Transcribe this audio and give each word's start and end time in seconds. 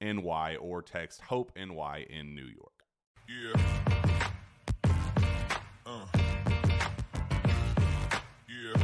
NY 0.00 0.56
or 0.60 0.80
text 0.82 1.20
Hope 1.22 1.50
NY 1.56 2.06
in 2.08 2.34
New 2.34 2.46
York. 2.46 2.72
Yeah. 3.28 3.60
Uh. 5.84 6.06
Yeah. 8.48 8.82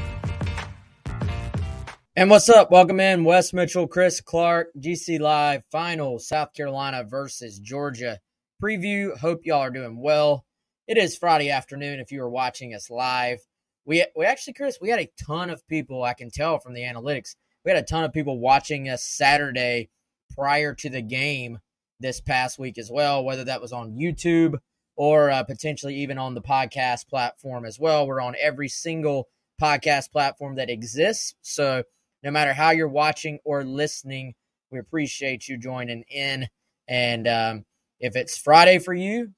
And 2.16 2.30
what's 2.30 2.48
up? 2.48 2.70
Welcome 2.70 2.98
in 2.98 3.24
Wes 3.24 3.52
Mitchell, 3.52 3.86
Chris 3.86 4.20
Clark, 4.20 4.68
GC 4.78 5.20
Live 5.20 5.64
final 5.70 6.18
South 6.18 6.52
Carolina 6.52 7.04
versus 7.04 7.58
Georgia 7.60 8.18
preview. 8.62 9.16
Hope 9.16 9.46
y'all 9.46 9.60
are 9.60 9.70
doing 9.70 10.00
well. 10.00 10.44
It 10.88 10.98
is 10.98 11.16
Friday 11.16 11.50
afternoon 11.50 12.00
if 12.00 12.10
you 12.10 12.22
are 12.22 12.30
watching 12.30 12.74
us 12.74 12.90
live. 12.90 13.38
We 13.86 14.04
we 14.16 14.26
actually 14.26 14.54
Chris, 14.54 14.78
we 14.80 14.90
had 14.90 15.00
a 15.00 15.10
ton 15.24 15.50
of 15.50 15.66
people, 15.68 16.02
I 16.02 16.14
can 16.14 16.30
tell 16.30 16.58
from 16.58 16.74
the 16.74 16.82
analytics. 16.82 17.36
We 17.64 17.70
had 17.70 17.82
a 17.82 17.86
ton 17.86 18.04
of 18.04 18.12
people 18.12 18.38
watching 18.38 18.88
us 18.88 19.04
Saturday 19.04 19.90
prior 20.34 20.74
to 20.74 20.90
the 20.90 21.02
game 21.02 21.58
this 22.00 22.20
past 22.20 22.58
week 22.58 22.78
as 22.78 22.90
well, 22.90 23.24
whether 23.24 23.44
that 23.44 23.60
was 23.60 23.72
on 23.72 23.92
YouTube 23.92 24.58
or 24.96 25.30
uh, 25.30 25.42
potentially 25.42 25.96
even 25.96 26.18
on 26.18 26.34
the 26.34 26.42
podcast 26.42 27.08
platform 27.08 27.64
as 27.64 27.78
well. 27.78 28.06
We're 28.06 28.20
on 28.20 28.36
every 28.40 28.68
single 28.68 29.28
podcast 29.60 30.10
platform 30.10 30.56
that 30.56 30.70
exists. 30.70 31.34
So 31.42 31.84
no 32.22 32.30
matter 32.30 32.52
how 32.52 32.70
you're 32.70 32.88
watching 32.88 33.38
or 33.44 33.64
listening, 33.64 34.34
we 34.70 34.78
appreciate 34.78 35.48
you 35.48 35.58
joining 35.58 36.04
in. 36.10 36.48
And 36.88 37.28
um, 37.28 37.64
if 38.00 38.16
it's 38.16 38.36
Friday 38.36 38.78
for 38.78 38.94
you, 38.94 39.30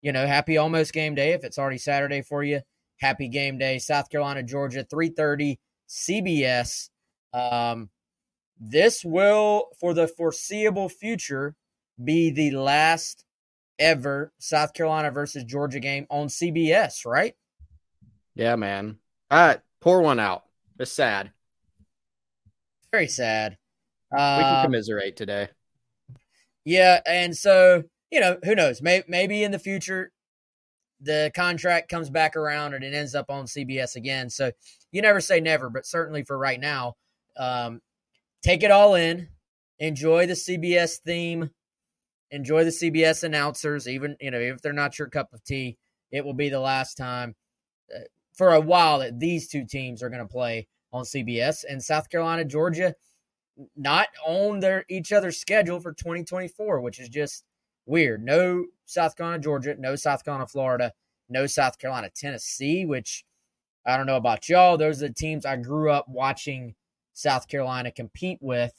you 0.00 0.12
know, 0.12 0.26
happy 0.26 0.56
almost 0.56 0.92
game 0.92 1.14
day. 1.14 1.32
If 1.32 1.44
it's 1.44 1.58
already 1.58 1.78
Saturday 1.78 2.22
for 2.22 2.42
you, 2.42 2.60
happy 2.98 3.28
game 3.28 3.58
day. 3.58 3.78
South 3.78 4.10
Carolina, 4.10 4.42
Georgia, 4.42 4.84
3:30 4.84 5.58
CBS. 5.88 6.90
Um, 7.32 7.90
this 8.58 9.04
will, 9.04 9.68
for 9.80 9.94
the 9.94 10.08
foreseeable 10.08 10.88
future, 10.88 11.54
be 12.02 12.30
the 12.30 12.52
last 12.52 13.24
ever 13.78 14.32
South 14.38 14.72
Carolina 14.74 15.10
versus 15.10 15.44
Georgia 15.44 15.80
game 15.80 16.06
on 16.10 16.28
CBS, 16.28 17.04
right? 17.04 17.34
Yeah, 18.34 18.56
man. 18.56 18.98
All 19.30 19.46
right, 19.46 19.60
pour 19.80 20.02
one 20.02 20.20
out. 20.20 20.44
It's 20.78 20.92
sad. 20.92 21.32
Very 22.90 23.08
sad. 23.08 23.56
we 24.10 24.18
can 24.18 24.64
commiserate 24.64 25.16
today. 25.16 25.48
Yeah, 26.64 27.00
and 27.06 27.36
so 27.36 27.84
you 28.12 28.20
know, 28.20 28.36
who 28.44 28.54
knows? 28.54 28.82
Maybe, 28.82 29.04
maybe 29.08 29.42
in 29.42 29.50
the 29.50 29.58
future, 29.58 30.12
the 31.00 31.32
contract 31.34 31.88
comes 31.88 32.10
back 32.10 32.36
around 32.36 32.74
and 32.74 32.84
it 32.84 32.94
ends 32.94 33.14
up 33.14 33.30
on 33.30 33.46
CBS 33.46 33.96
again. 33.96 34.28
So 34.28 34.52
you 34.92 35.00
never 35.00 35.20
say 35.20 35.40
never, 35.40 35.70
but 35.70 35.86
certainly 35.86 36.22
for 36.22 36.36
right 36.36 36.60
now, 36.60 36.94
um, 37.38 37.80
take 38.42 38.62
it 38.62 38.70
all 38.70 38.94
in, 38.94 39.28
enjoy 39.78 40.26
the 40.26 40.34
CBS 40.34 40.98
theme, 40.98 41.50
enjoy 42.30 42.64
the 42.64 42.70
CBS 42.70 43.22
announcers, 43.24 43.88
even 43.88 44.16
you 44.20 44.30
know 44.30 44.38
if 44.38 44.62
they're 44.62 44.72
not 44.72 44.98
your 44.98 45.08
cup 45.08 45.32
of 45.32 45.44
tea, 45.44 45.78
it 46.10 46.24
will 46.24 46.34
be 46.34 46.48
the 46.48 46.60
last 46.60 46.96
time 46.96 47.34
uh, 47.94 48.00
for 48.34 48.52
a 48.52 48.60
while 48.60 48.98
that 49.00 49.20
these 49.20 49.48
two 49.48 49.64
teams 49.64 50.02
are 50.02 50.08
going 50.08 50.26
to 50.26 50.32
play 50.32 50.68
on 50.92 51.04
CBS 51.04 51.64
and 51.68 51.82
South 51.82 52.10
Carolina, 52.10 52.44
Georgia, 52.44 52.94
not 53.76 54.08
on 54.26 54.60
their 54.60 54.84
each 54.88 55.12
other's 55.12 55.38
schedule 55.38 55.80
for 55.80 55.92
2024, 55.92 56.80
which 56.80 57.00
is 57.00 57.08
just 57.08 57.44
weird. 57.86 58.24
No 58.24 58.66
South 58.86 59.16
Carolina, 59.16 59.42
Georgia, 59.42 59.74
no 59.78 59.96
South 59.96 60.24
Carolina, 60.24 60.46
Florida, 60.46 60.92
no 61.28 61.46
South 61.46 61.78
Carolina, 61.78 62.10
Tennessee, 62.14 62.84
which 62.84 63.24
I 63.86 63.96
don't 63.96 64.06
know 64.06 64.16
about 64.16 64.48
y'all. 64.48 64.76
Those 64.76 65.02
are 65.02 65.08
the 65.08 65.14
teams 65.14 65.44
I 65.44 65.56
grew 65.56 65.90
up 65.90 66.06
watching 66.08 66.74
South 67.14 67.48
Carolina 67.48 67.90
compete 67.90 68.38
with 68.40 68.72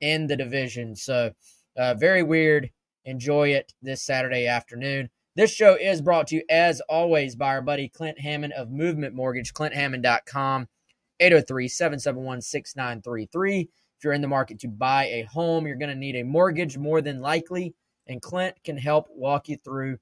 in 0.00 0.26
the 0.26 0.36
division. 0.36 0.96
So, 0.96 1.32
uh, 1.76 1.94
very 1.94 2.22
weird. 2.22 2.70
Enjoy 3.04 3.48
it 3.48 3.72
this 3.82 4.02
Saturday 4.02 4.46
afternoon. 4.46 5.10
This 5.36 5.52
show 5.52 5.74
is 5.74 6.02
brought 6.02 6.26
to 6.28 6.36
you, 6.36 6.42
as 6.50 6.80
always, 6.88 7.36
by 7.36 7.48
our 7.48 7.62
buddy 7.62 7.88
Clint 7.88 8.20
Hammond 8.20 8.52
of 8.52 8.70
Movement 8.70 9.14
Mortgage, 9.14 9.54
clinthammond.com, 9.54 10.68
803 11.20 11.68
771 11.68 12.40
6933. 12.40 13.60
If 13.60 14.04
you're 14.04 14.12
in 14.12 14.22
the 14.22 14.28
market 14.28 14.58
to 14.60 14.68
buy 14.68 15.06
a 15.06 15.22
home, 15.22 15.66
you're 15.66 15.76
going 15.76 15.90
to 15.90 15.94
need 15.94 16.16
a 16.16 16.24
mortgage 16.24 16.76
more 16.76 17.00
than 17.00 17.20
likely, 17.20 17.74
and 18.06 18.20
Clint 18.20 18.56
can 18.64 18.76
help 18.76 19.06
walk 19.10 19.48
you 19.48 19.56
through 19.56 19.98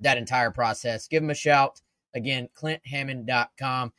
that 0.00 0.18
entire 0.18 0.50
process. 0.50 1.08
Give 1.08 1.22
him 1.22 1.30
a 1.30 1.34
shout. 1.34 1.80
Again, 2.14 2.48
clinthammond.com. 2.54 3.92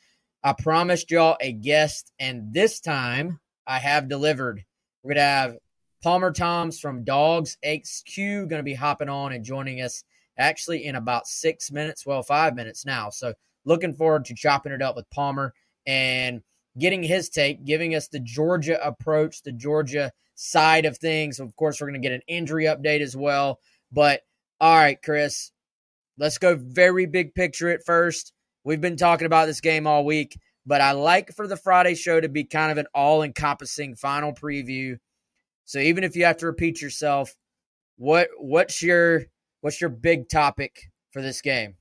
I 0.43 0.53
promised 0.53 1.11
y'all 1.11 1.37
a 1.41 1.51
guest, 1.51 2.11
and 2.19 2.53
this 2.53 2.79
time 2.79 3.39
I 3.65 3.79
have 3.79 4.07
delivered. 4.07 4.63
We're 5.03 5.09
going 5.09 5.17
to 5.17 5.21
have 5.21 5.57
Palmer 6.03 6.31
Thombs 6.31 6.79
from 6.79 7.03
DawgsHQ 7.03 8.47
going 8.47 8.59
to 8.59 8.63
be 8.63 8.73
hopping 8.73 9.09
on 9.09 9.33
and 9.33 9.43
joining 9.43 9.81
us 9.81 10.03
actually 10.37 10.85
in 10.85 10.95
about 10.95 11.27
six 11.27 11.71
minutes, 11.71 12.05
well, 12.05 12.23
five 12.23 12.55
minutes 12.55 12.85
now. 12.85 13.09
So 13.09 13.33
looking 13.65 13.93
forward 13.93 14.25
to 14.25 14.35
chopping 14.35 14.71
it 14.71 14.81
up 14.81 14.95
with 14.95 15.09
Palmer 15.09 15.53
and 15.85 16.41
getting 16.77 17.03
his 17.03 17.29
take, 17.29 17.65
giving 17.65 17.95
us 17.95 18.07
the 18.07 18.19
Georgia 18.19 18.79
approach, 18.85 19.41
the 19.41 19.51
Georgia 19.51 20.11
side 20.35 20.85
of 20.85 20.97
things. 20.97 21.39
Of 21.39 21.55
course, 21.55 21.81
we're 21.81 21.87
going 21.87 22.01
to 22.01 22.07
get 22.07 22.15
an 22.15 22.21
injury 22.27 22.65
update 22.65 23.01
as 23.01 23.17
well. 23.17 23.59
But 23.91 24.21
all 24.61 24.75
right, 24.75 25.01
Chris, 25.01 25.51
let's 26.17 26.37
go 26.37 26.55
very 26.55 27.05
big 27.05 27.33
picture 27.33 27.69
at 27.69 27.85
first. 27.85 28.33
We've 28.67 28.81
been 28.81 28.97
talking 28.97 29.27
about 29.27 29.45
this 29.45 29.61
game 29.61 29.87
all 29.87 30.03
week. 30.03 30.37
but 30.65 30.81
I 30.81 30.91
like 30.91 31.33
for 31.33 31.47
the 31.47 31.55
Friday 31.55 31.95
show 31.95 32.19
to 32.19 32.27
be 32.27 32.43
kind 32.43 32.69
of 32.69 32.77
an 32.77 32.87
all 32.93 33.23
encompassing 33.23 33.95
final 33.95 34.33
preview. 34.33 34.97
So 35.63 35.79
even 35.79 36.03
if 36.03 36.17
you 36.17 36.25
have 36.25 36.35
to 36.39 36.47
repeat 36.47 36.81
yourself, 36.81 37.33
what 37.95 38.27
what's 38.37 38.83
your 38.83 39.23
what's 39.61 39.79
your 39.79 39.89
big 39.89 40.27
topic 40.27 40.91
for 41.11 41.21
this 41.21 41.39
game? 41.39 41.75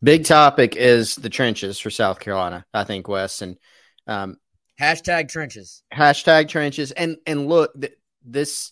Big 0.00 0.24
topic 0.24 0.76
is 0.76 1.16
the 1.16 1.28
trenches 1.28 1.80
for 1.80 1.90
South 1.90 2.20
Carolina, 2.20 2.64
I 2.72 2.84
think, 2.84 3.08
Wes. 3.08 3.42
And 3.42 3.58
um, 4.06 4.36
hashtag 4.80 5.28
trenches. 5.28 5.82
Hashtag 5.92 6.48
trenches. 6.48 6.92
And 6.92 7.16
and 7.26 7.48
look, 7.48 7.72
th- 7.80 7.98
this 8.24 8.70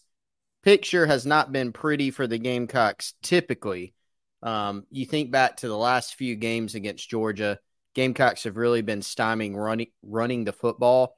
picture 0.63 1.07
has 1.07 1.27
not 1.27 1.51
been 1.51 1.73
pretty 1.73 2.13
for 2.13 2.29
the 2.29 2.39
Gamecocks 2.39 3.15
typically. 3.25 3.93
Um, 4.43 4.87
you 4.91 5.07
think 5.07 5.31
back 5.31 5.59
to 5.59 5.69
the 5.69 5.77
last 5.77 6.15
few 6.15 6.35
games 6.37 6.75
against 6.75 7.09
Georgia, 7.09 7.59
Gamecocks 7.95 8.45
have 8.45 8.57
really 8.57 8.83
been 8.83 9.01
stymieing 9.01 9.55
running 9.55 9.89
running 10.03 10.45
the 10.45 10.53
football. 10.53 11.17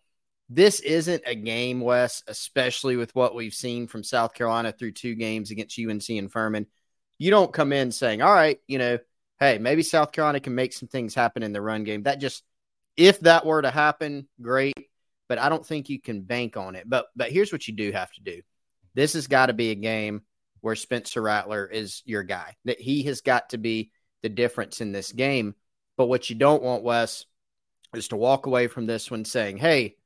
This 0.50 0.80
isn't 0.80 1.22
a 1.24 1.34
game, 1.34 1.80
Wes, 1.80 2.22
especially 2.26 2.96
with 2.96 3.14
what 3.14 3.34
we've 3.34 3.54
seen 3.54 3.86
from 3.86 4.02
South 4.02 4.34
Carolina 4.34 4.72
through 4.72 4.92
two 4.92 5.14
games 5.14 5.50
against 5.50 5.78
UNC 5.78 6.08
and 6.10 6.30
Furman. 6.30 6.66
You 7.18 7.30
don't 7.30 7.52
come 7.52 7.72
in 7.72 7.92
saying, 7.92 8.22
"All 8.22 8.32
right, 8.32 8.58
you 8.66 8.78
know, 8.78 8.98
hey, 9.38 9.58
maybe 9.58 9.82
South 9.82 10.10
Carolina 10.10 10.40
can 10.40 10.54
make 10.54 10.72
some 10.72 10.88
things 10.88 11.14
happen 11.14 11.44
in 11.44 11.52
the 11.52 11.62
run 11.62 11.84
game." 11.84 12.02
That 12.02 12.20
just 12.20 12.42
if 12.96 13.20
that 13.20 13.46
were 13.46 13.62
to 13.62 13.70
happen, 13.70 14.28
great, 14.40 14.74
but 15.28 15.38
I 15.38 15.48
don't 15.48 15.64
think 15.64 15.88
you 15.88 16.00
can 16.00 16.22
bank 16.22 16.56
on 16.56 16.74
it. 16.74 16.88
But 16.88 17.06
but 17.14 17.30
here's 17.30 17.52
what 17.52 17.68
you 17.68 17.74
do 17.74 17.92
have 17.92 18.12
to 18.14 18.20
do. 18.20 18.42
This 18.94 19.12
has 19.14 19.28
got 19.28 19.46
to 19.46 19.52
be 19.52 19.70
a 19.70 19.76
game 19.76 20.22
where 20.64 20.74
Spencer 20.74 21.20
Rattler 21.20 21.66
is 21.66 22.02
your 22.06 22.22
guy. 22.22 22.56
That 22.64 22.80
he 22.80 23.02
has 23.02 23.20
got 23.20 23.50
to 23.50 23.58
be 23.58 23.90
the 24.22 24.30
difference 24.30 24.80
in 24.80 24.92
this 24.92 25.12
game. 25.12 25.54
But 25.98 26.06
what 26.06 26.30
you 26.30 26.36
don't 26.36 26.62
want, 26.62 26.82
Wes, 26.82 27.26
is 27.94 28.08
to 28.08 28.16
walk 28.16 28.46
away 28.46 28.68
from 28.68 28.86
this 28.86 29.10
one 29.10 29.26
saying, 29.26 29.58
hey, 29.58 29.96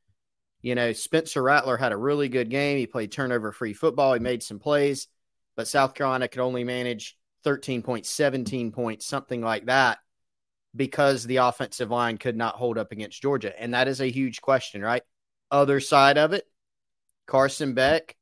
you 0.61 0.75
know, 0.75 0.93
Spencer 0.93 1.41
Rattler 1.45 1.77
had 1.77 1.93
a 1.93 1.97
really 1.97 2.29
good 2.29 2.51
game. 2.51 2.77
He 2.77 2.89
played 2.89 3.13
turnover 3.13 3.53
free 3.53 3.73
football. 3.73 4.15
He 4.15 4.19
made 4.19 4.43
some 4.43 4.59
plays, 4.59 5.07
but 5.55 5.69
South 5.69 5.95
Carolina 5.95 6.27
could 6.27 6.41
only 6.41 6.65
manage 6.65 7.17
13 7.45 7.83
points, 7.83 8.11
17 8.11 8.73
points, 8.73 9.07
something 9.07 9.41
like 9.41 9.67
that, 9.67 9.99
because 10.75 11.23
the 11.23 11.37
offensive 11.37 11.93
line 11.93 12.19
could 12.19 12.37
not 12.37 12.57
hold 12.57 12.79
up 12.79 12.91
against 12.91 13.23
Georgia. 13.23 13.55
And 13.57 13.75
that 13.75 13.87
is 13.87 14.01
a 14.01 14.11
huge 14.11 14.41
question, 14.41 14.83
right? 14.83 15.05
Other 15.53 15.79
side 15.79 16.19
of 16.19 16.33
it, 16.33 16.43
Carson 17.29 17.75
Beck 17.75 18.17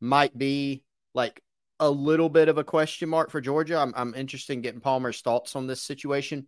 might 0.00 0.36
be 0.36 0.84
like 1.14 1.42
a 1.82 1.90
little 1.90 2.28
bit 2.28 2.48
of 2.48 2.58
a 2.58 2.64
question 2.64 3.08
mark 3.08 3.28
for 3.28 3.40
Georgia. 3.40 3.76
I'm, 3.76 3.92
I'm 3.96 4.14
interested 4.14 4.52
in 4.52 4.60
getting 4.60 4.80
Palmer's 4.80 5.20
thoughts 5.20 5.56
on 5.56 5.66
this 5.66 5.82
situation. 5.82 6.46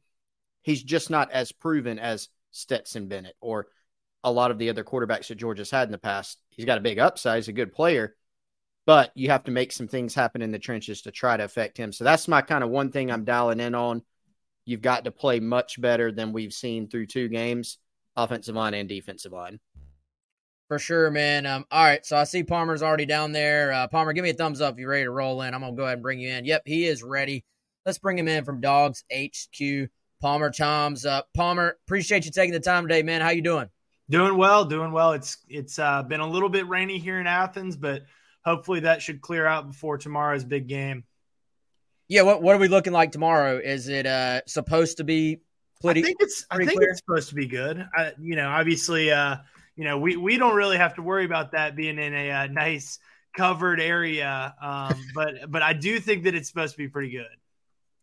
He's 0.62 0.80
just 0.80 1.10
not 1.10 1.32
as 1.32 1.50
proven 1.50 1.98
as 1.98 2.28
Stetson 2.52 3.08
Bennett 3.08 3.34
or 3.40 3.66
a 4.22 4.30
lot 4.30 4.52
of 4.52 4.58
the 4.58 4.70
other 4.70 4.84
quarterbacks 4.84 5.26
that 5.26 5.34
Georgia's 5.34 5.72
had 5.72 5.88
in 5.88 5.92
the 5.92 5.98
past. 5.98 6.38
He's 6.50 6.64
got 6.66 6.78
a 6.78 6.82
big 6.82 7.00
upside. 7.00 7.38
He's 7.38 7.48
a 7.48 7.52
good 7.52 7.72
player, 7.72 8.14
but 8.86 9.10
you 9.16 9.30
have 9.30 9.42
to 9.44 9.50
make 9.50 9.72
some 9.72 9.88
things 9.88 10.14
happen 10.14 10.40
in 10.40 10.52
the 10.52 10.58
trenches 10.60 11.02
to 11.02 11.10
try 11.10 11.36
to 11.36 11.44
affect 11.44 11.76
him. 11.76 11.90
So 11.90 12.04
that's 12.04 12.28
my 12.28 12.40
kind 12.40 12.62
of 12.62 12.70
one 12.70 12.92
thing 12.92 13.10
I'm 13.10 13.24
dialing 13.24 13.58
in 13.58 13.74
on. 13.74 14.02
You've 14.64 14.82
got 14.82 15.04
to 15.04 15.10
play 15.10 15.40
much 15.40 15.80
better 15.80 16.12
than 16.12 16.32
we've 16.32 16.54
seen 16.54 16.88
through 16.88 17.06
two 17.06 17.28
games, 17.28 17.78
offensive 18.16 18.54
line 18.54 18.74
and 18.74 18.88
defensive 18.88 19.32
line. 19.32 19.58
For 20.68 20.78
sure, 20.78 21.10
man. 21.10 21.44
Um, 21.44 21.66
all 21.70 21.84
right, 21.84 22.04
so 22.04 22.16
I 22.16 22.24
see 22.24 22.42
Palmer's 22.42 22.82
already 22.82 23.04
down 23.06 23.32
there. 23.32 23.72
Uh, 23.72 23.86
Palmer, 23.86 24.12
give 24.12 24.24
me 24.24 24.30
a 24.30 24.34
thumbs 24.34 24.60
up 24.60 24.74
if 24.74 24.80
you're 24.80 24.88
ready 24.88 25.04
to 25.04 25.10
roll 25.10 25.42
in. 25.42 25.52
I'm 25.52 25.60
gonna 25.60 25.76
go 25.76 25.82
ahead 25.84 25.94
and 25.94 26.02
bring 26.02 26.20
you 26.20 26.30
in. 26.30 26.44
Yep, 26.44 26.62
he 26.64 26.86
is 26.86 27.02
ready. 27.02 27.44
Let's 27.84 27.98
bring 27.98 28.18
him 28.18 28.28
in 28.28 28.44
from 28.44 28.62
DawgsHQ. 28.62 29.88
Palmer 30.24 30.50
Thombs. 30.50 31.04
Uh, 31.04 31.20
Palmer, 31.34 31.76
appreciate 31.86 32.24
you 32.24 32.30
taking 32.30 32.54
the 32.54 32.60
time 32.60 32.84
today, 32.84 33.02
man. 33.02 33.20
How 33.20 33.28
you 33.28 33.42
doing? 33.42 33.68
Doing 34.08 34.38
well, 34.38 34.64
doing 34.64 34.90
well. 34.90 35.12
It's 35.12 35.36
it's 35.48 35.78
uh, 35.78 36.02
been 36.02 36.20
a 36.20 36.26
little 36.26 36.48
bit 36.48 36.66
rainy 36.66 36.98
here 36.98 37.20
in 37.20 37.26
Athens, 37.26 37.76
but 37.76 38.04
hopefully 38.42 38.80
that 38.80 39.02
should 39.02 39.20
clear 39.20 39.46
out 39.46 39.68
before 39.68 39.98
tomorrow's 39.98 40.44
big 40.44 40.66
game. 40.66 41.04
Yeah, 42.08 42.22
what 42.22 42.42
what 42.42 42.54
are 42.54 42.58
we 42.58 42.68
looking 42.68 42.94
like 42.94 43.12
tomorrow? 43.12 43.58
Is 43.58 43.88
it 43.88 44.06
uh, 44.06 44.40
supposed 44.46 44.96
to 44.96 45.04
be 45.04 45.40
pretty? 45.82 46.00
I 46.00 46.04
think 46.04 46.16
it's 46.20 46.46
I 46.50 46.56
think 46.56 46.72
clear? 46.72 46.88
it's 46.88 47.00
supposed 47.00 47.28
to 47.28 47.34
be 47.34 47.46
good. 47.46 47.86
I, 47.94 48.12
you 48.18 48.36
know, 48.36 48.48
obviously, 48.48 49.10
uh, 49.10 49.36
you 49.76 49.84
know, 49.84 49.98
we 49.98 50.16
we 50.16 50.36
don't 50.36 50.54
really 50.54 50.76
have 50.76 50.94
to 50.94 51.02
worry 51.02 51.24
about 51.24 51.52
that 51.52 51.76
being 51.76 51.98
in 51.98 52.14
a, 52.14 52.30
uh, 52.30 52.46
nice 52.46 52.98
covered 53.36 53.80
area, 53.80 54.54
um, 54.62 54.94
but 55.14 55.50
but 55.50 55.62
I 55.62 55.72
do 55.72 56.00
think 56.00 56.24
that 56.24 56.34
it's 56.34 56.48
supposed 56.48 56.74
to 56.74 56.78
be 56.78 56.88
pretty 56.88 57.10
good. 57.10 57.26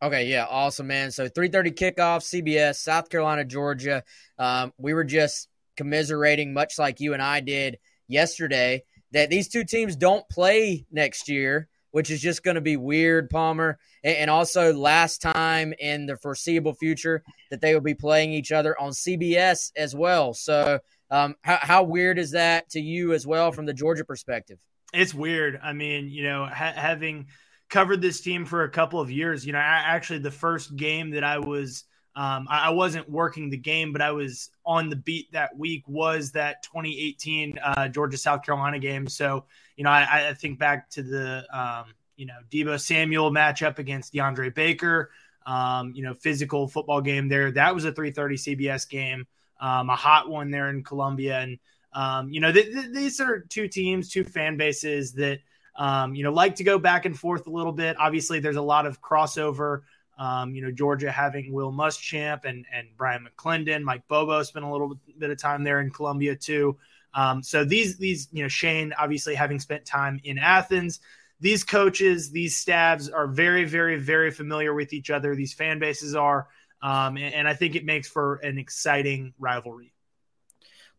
Okay, 0.03 0.25
yeah, 0.27 0.47
awesome, 0.49 0.87
man. 0.87 1.11
So 1.11 1.29
3:30 1.29 1.75
kickoff, 1.75 2.23
CBS, 2.23 2.77
South 2.77 3.09
Carolina, 3.09 3.45
Georgia. 3.45 4.03
Um, 4.39 4.73
we 4.77 4.93
were 4.93 5.03
just 5.03 5.47
commiserating, 5.77 6.53
much 6.53 6.79
like 6.79 6.99
you 6.99 7.13
and 7.13 7.21
I 7.21 7.39
did 7.39 7.77
yesterday, 8.07 8.83
that 9.11 9.29
these 9.29 9.47
two 9.47 9.63
teams 9.63 9.95
don't 9.95 10.27
play 10.27 10.85
next 10.91 11.29
year, 11.29 11.67
which 11.91 12.09
is 12.09 12.19
just 12.19 12.43
going 12.43 12.55
to 12.55 12.61
be 12.61 12.77
weird, 12.77 13.29
Palmer. 13.29 13.77
And, 14.03 14.17
and 14.17 14.29
also, 14.29 14.73
last 14.73 15.21
time 15.21 15.73
in 15.79 16.07
the 16.07 16.17
foreseeable 16.17 16.73
future 16.73 17.23
that 17.51 17.61
they 17.61 17.73
will 17.73 17.81
be 17.81 17.93
playing 17.93 18.33
each 18.33 18.51
other 18.51 18.79
on 18.79 18.91
CBS 18.91 19.71
as 19.75 19.95
well. 19.95 20.33
So, 20.33 20.79
um, 21.11 21.35
how, 21.41 21.59
how 21.61 21.83
weird 21.83 22.17
is 22.17 22.31
that 22.31 22.69
to 22.71 22.79
you 22.79 23.13
as 23.13 23.27
well 23.27 23.51
from 23.51 23.65
the 23.65 23.73
Georgia 23.73 24.05
perspective? 24.05 24.57
It's 24.93 25.13
weird. 25.13 25.59
I 25.61 25.73
mean, 25.73 26.09
you 26.09 26.23
know, 26.23 26.45
ha- 26.45 26.73
having 26.75 27.27
covered 27.69 28.01
this 28.01 28.21
team 28.21 28.45
for 28.45 28.63
a 28.63 28.69
couple 28.69 28.99
of 28.99 29.11
years. 29.11 29.45
You 29.45 29.53
know, 29.53 29.59
actually, 29.59 30.19
the 30.19 30.31
first 30.31 30.75
game 30.75 31.11
that 31.11 31.23
I 31.23 31.39
was, 31.39 31.83
um, 32.15 32.47
I, 32.49 32.69
wasn't 32.71 33.09
working 33.09 33.49
the 33.49 33.57
game, 33.57 33.93
but 33.93 34.01
I 34.01 34.11
was 34.11 34.49
on 34.65 34.89
the 34.89 34.97
beat 34.97 35.31
that 35.31 35.57
week 35.57 35.83
was 35.87 36.31
that 36.31 36.63
2018 36.63 37.57
uh, 37.57 37.87
Georgia 37.87 38.17
South 38.17 38.43
Carolina 38.43 38.79
game. 38.79 39.07
So, 39.07 39.45
you 39.77 39.83
know, 39.83 39.89
I, 39.89 40.29
I 40.29 40.33
think 40.33 40.59
back 40.59 40.89
to 40.91 41.03
the, 41.03 41.45
um, 41.57 41.85
you 42.17 42.25
know, 42.25 42.37
Deebo 42.51 42.79
Samuel 42.79 43.31
matchup 43.31 43.79
against 43.79 44.13
DeAndre 44.13 44.53
Baker. 44.53 45.09
Um, 45.45 45.93
you 45.95 46.03
know, 46.03 46.13
physical 46.13 46.67
football 46.67 47.01
game 47.01 47.27
there. 47.27 47.51
That 47.51 47.73
was 47.73 47.83
a 47.85 47.91
3:30 47.91 48.57
CBS 48.57 48.87
game, 48.87 49.25
um, 49.61 49.89
a 49.89 49.95
hot 49.95 50.29
one 50.29 50.51
there 50.51 50.69
in 50.69 50.83
Columbia, 50.83 51.39
and 51.39 51.59
um, 51.93 52.29
you 52.33 52.41
know, 52.41 52.51
th- 52.51 52.73
th- 52.73 52.91
these 52.91 53.21
are 53.21 53.39
two 53.39 53.67
teams, 53.67 54.09
two 54.09 54.23
fan 54.23 54.57
bases 54.57 55.13
that 55.13 55.39
um, 55.75 56.13
you 56.15 56.23
know, 56.23 56.33
like 56.33 56.55
to 56.55 56.63
go 56.63 56.77
back 56.77 57.05
and 57.05 57.17
forth 57.17 57.47
a 57.47 57.49
little 57.49 57.71
bit. 57.71 57.95
Obviously, 57.97 58.39
there's 58.39 58.57
a 58.57 58.61
lot 58.61 58.85
of 58.85 59.01
crossover. 59.01 59.81
Um, 60.17 60.53
you 60.53 60.61
know, 60.61 60.71
Georgia 60.71 61.11
having 61.11 61.51
Will 61.53 61.71
Muschamp 61.71 62.45
and 62.45 62.65
and 62.73 62.87
Bryan 62.97 63.25
McClendon, 63.25 63.83
Mike 63.83 64.07
Bobo 64.07 64.43
spent 64.43 64.65
a 64.65 64.71
little 64.71 64.99
bit 65.17 65.29
of 65.29 65.37
time 65.37 65.63
there 65.63 65.79
in 65.79 65.89
Columbia 65.89 66.35
too. 66.35 66.77
Um, 67.13 67.41
so 67.41 67.63
these 67.63 67.97
these 67.97 68.27
you 68.31 68.43
know 68.43 68.49
Shane 68.49 68.93
obviously 68.97 69.35
having 69.35 69.59
spent 69.59 69.85
time 69.85 70.19
in 70.23 70.37
Athens, 70.37 70.99
these 71.39 71.63
coaches, 71.63 72.31
these 72.31 72.57
staffs 72.57 73.09
are 73.09 73.27
very 73.27 73.65
very 73.65 73.97
very 73.97 74.31
familiar 74.31 74.73
with 74.73 74.93
each 74.93 75.09
other. 75.09 75.35
These 75.35 75.53
fan 75.53 75.79
bases 75.79 76.15
are, 76.15 76.47
um, 76.81 77.17
and, 77.17 77.33
and 77.33 77.47
I 77.47 77.53
think 77.53 77.75
it 77.75 77.85
makes 77.85 78.07
for 78.07 78.35
an 78.37 78.57
exciting 78.57 79.33
rivalry. 79.39 79.93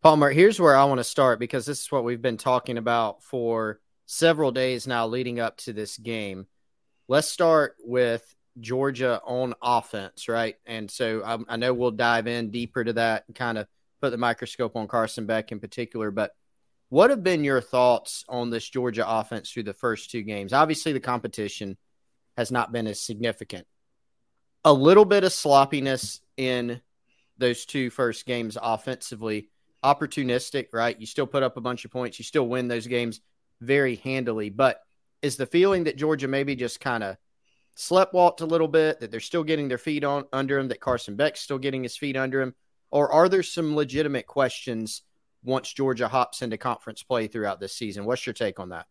Palmer, 0.03 0.31
here's 0.31 0.59
where 0.59 0.77
I 0.77 0.85
want 0.85 0.99
to 0.99 1.05
start 1.05 1.39
because 1.39 1.65
this 1.65 1.83
is 1.83 1.93
what 1.93 2.05
we've 2.05 2.23
been 2.23 2.37
talking 2.37 2.77
about 2.77 3.23
for 3.23 3.81
several 4.07 4.51
days 4.51 4.87
now 4.87 5.07
leading 5.07 5.39
up 5.39 5.57
to 5.59 5.73
this 5.73 5.97
game. 5.97 6.47
Let's 7.09 7.29
start 7.29 7.77
with 7.85 8.23
Georgia 8.61 9.21
on 9.25 9.55
offense, 9.63 10.29
right? 10.29 10.57
And 10.67 10.91
so 10.91 11.23
I, 11.25 11.39
I 11.55 11.57
know 11.57 11.73
we'll 11.73 11.93
dive 11.93 12.27
in 12.27 12.51
deeper 12.51 12.83
to 12.83 12.93
that 12.95 13.25
and 13.27 13.37
kind 13.37 13.59
of 13.59 13.67
put 14.01 14.11
the 14.11 14.19
microscope 14.19 14.77
on 14.77 14.89
Carson 14.89 15.27
Beck 15.27 15.53
in 15.53 15.61
particular. 15.61 16.11
But 16.11 16.33
what 16.89 17.11
have 17.11 17.23
been 17.23 17.45
your 17.45 17.61
thoughts 17.61 18.25
on 18.29 18.51
this 18.51 18.69
Georgia 18.69 19.09
offense 19.09 19.51
through 19.51 19.63
the 19.63 19.73
first 19.73 20.11
two 20.11 20.23
games? 20.23 20.53
Obviously, 20.53 20.93
the 20.93 21.01
competition 21.01 21.77
has 22.37 22.51
not 22.51 22.73
been 22.73 22.87
as 22.87 23.01
significant. 23.01 23.67
A 24.65 24.73
little 24.73 25.05
bit 25.05 25.25
of 25.25 25.33
sloppiness 25.33 26.21
in 26.37 26.81
those 27.39 27.67
two 27.67 27.91
first 27.91 28.27
games 28.27 28.57
offensively, 28.61 29.49
opportunistic, 29.85 30.69
right? 30.73 30.99
You 30.99 31.07
still 31.07 31.27
put 31.27 31.43
up 31.43 31.57
a 31.57 31.61
bunch 31.61 31.85
of 31.85 31.91
points, 31.91 32.19
you 32.19 32.25
still 32.25 32.47
win 32.47 32.69
those 32.69 32.87
games 32.87 33.21
very 33.61 33.97
handily. 33.97 34.51
But 34.51 34.81
is 35.23 35.37
the 35.37 35.47
feeling 35.47 35.85
that 35.85 35.97
Georgia 35.97 36.29
maybe 36.29 36.55
just 36.55 36.81
kind 36.81 37.03
of 37.03 37.17
sleptwalked 37.77 38.41
a 38.41 38.47
little 38.47 38.69
bit, 38.69 39.01
that 39.01 39.11
they're 39.11 39.21
still 39.21 39.45
getting 39.45 39.69
their 39.69 39.79
feet 39.79 40.05
on 40.05 40.25
under 40.33 40.59
him, 40.59 40.69
that 40.69 40.81
Carson 40.81 41.17
Beck's 41.17 41.41
still 41.41 41.59
getting 41.59 41.83
his 41.83 41.97
feet 41.97 42.17
under 42.17 42.41
him? 42.41 42.55
Or 42.91 43.11
are 43.11 43.29
there 43.29 43.43
some 43.43 43.75
legitimate 43.75 44.27
questions 44.27 45.03
once 45.43 45.73
Georgia 45.73 46.09
hops 46.09 46.43
into 46.43 46.59
conference 46.59 47.03
play 47.03 47.27
throughout 47.27 47.59
this 47.59 47.75
season? 47.75 48.05
What's 48.05 48.27
your 48.27 48.35
take 48.35 48.61
on 48.61 48.69
that? 48.69 48.87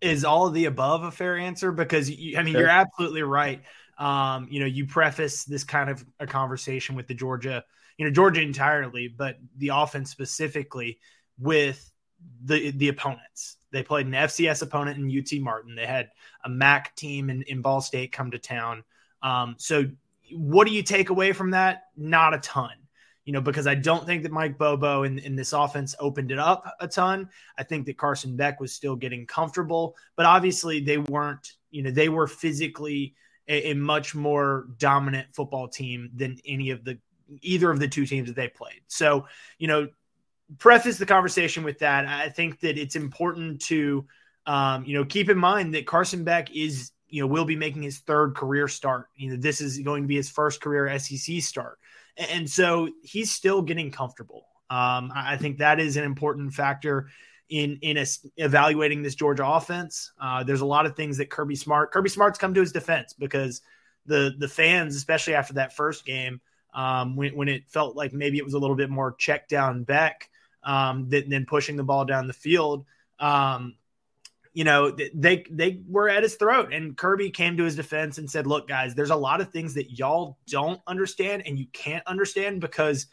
Is 0.00 0.24
all 0.24 0.48
of 0.48 0.54
the 0.54 0.66
above 0.66 1.04
a 1.04 1.10
fair 1.10 1.38
answer? 1.38 1.72
Because 1.72 2.10
you, 2.10 2.36
I 2.36 2.42
mean, 2.42 2.52
sure. 2.52 2.62
you're 2.62 2.70
absolutely 2.70 3.22
right. 3.22 3.62
Um, 3.98 4.48
you 4.50 4.60
know, 4.60 4.66
you 4.66 4.86
preface 4.86 5.44
this 5.44 5.64
kind 5.64 5.88
of 5.88 6.04
a 6.18 6.26
conversation 6.26 6.96
with 6.96 7.06
the 7.06 7.14
Georgia, 7.14 7.64
you 7.98 8.04
know, 8.04 8.10
Georgia 8.10 8.40
entirely, 8.42 9.08
but 9.08 9.38
the 9.56 9.68
offense 9.68 10.10
specifically 10.10 10.98
with 11.38 11.90
the 12.44 12.70
the 12.72 12.88
opponents. 12.88 13.56
They 13.70 13.82
played 13.82 14.06
an 14.06 14.12
FCS 14.12 14.62
opponent 14.62 14.98
in 14.98 15.18
UT 15.18 15.40
Martin. 15.42 15.74
They 15.74 15.86
had 15.86 16.10
a 16.44 16.48
MAC 16.48 16.94
team 16.96 17.28
in, 17.28 17.42
in 17.42 17.60
Ball 17.60 17.80
State 17.80 18.12
come 18.12 18.30
to 18.30 18.38
town. 18.38 18.84
Um, 19.22 19.56
so, 19.58 19.84
what 20.32 20.66
do 20.66 20.72
you 20.72 20.82
take 20.82 21.10
away 21.10 21.32
from 21.32 21.50
that? 21.52 21.84
Not 21.96 22.34
a 22.34 22.38
ton. 22.38 22.70
you 23.24 23.32
know, 23.32 23.40
because 23.40 23.66
I 23.66 23.74
don't 23.74 24.04
think 24.04 24.22
that 24.22 24.32
Mike 24.32 24.58
Bobo 24.58 25.04
in, 25.04 25.18
in 25.18 25.34
this 25.34 25.52
offense 25.52 25.94
opened 25.98 26.30
it 26.30 26.38
up 26.38 26.64
a 26.80 26.86
ton. 26.86 27.30
I 27.56 27.62
think 27.62 27.86
that 27.86 27.96
Carson 27.96 28.36
Beck 28.36 28.60
was 28.60 28.72
still 28.72 28.96
getting 28.96 29.26
comfortable, 29.26 29.96
but 30.14 30.26
obviously 30.26 30.80
they 30.80 30.98
weren't, 30.98 31.54
you 31.70 31.82
know, 31.82 31.90
they 31.90 32.10
were 32.10 32.26
physically 32.26 33.14
a, 33.48 33.70
a 33.70 33.74
much 33.74 34.14
more 34.14 34.66
dominant 34.78 35.28
football 35.34 35.68
team 35.68 36.10
than 36.14 36.38
any 36.46 36.70
of 36.70 36.84
the 36.84 36.98
either 37.40 37.70
of 37.70 37.80
the 37.80 37.88
two 37.88 38.06
teams 38.06 38.28
that 38.28 38.36
they 38.36 38.48
played. 38.48 38.82
So, 38.86 39.26
you 39.58 39.68
know, 39.68 39.88
preface 40.58 40.98
the 40.98 41.06
conversation 41.06 41.64
with 41.64 41.78
that. 41.80 42.06
I 42.06 42.28
think 42.28 42.60
that 42.60 42.78
it's 42.78 42.96
important 42.96 43.62
to, 43.62 44.06
um, 44.46 44.84
you 44.84 44.94
know, 44.94 45.04
keep 45.04 45.30
in 45.30 45.38
mind 45.38 45.74
that 45.74 45.86
Carson 45.86 46.24
Beck 46.24 46.54
is, 46.54 46.92
you 47.08 47.22
know, 47.22 47.26
will 47.26 47.44
be 47.44 47.56
making 47.56 47.82
his 47.82 47.98
third 48.00 48.34
career 48.34 48.68
start. 48.68 49.08
You 49.16 49.30
know, 49.30 49.36
this 49.36 49.60
is 49.60 49.78
going 49.78 50.02
to 50.02 50.08
be 50.08 50.16
his 50.16 50.30
first 50.30 50.60
career 50.60 50.98
SEC 50.98 51.40
start. 51.40 51.78
And 52.16 52.48
so 52.48 52.88
he's 53.02 53.32
still 53.32 53.62
getting 53.62 53.90
comfortable. 53.90 54.46
Um, 54.70 55.12
I 55.14 55.36
think 55.36 55.58
that 55.58 55.80
is 55.80 55.96
an 55.96 56.04
important 56.04 56.52
factor 56.52 57.08
in 57.54 57.78
in 57.82 57.96
a, 57.98 58.06
evaluating 58.36 59.00
this 59.02 59.14
Georgia 59.14 59.46
offense. 59.46 60.10
Uh, 60.20 60.42
there's 60.42 60.60
a 60.60 60.66
lot 60.66 60.86
of 60.86 60.96
things 60.96 61.18
that 61.18 61.30
Kirby 61.30 61.54
Smart 61.54 61.92
Kirby 61.92 62.08
Smart's 62.08 62.36
come 62.36 62.52
to 62.52 62.60
his 62.60 62.72
defense 62.72 63.12
because 63.12 63.62
the 64.06 64.34
the 64.36 64.48
fans, 64.48 64.96
especially 64.96 65.34
after 65.34 65.54
that 65.54 65.76
first 65.76 66.04
game, 66.04 66.40
um, 66.74 67.14
when 67.14 67.36
when 67.36 67.48
it 67.48 67.68
felt 67.68 67.94
like 67.94 68.12
maybe 68.12 68.38
it 68.38 68.44
was 68.44 68.54
a 68.54 68.58
little 68.58 68.74
bit 68.74 68.90
more 68.90 69.14
check 69.14 69.46
down 69.46 69.84
Beck 69.84 70.28
um, 70.64 71.08
than, 71.08 71.30
than, 71.30 71.46
pushing 71.46 71.76
the 71.76 71.84
ball 71.84 72.04
down 72.04 72.26
the 72.26 72.32
field. 72.32 72.86
Um, 73.20 73.76
you 74.52 74.64
know, 74.64 74.90
they 74.90 75.44
they 75.48 75.80
were 75.88 76.08
at 76.08 76.24
his 76.24 76.34
throat, 76.34 76.72
and 76.72 76.96
Kirby 76.96 77.30
came 77.30 77.56
to 77.58 77.64
his 77.64 77.76
defense 77.76 78.18
and 78.18 78.28
said, 78.28 78.48
"Look, 78.48 78.66
guys, 78.66 78.96
there's 78.96 79.10
a 79.10 79.16
lot 79.16 79.40
of 79.40 79.52
things 79.52 79.74
that 79.74 79.96
y'all 79.96 80.38
don't 80.48 80.80
understand 80.88 81.44
and 81.46 81.56
you 81.56 81.66
can't 81.72 82.04
understand 82.04 82.60
because." 82.60 83.06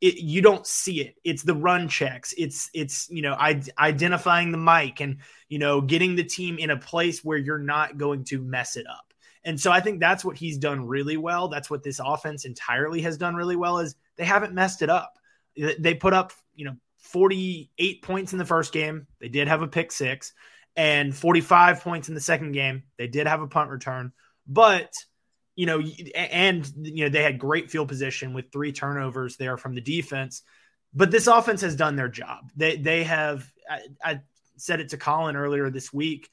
It, 0.00 0.18
you 0.18 0.42
don't 0.42 0.66
see 0.66 1.00
it. 1.00 1.16
It's 1.24 1.42
the 1.42 1.54
run 1.54 1.88
checks. 1.88 2.32
It's 2.38 2.70
it's 2.72 3.08
you 3.10 3.22
know 3.22 3.34
I, 3.34 3.60
identifying 3.78 4.52
the 4.52 4.58
mic 4.58 5.00
and 5.00 5.18
you 5.48 5.58
know 5.58 5.80
getting 5.80 6.14
the 6.14 6.24
team 6.24 6.58
in 6.58 6.70
a 6.70 6.76
place 6.76 7.24
where 7.24 7.38
you're 7.38 7.58
not 7.58 7.98
going 7.98 8.24
to 8.24 8.40
mess 8.40 8.76
it 8.76 8.86
up. 8.86 9.12
And 9.44 9.60
so 9.60 9.72
I 9.72 9.80
think 9.80 10.00
that's 10.00 10.24
what 10.24 10.36
he's 10.36 10.58
done 10.58 10.86
really 10.86 11.16
well. 11.16 11.48
That's 11.48 11.70
what 11.70 11.82
this 11.82 12.00
offense 12.04 12.44
entirely 12.44 13.00
has 13.02 13.16
done 13.16 13.34
really 13.34 13.56
well 13.56 13.78
is 13.78 13.96
they 14.16 14.24
haven't 14.24 14.52
messed 14.54 14.82
it 14.82 14.90
up. 14.90 15.18
They 15.56 15.94
put 15.94 16.12
up 16.12 16.32
you 16.54 16.64
know 16.66 16.76
48 16.98 18.02
points 18.02 18.32
in 18.32 18.38
the 18.38 18.44
first 18.44 18.72
game. 18.72 19.06
They 19.20 19.28
did 19.28 19.48
have 19.48 19.62
a 19.62 19.68
pick 19.68 19.90
six 19.90 20.32
and 20.76 21.14
45 21.14 21.80
points 21.82 22.08
in 22.08 22.14
the 22.14 22.20
second 22.20 22.52
game. 22.52 22.84
They 22.98 23.08
did 23.08 23.26
have 23.26 23.42
a 23.42 23.48
punt 23.48 23.70
return, 23.70 24.12
but 24.46 24.92
you 25.58 25.66
know, 25.66 25.80
and 26.14 26.72
you 26.76 27.02
know 27.02 27.08
they 27.08 27.24
had 27.24 27.36
great 27.36 27.68
field 27.68 27.88
position 27.88 28.32
with 28.32 28.52
three 28.52 28.70
turnovers 28.70 29.36
there 29.38 29.56
from 29.56 29.74
the 29.74 29.80
defense. 29.80 30.42
But 30.94 31.10
this 31.10 31.26
offense 31.26 31.62
has 31.62 31.74
done 31.74 31.96
their 31.96 32.08
job. 32.08 32.52
They 32.54 32.76
they 32.76 33.02
have. 33.02 33.44
I, 33.68 33.80
I 34.00 34.20
said 34.56 34.78
it 34.78 34.90
to 34.90 34.96
Colin 34.96 35.34
earlier 35.34 35.68
this 35.68 35.92
week. 35.92 36.30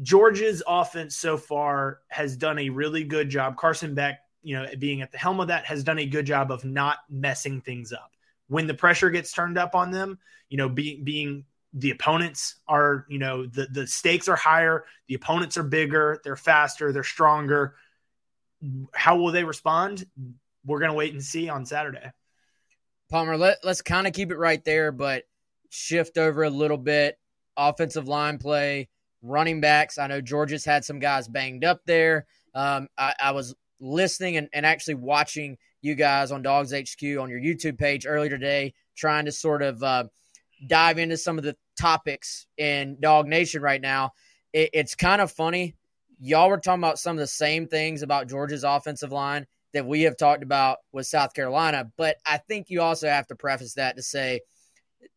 Georgia's 0.00 0.62
offense 0.64 1.16
so 1.16 1.36
far 1.36 1.98
has 2.06 2.36
done 2.36 2.60
a 2.60 2.70
really 2.70 3.02
good 3.02 3.30
job. 3.30 3.56
Carson 3.56 3.96
Beck, 3.96 4.20
you 4.44 4.54
know, 4.54 4.64
being 4.78 5.02
at 5.02 5.10
the 5.10 5.18
helm 5.18 5.40
of 5.40 5.48
that, 5.48 5.64
has 5.64 5.82
done 5.82 5.98
a 5.98 6.06
good 6.06 6.24
job 6.24 6.52
of 6.52 6.64
not 6.64 6.98
messing 7.10 7.60
things 7.60 7.92
up. 7.92 8.12
When 8.46 8.68
the 8.68 8.74
pressure 8.74 9.10
gets 9.10 9.32
turned 9.32 9.58
up 9.58 9.74
on 9.74 9.90
them, 9.90 10.20
you 10.48 10.56
know, 10.56 10.68
being 10.68 11.02
being 11.02 11.46
the 11.72 11.90
opponents 11.90 12.60
are, 12.68 13.06
you 13.08 13.18
know, 13.18 13.46
the 13.46 13.66
the 13.66 13.88
stakes 13.88 14.28
are 14.28 14.36
higher, 14.36 14.84
the 15.08 15.16
opponents 15.16 15.56
are 15.56 15.64
bigger, 15.64 16.20
they're 16.22 16.36
faster, 16.36 16.92
they're 16.92 17.02
stronger. 17.02 17.74
How 18.92 19.16
will 19.16 19.32
they 19.32 19.44
respond? 19.44 20.06
We're 20.64 20.78
going 20.78 20.90
to 20.90 20.96
wait 20.96 21.12
and 21.12 21.22
see 21.22 21.48
on 21.48 21.64
Saturday. 21.64 22.10
Palmer, 23.10 23.36
let, 23.36 23.58
let's 23.64 23.82
kind 23.82 24.06
of 24.06 24.12
keep 24.12 24.30
it 24.30 24.38
right 24.38 24.64
there, 24.64 24.92
but 24.92 25.24
shift 25.70 26.18
over 26.18 26.44
a 26.44 26.50
little 26.50 26.76
bit. 26.76 27.18
Offensive 27.56 28.08
line 28.08 28.38
play, 28.38 28.88
running 29.22 29.60
backs. 29.60 29.98
I 29.98 30.06
know 30.06 30.20
Georgia's 30.20 30.64
had 30.64 30.84
some 30.84 30.98
guys 30.98 31.28
banged 31.28 31.64
up 31.64 31.80
there. 31.86 32.26
Um, 32.54 32.88
I, 32.96 33.14
I, 33.20 33.30
was 33.32 33.54
listening 33.80 34.36
and, 34.36 34.48
and 34.52 34.66
actually 34.66 34.94
watching 34.94 35.56
you 35.82 35.94
guys 35.94 36.32
on 36.32 36.42
DawgsHQ 36.42 37.22
on 37.22 37.30
your 37.30 37.40
YouTube 37.40 37.78
page 37.78 38.06
earlier 38.06 38.30
today, 38.30 38.74
trying 38.96 39.26
to 39.26 39.32
sort 39.32 39.62
of 39.62 39.82
uh, 39.82 40.04
dive 40.66 40.98
into 40.98 41.16
some 41.16 41.38
of 41.38 41.44
the 41.44 41.56
topics 41.78 42.46
in 42.56 42.96
Dawg 43.00 43.26
Nation 43.26 43.62
right 43.62 43.80
now, 43.80 44.12
it, 44.52 44.70
it's 44.72 44.94
kind 44.94 45.20
of 45.20 45.30
funny. 45.30 45.74
Y'all 46.20 46.48
were 46.48 46.58
talking 46.58 46.82
about 46.82 46.98
some 46.98 47.16
of 47.16 47.20
the 47.20 47.26
same 47.26 47.66
things 47.66 48.02
about 48.02 48.28
Georgia's 48.28 48.64
offensive 48.64 49.10
line 49.10 49.46
that 49.72 49.86
we 49.86 50.02
have 50.02 50.16
talked 50.16 50.42
about 50.42 50.78
with 50.92 51.06
South 51.06 51.32
Carolina, 51.34 51.90
but 51.96 52.16
I 52.26 52.38
think 52.38 52.70
you 52.70 52.82
also 52.82 53.08
have 53.08 53.26
to 53.28 53.34
preface 53.34 53.74
that 53.74 53.96
to 53.96 54.02
say 54.02 54.40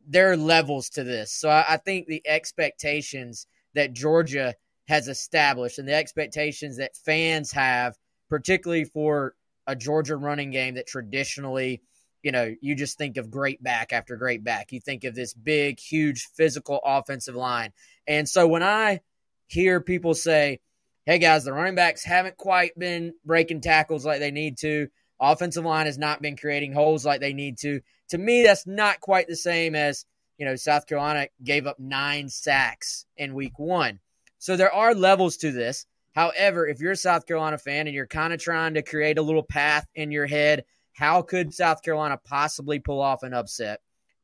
there 0.07 0.31
are 0.31 0.37
levels 0.37 0.89
to 0.91 1.03
this. 1.03 1.31
So 1.31 1.49
I, 1.49 1.65
I 1.69 1.77
think 1.77 2.07
the 2.07 2.21
expectations 2.25 3.47
that 3.73 3.93
Georgia 3.93 4.55
has 4.87 5.07
established 5.07 5.79
and 5.79 5.87
the 5.87 5.93
expectations 5.93 6.77
that 6.77 6.95
fans 6.95 7.51
have, 7.51 7.97
particularly 8.29 8.85
for 8.85 9.35
a 9.67 9.75
Georgia 9.75 10.15
running 10.15 10.51
game 10.51 10.75
that 10.75 10.87
traditionally– 10.87 11.81
you 12.23 12.31
know, 12.31 12.55
you 12.61 12.73
just 12.73 12.97
think 12.97 13.17
of 13.17 13.29
great 13.29 13.61
back 13.61 13.91
after 13.91 14.15
great 14.15 14.45
back. 14.45 14.71
You 14.71 14.79
think 14.79 15.03
of 15.03 15.13
this 15.13 15.33
big, 15.33 15.77
huge 15.77 16.29
physical 16.37 16.79
offensive 16.85 17.35
line. 17.35 17.73
And 18.07 18.29
so 18.29 18.47
when 18.47 18.63
I 18.63 19.01
hear 19.47 19.81
people 19.81 20.13
say, 20.13 20.61
hey 21.05 21.19
guys, 21.19 21.43
the 21.43 21.53
running 21.53 21.75
backs 21.75 22.03
haven't 22.03 22.37
quite 22.37 22.77
been 22.77 23.13
breaking 23.25 23.61
tackles 23.61 24.05
like 24.05 24.19
they 24.19 24.31
need 24.31 24.57
to, 24.59 24.87
offensive 25.19 25.65
line 25.65 25.85
has 25.85 25.97
not 25.97 26.21
been 26.21 26.37
creating 26.37 26.73
holes 26.73 27.05
like 27.05 27.21
they 27.21 27.33
need 27.33 27.57
to. 27.59 27.81
To 28.09 28.17
me, 28.17 28.43
that's 28.43 28.67
not 28.67 28.99
quite 28.99 29.27
the 29.27 29.35
same 29.35 29.75
as, 29.75 30.05
you 30.37 30.45
know, 30.45 30.55
South 30.55 30.87
Carolina 30.87 31.27
gave 31.43 31.67
up 31.67 31.79
nine 31.79 32.29
sacks 32.29 33.05
in 33.17 33.33
week 33.33 33.57
one. 33.57 33.99
So 34.39 34.55
there 34.55 34.73
are 34.73 34.93
levels 34.93 35.37
to 35.37 35.51
this. 35.51 35.85
However, 36.13 36.67
if 36.67 36.79
you're 36.79 36.91
a 36.91 36.97
South 36.97 37.25
Carolina 37.25 37.57
fan 37.57 37.87
and 37.87 37.95
you're 37.95 38.07
kind 38.07 38.33
of 38.33 38.39
trying 38.39 38.75
to 38.75 38.81
create 38.81 39.17
a 39.17 39.23
little 39.23 39.43
path 39.43 39.87
in 39.95 40.11
your 40.11 40.27
head 40.27 40.63
how 40.93 41.23
could 41.23 41.53
South 41.53 41.81
Carolina 41.81 42.19
possibly 42.23 42.79
pull 42.79 43.01
off 43.01 43.23
an 43.23 43.33
upset? 43.33 43.81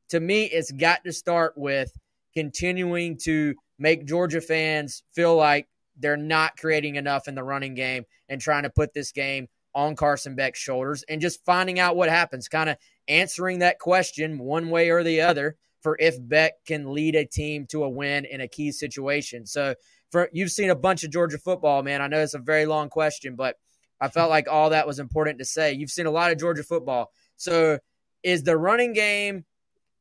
To 0.10 0.20
me, 0.20 0.46
it's 0.46 0.72
got 0.72 1.04
to 1.04 1.12
start 1.12 1.54
with 1.58 1.92
continuing 2.34 3.18
to 3.24 3.56
make 3.78 4.06
Georgia 4.06 4.42
fans 4.42 5.04
feel 5.14 5.36
like 5.36 5.68
they're 6.00 6.18
not 6.18 6.58
creating 6.58 6.96
enough 6.96 7.28
in 7.28 7.36
the 7.36 7.44
running 7.44 7.76
game 7.76 8.06
and 8.28 8.42
trying 8.42 8.64
to 8.64 8.70
put 8.70 8.94
this 8.94 9.12
game 9.12 9.48
on 9.76 9.96
Carson 9.96 10.36
Beck's 10.36 10.60
shoulders 10.60 11.04
and 11.08 11.22
just 11.22 11.46
finding 11.46 11.80
out 11.80 11.96
what 11.96 12.10
happens, 12.10 12.48
kind 12.48 12.70
of 12.70 12.78
answering 13.08 13.60
that 13.60 13.80
question 13.80 14.40
one 14.40 14.70
way 14.70 14.90
or 14.90 15.04
the 15.04 15.22
other 15.22 15.56
for 15.82 15.96
if 16.00 16.16
Beck 16.20 16.54
can 16.66 16.94
lead 16.94 17.16
a 17.16 17.26
team 17.26 17.66
to 17.68 17.84
a 17.84 17.90
win 17.90 18.26
in 18.26 18.42
a 18.42 18.48
key 18.48 18.72
situation. 18.72 19.46
So, 19.46 19.76
for 20.12 20.30
you've 20.34 20.52
seen 20.52 20.72
a 20.72 20.76
bunch 20.76 21.04
of 21.04 21.12
Georgia 21.12 21.38
football, 21.38 21.84
man. 21.84 22.02
I 22.02 22.08
know 22.08 22.20
it's 22.20 22.34
a 22.34 22.40
very 22.40 22.66
long 22.66 22.90
question, 22.90 23.36
but 23.36 23.58
I 24.02 24.08
felt 24.08 24.30
like 24.30 24.48
all 24.50 24.72
that 24.72 24.88
was 24.88 25.00
important 25.00 25.40
to 25.40 25.46
say. 25.46 25.74
You've 25.74 25.92
seen 25.92 26.08
a 26.08 26.12
lot 26.12 26.32
of 26.32 26.40
Georgia 26.40 26.64
football. 26.64 27.12
So 27.36 27.80
is 28.24 28.44
the 28.44 28.58
running 28.58 28.94
game 28.94 29.46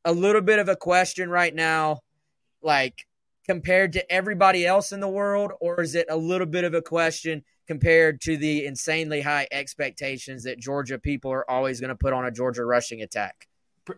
a 0.05 0.11
little 0.11 0.41
bit 0.41 0.59
of 0.59 0.69
a 0.69 0.75
question 0.75 1.29
right 1.29 1.53
now, 1.53 1.99
like 2.61 3.05
compared 3.49 3.93
to 3.93 4.11
everybody 4.11 4.63
else 4.63 4.91
in 4.91 4.99
the 4.99 5.07
world, 5.07 5.51
or 5.59 5.81
is 5.81 5.95
it 5.95 6.05
a 6.07 6.15
little 6.15 6.45
bit 6.45 6.65
of 6.65 6.75
a 6.75 6.83
question 6.83 7.43
compared 7.65 8.21
to 8.21 8.37
the 8.37 8.63
insanely 8.63 9.21
high 9.21 9.47
expectations 9.51 10.43
that 10.43 10.59
Georgia 10.59 10.99
people 10.99 11.31
are 11.31 11.49
always 11.49 11.79
going 11.79 11.89
to 11.89 11.95
put 11.95 12.13
on 12.13 12.25
a 12.25 12.31
Georgia 12.31 12.63
rushing 12.63 13.01
attack? 13.01 13.47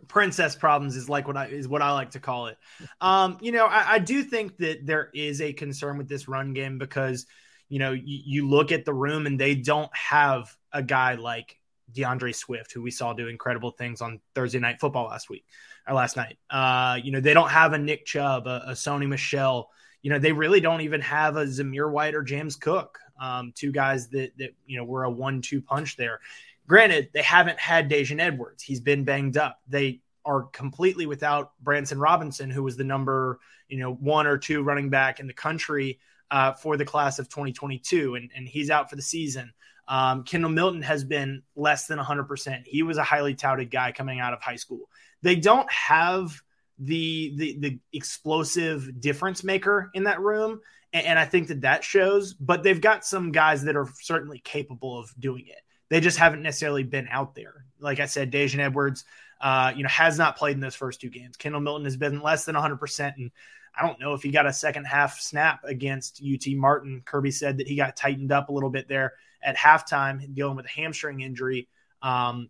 princess 0.08 0.55
problems 0.55 0.96
is 0.96 1.10
like 1.10 1.27
what 1.27 1.36
I 1.36 1.48
is 1.48 1.67
what 1.67 1.81
I 1.81 1.91
like 1.91 2.12
to 2.12 2.20
call 2.22 2.48
it. 2.48 2.58
Um, 3.01 3.39
you 3.41 3.51
know, 3.51 3.65
I, 3.65 3.96
I 3.96 4.00
do 4.00 4.24
think 4.24 4.55
that 4.60 4.86
there 4.86 5.10
is 5.13 5.41
a 5.41 5.51
concern 5.51 5.98
with 5.98 6.08
this 6.08 6.29
run 6.29 6.53
game 6.53 6.77
because 6.77 7.25
you 7.67 7.79
know, 7.79 7.91
you, 7.91 8.20
you 8.25 8.50
look 8.50 8.72
at 8.72 8.86
the 8.86 8.93
room 8.93 9.25
and 9.25 9.38
they 9.38 9.55
don't 9.55 9.93
have 9.93 10.55
a 10.72 10.81
guy 10.81 11.15
like 11.15 11.58
D'Andre 11.93 12.31
Swift, 12.31 12.71
who 12.74 12.81
we 12.81 12.91
saw 12.91 13.13
do 13.13 13.27
incredible 13.27 13.71
things 13.71 14.01
on 14.01 14.19
Thursday 14.36 14.60
night 14.60 14.79
football 14.79 15.07
last 15.07 15.29
week 15.29 15.45
or 15.88 15.93
last 15.93 16.15
night. 16.15 16.38
Uh, 16.50 16.98
you 17.01 17.12
know, 17.12 17.19
they 17.19 17.33
don't 17.33 17.50
have 17.50 17.74
a 17.74 17.77
Nick 17.77 18.05
Chubb, 18.05 18.48
a, 18.48 18.63
a 18.67 18.71
Sony 18.71 19.07
Michel. 19.07 19.69
You 20.01 20.12
know, 20.12 20.19
they 20.19 20.31
really 20.31 20.62
don't 20.62 20.81
even 20.81 21.01
have 21.01 21.38
a 21.38 21.45
Zamir 21.45 21.91
White 21.91 22.15
or 22.15 22.24
James 22.24 22.55
Cook, 22.55 22.98
um, 23.19 23.53
two 23.55 23.71
guys 23.71 24.10
that 24.10 24.31
that 24.38 24.55
you 24.65 24.77
know 24.77 24.83
were 24.83 25.03
a 25.03 25.12
one-two 25.12 25.62
punch 25.62 25.95
there. 25.98 26.19
Granted, 26.67 27.10
they 27.13 27.21
haven't 27.21 27.60
had 27.60 27.89
Daijun 27.89 28.19
Edwards; 28.19 28.63
he's 28.63 28.81
been 28.81 29.03
banged 29.03 29.38
up. 29.38 29.60
They 29.67 30.01
are 30.25 30.43
completely 30.43 31.05
without 31.05 31.51
Branson 31.62 32.00
Robinson, 32.00 32.50
who 32.50 32.63
was 32.63 32.77
the 32.77 32.83
number 32.83 33.39
you 33.67 33.77
know 33.77 33.93
one 33.93 34.27
or 34.27 34.38
two 34.38 34.63
running 34.63 34.89
back 34.89 35.19
in 35.19 35.27
the 35.27 35.33
country 35.33 36.00
uh, 36.31 36.53
for 36.53 36.77
the 36.77 36.86
class 36.86 37.19
of 37.19 37.29
2022, 37.29 38.15
and, 38.15 38.31
and 38.36 38.48
he's 38.48 38.69
out 38.69 38.89
for 38.89 38.95
the 38.95 39.01
season. 39.01 39.53
Um, 39.88 40.23
Kendall 40.23 40.51
Milton 40.51 40.81
has 40.83 41.03
been 41.03 41.43
less 41.55 41.88
than 41.88 42.00
100%. 42.00 42.63
He 42.65 42.83
was 42.83 42.97
a 42.97 43.03
highly 43.03 43.35
touted 43.35 43.71
guy 43.71 43.91
coming 43.91 44.19
out 44.19 44.33
of 44.33 44.41
high 44.41 44.55
school. 44.55 44.89
They 45.21 45.35
don't 45.35 45.69
have 45.71 46.41
the 46.79 47.33
the, 47.35 47.57
the 47.59 47.79
explosive 47.93 49.00
difference 49.00 49.43
maker 49.43 49.91
in 49.93 50.05
that 50.05 50.19
room, 50.19 50.61
and, 50.93 51.05
and 51.05 51.19
I 51.19 51.25
think 51.25 51.50
that 51.50 51.61
that 51.61 51.83
shows. 51.83 52.33
But 52.33 52.63
they've 52.63 52.81
got 52.81 53.05
some 53.05 53.31
guys 53.31 53.63
that 53.63 53.75
are 53.75 53.88
certainly 54.01 54.39
capable 54.39 55.00
of 55.00 55.13
doing 55.19 55.45
it. 55.47 55.61
They 55.89 56.00
just 56.00 56.17
haven't 56.17 56.41
necessarily 56.41 56.83
been 56.83 57.07
out 57.11 57.35
there. 57.35 57.65
like 57.79 58.00
I 58.00 58.05
said, 58.05 58.31
Daijun 58.31 58.59
Edwards, 58.59 59.03
uh, 59.41 59.73
you 59.75 59.83
know, 59.83 59.89
has 59.89 60.17
not 60.17 60.38
played 60.38 60.55
in 60.55 60.61
those 60.61 60.75
first 60.75 61.01
two 61.01 61.09
games. 61.09 61.35
Kendall 61.35 61.59
Milton 61.59 61.83
has 61.83 61.97
been 61.97 62.21
less 62.21 62.45
than 62.45 62.55
100%. 62.55 63.13
And 63.17 63.29
I 63.77 63.85
don't 63.85 64.00
know 64.00 64.13
if 64.13 64.23
he 64.23 64.31
got 64.31 64.45
a 64.45 64.53
second 64.53 64.85
half 64.85 65.19
snap 65.19 65.65
against 65.65 66.23
UT 66.23 66.47
Martin. 66.55 67.01
Kirby 67.03 67.31
said 67.31 67.57
that 67.57 67.67
he 67.67 67.75
got 67.75 67.97
tightened 67.97 68.31
up 68.31 68.47
a 68.47 68.53
little 68.53 68.69
bit 68.69 68.88
there 68.88 69.13
at 69.43 69.57
halftime, 69.57 70.33
dealing 70.33 70.55
with 70.55 70.65
a 70.65 70.69
hamstring 70.69 71.21
injury. 71.21 71.67
Um, 72.01 72.50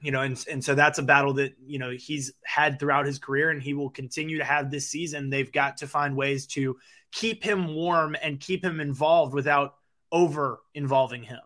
you 0.00 0.12
know, 0.12 0.22
and, 0.22 0.42
and 0.50 0.64
so 0.64 0.74
that's 0.74 0.98
a 0.98 1.02
battle 1.02 1.34
that, 1.34 1.54
you 1.66 1.78
know, 1.78 1.90
he's 1.90 2.32
had 2.42 2.78
throughout 2.78 3.04
his 3.04 3.18
career 3.18 3.50
and 3.50 3.62
he 3.62 3.74
will 3.74 3.90
continue 3.90 4.38
to 4.38 4.44
have 4.44 4.70
this 4.70 4.88
season. 4.88 5.28
They've 5.28 5.52
got 5.52 5.78
to 5.78 5.86
find 5.86 6.16
ways 6.16 6.46
to 6.48 6.78
keep 7.12 7.44
him 7.44 7.74
warm 7.74 8.16
and 8.22 8.40
keep 8.40 8.64
him 8.64 8.80
involved 8.80 9.34
without 9.34 9.74
over 10.10 10.60
involving 10.74 11.22
him 11.22 11.40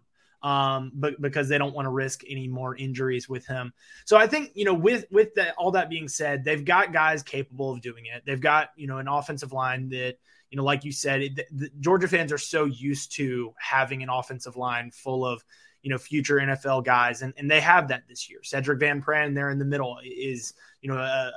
um, 0.44 0.92
but 0.94 1.20
because 1.22 1.48
they 1.48 1.56
don't 1.56 1.74
want 1.74 1.86
to 1.86 1.90
risk 1.90 2.22
any 2.28 2.46
more 2.46 2.76
injuries 2.76 3.28
with 3.28 3.46
him. 3.46 3.72
So 4.04 4.18
I 4.18 4.26
think 4.26 4.50
you 4.54 4.66
know, 4.66 4.74
with 4.74 5.06
with 5.10 5.34
that, 5.36 5.54
all 5.56 5.70
that 5.72 5.88
being 5.88 6.06
said, 6.06 6.44
they've 6.44 6.64
got 6.64 6.92
guys 6.92 7.22
capable 7.22 7.72
of 7.72 7.80
doing 7.80 8.04
it. 8.06 8.22
They've 8.26 8.40
got 8.40 8.68
you 8.76 8.86
know 8.86 8.98
an 8.98 9.08
offensive 9.08 9.54
line 9.54 9.88
that 9.88 10.18
you 10.50 10.56
know, 10.56 10.64
like 10.64 10.84
you 10.84 10.92
said, 10.92 11.22
it, 11.22 11.36
the, 11.36 11.44
the 11.52 11.70
Georgia 11.80 12.08
fans 12.08 12.32
are 12.32 12.38
so 12.38 12.64
used 12.64 13.12
to 13.16 13.52
having 13.58 14.02
an 14.02 14.08
offensive 14.08 14.56
line 14.56 14.90
full 14.90 15.26
of 15.26 15.44
you 15.82 15.90
know 15.90 15.98
future 15.98 16.36
NFL 16.36 16.84
guys, 16.84 17.22
and 17.22 17.34
and 17.36 17.50
they 17.50 17.60
have 17.60 17.88
that 17.88 18.04
this 18.08 18.30
year. 18.30 18.40
Sedrick 18.42 18.80
Van 18.80 19.02
Pran 19.02 19.34
there 19.34 19.50
in 19.50 19.58
the 19.58 19.64
middle 19.64 19.98
is 20.04 20.54
you 20.80 20.90
know 20.90 20.98
a 20.98 21.32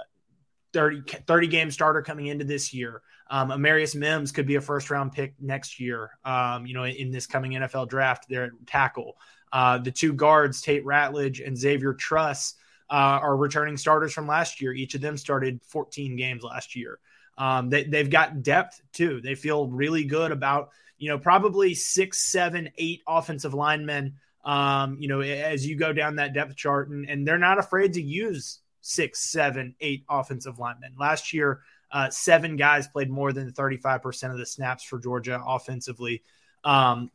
30, 0.74 1.02
30 1.26 1.48
game 1.48 1.72
starter 1.72 2.02
coming 2.02 2.28
into 2.28 2.46
this 2.46 2.74
year. 2.74 3.02
Um, 3.30 3.50
Amarius 3.50 3.96
Mims 3.96 4.32
could 4.32 4.48
be 4.48 4.56
a 4.56 4.62
first 4.62 4.90
round 4.90 5.12
pick 5.12 5.34
next 5.40 5.80
year, 5.80 6.12
um, 6.24 6.66
you 6.66 6.74
know, 6.74 6.86
in 6.86 7.12
this 7.12 7.28
coming 7.28 7.54
NFL 7.54 7.90
draft 7.90 8.28
there 8.30 8.44
at 8.46 8.52
tackle. 8.66 9.18
Uh, 9.52 9.78
the 9.78 9.92
two 9.92 10.14
guards, 10.14 10.62
Tate 10.62 10.86
Ratledge 10.86 11.46
and 11.46 11.58
Xavier 11.58 11.94
Truss, 11.94 12.56
uh, 12.90 13.20
are 13.22 13.36
returning 13.36 13.76
starters 13.76 14.14
from 14.14 14.28
last 14.28 14.62
year. 14.62 14.74
Each 14.74 14.96
of 14.96 15.02
them 15.02 15.18
started 15.18 15.62
14 15.64 16.16
games 16.16 16.44
last 16.44 16.76
year. 16.76 17.00
Um, 17.38 17.70
they, 17.70 17.84
they've 17.84 18.10
got 18.10 18.42
depth 18.42 18.82
too. 18.94 19.22
They 19.22 19.36
feel 19.36 19.68
really 19.68 20.06
good 20.06 20.32
about, 20.32 20.70
you 20.98 21.10
know, 21.10 21.20
probably 21.20 21.76
six, 21.76 22.20
seven, 22.20 22.72
eight 22.78 23.02
offensive 23.08 23.54
linemen, 23.54 24.16
um, 24.44 24.98
you 25.00 25.08
know, 25.08 25.22
as 25.22 25.66
you 25.66 25.76
go 25.76 25.94
down 25.94 26.16
that 26.16 26.34
depth 26.34 26.56
chart, 26.56 26.90
and, 26.90 27.08
and 27.10 27.28
they're 27.28 27.38
not 27.38 27.60
afraid 27.60 27.94
to 27.94 28.02
use 28.02 28.60
six, 28.82 29.20
seven, 29.20 29.76
eight 29.82 30.04
offensive 30.10 30.58
linemen. 30.58 30.94
Last 30.98 31.34
year, 31.34 31.62
uh, 31.92 32.10
seven 32.10 32.56
guys 32.56 32.88
played 32.88 33.10
more 33.10 33.32
than 33.32 33.52
35% 33.52 34.32
of 34.32 34.38
the 34.38 34.46
snaps 34.46 34.84
for 34.84 35.00
Georgia 35.00 35.42
offensively 35.46 36.24
um, 36.64 37.12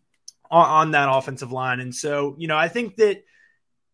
on, 0.51 0.67
on, 0.67 0.91
that 0.93 1.09
offensive 1.11 1.53
line. 1.53 1.81
And 1.81 1.95
so, 1.95 2.37
you 2.39 2.49
know, 2.49 2.57
I 2.57 2.69
think 2.69 2.97
that 2.97 3.23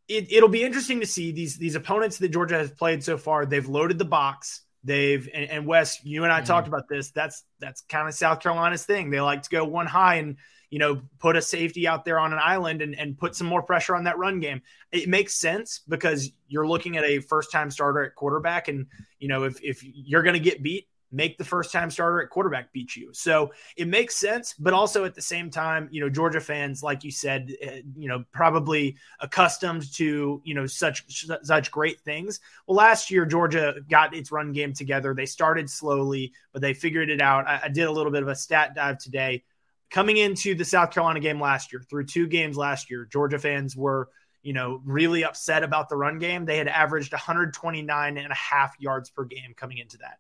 it, 0.09 0.43
will 0.43 0.49
be 0.49 0.63
interesting 0.63 1.01
to 1.01 1.07
see 1.07 1.33
these 1.33 1.59
these 1.59 1.75
opponents 1.75 2.19
that 2.19 2.31
Georgia 2.31 2.57
has 2.57 2.71
played 2.71 3.05
so 3.05 3.19
far. 3.19 3.45
They've 3.45 3.69
loaded 3.69 3.99
the 3.99 4.05
box. 4.05 4.63
They've 4.89 5.29
and, 5.33 5.51
and 5.51 5.67
Wes, 5.67 6.05
you 6.05 6.25
and 6.25 6.33
I 6.33 6.41
mm. 6.41 6.47
talked 6.47 6.67
about 6.67 6.89
this. 6.89 7.11
That's 7.11 7.45
that's 7.61 7.83
kind 7.83 8.09
of 8.09 8.15
South 8.15 8.41
Carolina's 8.41 8.85
thing. 8.85 9.11
They 9.11 9.21
like 9.21 9.43
to 9.43 9.51
go 9.51 9.65
one 9.65 9.87
high 9.87 10.17
and 10.17 10.37
you 10.71 10.79
know, 10.79 11.01
put 11.19 11.37
a 11.37 11.43
safety 11.43 11.89
out 11.89 12.05
there 12.05 12.19
on 12.19 12.33
an 12.33 12.39
island 12.43 12.83
and, 12.83 12.99
and 12.99 13.17
put 13.17 13.35
some 13.35 13.47
more 13.47 13.63
pressure 13.63 13.97
on 13.97 14.05
that 14.05 14.19
run 14.19 14.41
game. 14.41 14.61
It 14.93 15.09
makes 15.09 15.35
sense 15.35 15.81
because 15.89 16.31
you're 16.47 16.67
looking 16.67 16.97
at 16.97 17.05
a 17.05 17.21
first 17.21 17.51
time 17.51 17.71
starter 17.71 18.03
at 18.03 18.15
quarterback. 18.15 18.69
And, 18.69 18.87
you 19.19 19.29
know, 19.29 19.45
if, 19.45 19.63
if 19.63 19.83
you're 19.83 20.23
going 20.23 20.35
to 20.35 20.41
get 20.41 20.63
beat, 20.63 20.88
make 21.11 21.39
the 21.39 21.45
first 21.45 21.73
time 21.73 21.91
starter 21.91 22.21
at 22.21 22.31
quarterback 22.31 22.73
beat 22.73 22.95
you. 22.95 23.11
So 23.13 23.53
it 23.77 23.89
makes 23.89 24.17
sense, 24.17 24.55
but 24.59 24.73
also 24.73 25.05
at 25.05 25.15
the 25.15 25.23
same 25.23 25.51
time, 25.51 25.89
you 25.91 26.01
know, 26.01 26.11
Georgia 26.11 26.41
fans, 26.41 26.83
like 26.83 27.05
you 27.05 27.11
said, 27.11 27.53
uh, 27.67 27.71
you 27.97 28.09
know, 28.09 28.25
probably 28.33 28.97
accustomed 29.21 29.93
to, 29.95 30.43
you 30.45 30.55
know, 30.55 30.67
such 30.67 31.05
such 31.43 31.71
great 31.71 32.01
things. 32.01 32.41
Well, 32.67 32.77
last 32.77 33.11
year 33.11 33.25
Georgia 33.25 33.77
got 33.89 34.15
its 34.15 34.31
run 34.31 34.53
game 34.53 34.73
together. 34.73 35.15
They 35.15 35.27
started 35.27 35.71
slowly, 35.71 36.33
but 36.53 36.63
they 36.63 36.75
figured 36.75 37.11
it 37.11 37.21
out. 37.21 37.47
I, 37.47 37.61
I 37.65 37.69
did 37.69 37.87
a 37.87 37.93
little 37.93 38.13
bit 38.13 38.23
of 38.23 38.29
a 38.29 38.37
stat 38.37 38.75
dive 38.75 38.99
today 38.99 39.45
coming 39.91 40.17
into 40.17 40.55
the 40.55 40.65
South 40.65 40.91
Carolina 40.91 41.21
game 41.21 41.41
last 41.41 41.73
year, 41.73 41.83
through 41.89 42.07
two 42.07 42.27
games 42.27 42.57
last 42.57 42.91
year, 42.91 43.07
Georgia 43.11 43.39
fans 43.39 43.77
were, 43.77 44.09
you 44.43 44.53
know, 44.53 44.81
really 44.85 45.25
upset 45.25 45.63
about 45.63 45.89
the 45.89 45.97
run 45.97 46.19
game. 46.19 46.45
They 46.45 46.59
had 46.59 46.69
averaged 46.69 47.13
129 47.13 48.19
and 48.19 48.33
a 48.33 48.35
half 48.35 48.75
yards 48.79 49.11
per 49.11 49.25
game 49.25 49.55
coming 49.57 49.79
into 49.79 49.99
that. 49.99 50.19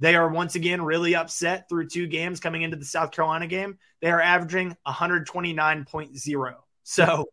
They 0.00 0.14
are 0.16 0.28
once 0.28 0.54
again 0.54 0.82
really 0.82 1.14
upset 1.14 1.68
through 1.68 1.88
two 1.88 2.06
games 2.06 2.40
coming 2.40 2.62
into 2.62 2.76
the 2.76 2.84
South 2.84 3.12
Carolina 3.12 3.46
game. 3.46 3.78
They 4.00 4.10
are 4.10 4.20
averaging 4.20 4.76
129.0. 4.86 6.54
So, 6.82 7.26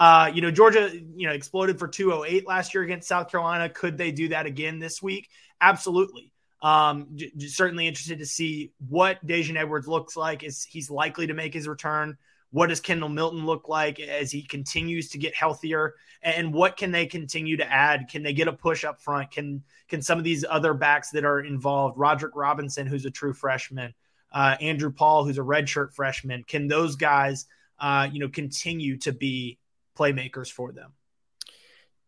uh, 0.00 0.30
you 0.34 0.40
know, 0.40 0.50
Georgia, 0.50 0.90
you 0.92 1.28
know, 1.28 1.34
exploded 1.34 1.78
for 1.78 1.86
208 1.86 2.46
last 2.46 2.74
year 2.74 2.82
against 2.82 3.06
South 3.08 3.30
Carolina. 3.30 3.68
Could 3.68 3.98
they 3.98 4.10
do 4.10 4.28
that 4.28 4.46
again 4.46 4.78
this 4.78 5.02
week? 5.02 5.28
Absolutely. 5.60 6.32
Um, 6.62 7.08
j- 7.14 7.30
certainly 7.46 7.86
interested 7.86 8.20
to 8.20 8.26
see 8.26 8.72
what 8.88 9.24
Daijun 9.24 9.56
Edwards 9.56 9.86
looks 9.86 10.16
like. 10.16 10.42
Is 10.42 10.64
he's 10.64 10.90
likely 10.90 11.26
to 11.26 11.34
make 11.34 11.52
his 11.52 11.68
return? 11.68 12.16
What 12.54 12.68
does 12.68 12.78
Kendall 12.78 13.08
Milton 13.08 13.46
look 13.46 13.68
like 13.68 13.98
as 13.98 14.30
he 14.30 14.40
continues 14.40 15.08
to 15.08 15.18
get 15.18 15.34
healthier? 15.34 15.96
And 16.22 16.54
what 16.54 16.76
can 16.76 16.92
they 16.92 17.04
continue 17.04 17.56
to 17.56 17.68
add? 17.68 18.06
Can 18.08 18.22
they 18.22 18.32
get 18.32 18.46
a 18.46 18.52
push 18.52 18.84
up 18.84 19.00
front? 19.00 19.32
Can 19.32 19.64
can 19.88 20.00
some 20.00 20.18
of 20.18 20.24
these 20.24 20.44
other 20.48 20.72
backs 20.72 21.10
that 21.10 21.24
are 21.24 21.40
involved, 21.40 21.98
Roderick 21.98 22.36
Robinson, 22.36 22.86
who's 22.86 23.06
a 23.06 23.10
true 23.10 23.32
freshman, 23.32 23.92
uh, 24.30 24.54
Andrew 24.60 24.92
Paul, 24.92 25.24
who's 25.24 25.36
a 25.36 25.40
redshirt 25.40 25.94
freshman, 25.94 26.44
can 26.44 26.68
those 26.68 26.94
guys, 26.94 27.46
uh, 27.80 28.08
you 28.12 28.20
know, 28.20 28.28
continue 28.28 28.98
to 28.98 29.12
be 29.12 29.58
playmakers 29.98 30.48
for 30.48 30.70
them? 30.70 30.92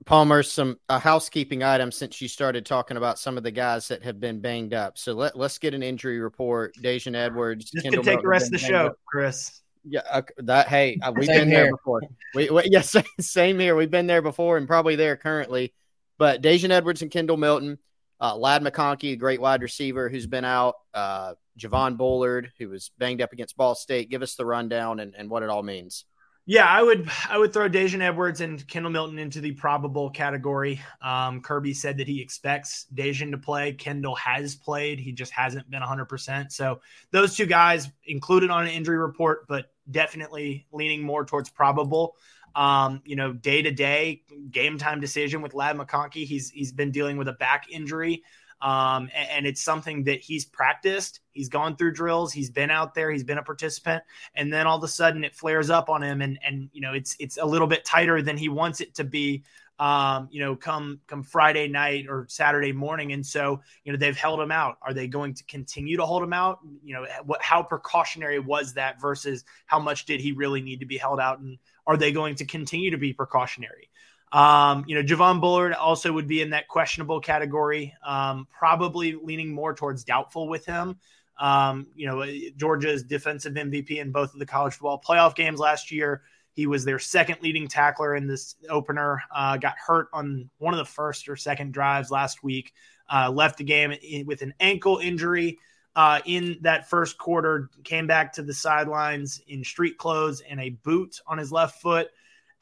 Palmer, 0.05 0.45
some 0.45 0.79
a 0.89 1.01
housekeeping 1.01 1.65
item 1.65 1.91
since 1.91 2.21
you 2.21 2.29
started 2.29 2.65
talking 2.65 2.97
about 2.97 3.19
some 3.19 3.37
of 3.37 3.43
the 3.43 3.51
guys 3.51 3.89
that 3.89 4.05
have 4.05 4.21
been 4.21 4.39
banged 4.39 4.75
up. 4.75 4.97
So 4.97 5.13
let 5.13 5.37
let's 5.37 5.59
get 5.59 5.75
an 5.75 5.83
injury 5.83 6.21
report. 6.21 6.77
Daijun 6.77 7.17
Edwards. 7.17 7.73
This 7.73 7.83
Kendall 7.83 8.05
can 8.05 8.05
take 8.05 8.13
Milton 8.13 8.23
the 8.23 8.29
rest 8.29 8.47
of 8.47 8.53
the 8.53 8.59
show, 8.59 8.87
up. 8.87 9.01
Chris. 9.09 9.63
Yeah, 9.89 10.03
uh, 10.11 10.23
that 10.39 10.69
hey, 10.69 10.99
uh, 11.01 11.13
we've 11.15 11.29
been 11.29 11.49
here. 11.49 11.65
there 11.65 11.71
before. 11.71 12.01
We, 12.35 12.51
we 12.51 12.63
yes, 12.71 12.97
same 13.21 13.59
here. 13.59 13.77
We've 13.77 13.91
been 13.91 14.07
there 14.07 14.23
before 14.23 14.57
and 14.57 14.67
probably 14.67 14.97
there 14.97 15.17
currently. 15.17 15.73
But 16.19 16.43
Daijun 16.43 16.71
Edwards 16.71 17.03
and 17.03 17.11
Kendall 17.11 17.37
Milton, 17.37 17.79
uh, 18.21 18.37
Ladd 18.37 18.63
McConkey, 18.63 19.13
a 19.13 19.17
great 19.17 19.41
wide 19.41 19.63
receiver 19.63 20.09
who's 20.09 20.27
been 20.27 20.45
out, 20.45 20.75
uh, 20.95 21.35
Javon 21.59 21.97
Bullard, 21.97 22.53
who 22.59 22.69
was 22.71 22.91
banged 22.99 23.21
up 23.21 23.33
against 23.33 23.57
Ball 23.57 23.75
State. 23.75 24.11
Give 24.11 24.23
us 24.23 24.35
the 24.35 24.47
rundown 24.47 25.01
and, 25.01 25.15
and 25.17 25.31
what 25.31 25.43
it 25.43 25.51
all 25.51 25.63
means. 25.63 26.05
Yeah, 26.49 26.65
I 26.65 26.81
would 26.81 27.11
I 27.29 27.39
would 27.39 27.53
throw 27.53 27.69
Daijun 27.69 28.01
Edwards 28.01 28.41
and 28.41 28.67
Kendall 28.69 28.93
Milton 28.93 29.19
into 29.19 29.41
the 29.41 29.51
probable 29.51 30.11
category. 30.11 30.81
Um, 31.03 31.41
Kirby 31.41 31.75
said 31.75 31.99
that 31.99 32.07
he 32.07 32.23
expects 32.23 32.87
Daijun 32.95 33.33
to 33.33 33.39
play. 33.39 33.73
Kendall 33.73 34.15
has 34.15 34.55
played. 34.55 35.01
He 35.01 35.11
just 35.11 35.33
hasn't 35.33 35.69
been 35.69 35.83
100%. 35.83 36.53
So 36.53 36.81
those 37.11 37.35
two 37.35 37.47
guys 37.47 37.91
included 38.05 38.51
on 38.51 38.63
an 38.63 38.71
injury 38.71 38.97
report, 38.97 39.49
but 39.49 39.73
definitely 39.91 40.69
leaning 40.71 41.03
more 41.03 41.25
towards 41.25 41.51
probable. 41.51 42.15
Um, 42.55 43.03
you 43.05 43.17
know, 43.17 43.33
day 43.33 43.63
to 43.63 43.73
day 43.73 44.23
game 44.49 44.79
time 44.79 45.01
decision 45.01 45.43
with 45.43 45.53
Ladd 45.53 45.77
McConkey. 45.77 46.27
He's 46.27 46.49
he's 46.51 46.71
been 46.71 46.93
dealing 46.93 47.17
with 47.17 47.27
a 47.27 47.33
back 47.33 47.67
injury. 47.73 48.23
Um, 48.61 49.11
and, 49.15 49.29
and, 49.31 49.47
it's 49.47 49.61
something 49.61 50.05
that 50.05 50.21
he's 50.21 50.47
practiced. 50.47 51.21
He's 51.33 51.51
gone 51.51 51.77
through 51.77 51.93
drills. 51.93 52.33
He's 52.33 52.51
been 52.51 52.71
out 52.71 52.95
there. 52.95 53.11
He's 53.11 53.25
been 53.25 53.37
a 53.37 53.43
participant, 53.43 54.03
and 54.35 54.51
then 54.51 54.67
all 54.67 54.79
of 54.79 54.83
a 54.83 54.89
sudden 54.89 55.25
it 55.25 55.35
flares 55.35 55.69
up 55.69 55.91
on 55.91 56.03
him, 56.03 56.23
and 56.23 56.39
and 56.43 56.71
you 56.73 56.81
know 56.81 56.95
it's 56.95 57.17
it's 57.21 57.37
a 57.37 57.45
little 57.45 57.67
bit 57.67 57.85
tighter 57.85 58.23
than 58.23 58.39
he 58.39 58.49
wants 58.49 58.81
it 58.81 58.95
to 58.95 59.05
be. 59.05 59.45
Um, 59.79 60.29
you 60.31 60.41
know, 60.41 60.57
come 60.57 61.01
come 61.07 61.23
Friday 61.23 61.69
night 61.69 62.07
or 62.09 62.25
Saturday 62.31 62.73
morning, 62.73 63.13
and 63.13 63.27
so 63.27 63.61
you 63.85 63.93
know 63.93 63.99
they've 63.99 64.17
held 64.17 64.41
him 64.41 64.51
out. 64.51 64.79
Are 64.81 64.95
they 64.95 65.07
going 65.07 65.35
to 65.35 65.45
continue 65.45 65.99
to 65.99 66.07
hold 66.07 66.23
him 66.23 66.33
out? 66.33 66.61
You 66.83 66.95
know, 66.95 67.07
what 67.27 67.43
how 67.43 67.63
precautionary 67.63 68.39
was 68.39 68.73
that 68.75 69.03
versus 69.03 69.45
how 69.67 69.81
much 69.81 70.07
did 70.07 70.21
he 70.23 70.33
really 70.33 70.63
need 70.63 70.81
to 70.81 70.87
be 70.87 70.97
held 70.97 71.21
out, 71.21 71.41
and 71.41 71.59
are 71.87 71.99
they 71.99 72.11
going 72.11 72.37
to 72.37 72.47
continue 72.47 72.91
to 72.91 72.99
be 72.99 73.13
precautionary? 73.13 73.91
Um, 74.33 74.85
you 74.87 74.97
know, 74.97 75.03
Javon 75.03 75.41
Bullard 75.41 75.73
also 75.73 76.13
would 76.13 76.27
be 76.27 76.43
in 76.43 76.51
that 76.51 76.69
questionable 76.69 77.21
category, 77.21 77.95
um, 78.05 78.47
probably 78.51 79.15
leaning 79.15 79.53
more 79.53 79.75
towards 79.75 80.05
doubtful 80.05 80.49
with 80.49 80.67
him. 80.67 80.97
Um, 81.39 81.87
you 81.95 82.07
know, 82.07 82.25
Georgia's 82.57 83.03
defensive 83.03 83.55
MVP 83.55 83.99
in 83.99 84.11
both 84.11 84.33
of 84.33 84.39
the 84.39 84.47
college 84.47 84.75
football 84.75 85.01
playoff 85.07 85.35
games 85.35 85.59
last 85.61 85.91
year. 85.91 86.23
He 86.53 86.67
was 86.67 86.85
their 86.85 86.99
second 86.99 87.39
leading 87.43 87.69
tackler 87.69 88.17
in 88.17 88.27
this 88.27 88.57
opener. 88.71 89.23
Uh, 89.35 89.59
got 89.59 89.75
hurt 89.77 90.09
on 90.15 90.49
one 90.59 90.73
of 90.73 90.79
the 90.79 90.87
first 90.87 91.29
or 91.29 91.37
second 91.37 91.73
drives 91.73 92.11
last 92.11 92.43
week. 92.43 92.73
Uh, 93.13 93.31
left 93.31 93.59
the 93.59 93.65
game 93.65 93.93
with 94.27 94.41
an 94.41 94.55
ankle 94.59 94.99
injury 94.99 95.59
uh, 95.95 96.21
in 96.25 96.57
that 96.63 96.89
first 96.89 97.19
quarter. 97.19 97.69
Came 97.85 98.07
back 98.07 98.33
to 98.35 98.43
the 98.43 98.55
sidelines 98.55 99.41
in 99.47 99.63
street 99.65 99.99
clothes 99.99 100.41
and 100.49 100.59
a 100.59 100.71
boot 100.71 101.21
on 101.27 101.37
his 101.37 101.53
left 101.53 101.83
foot. 101.83 102.09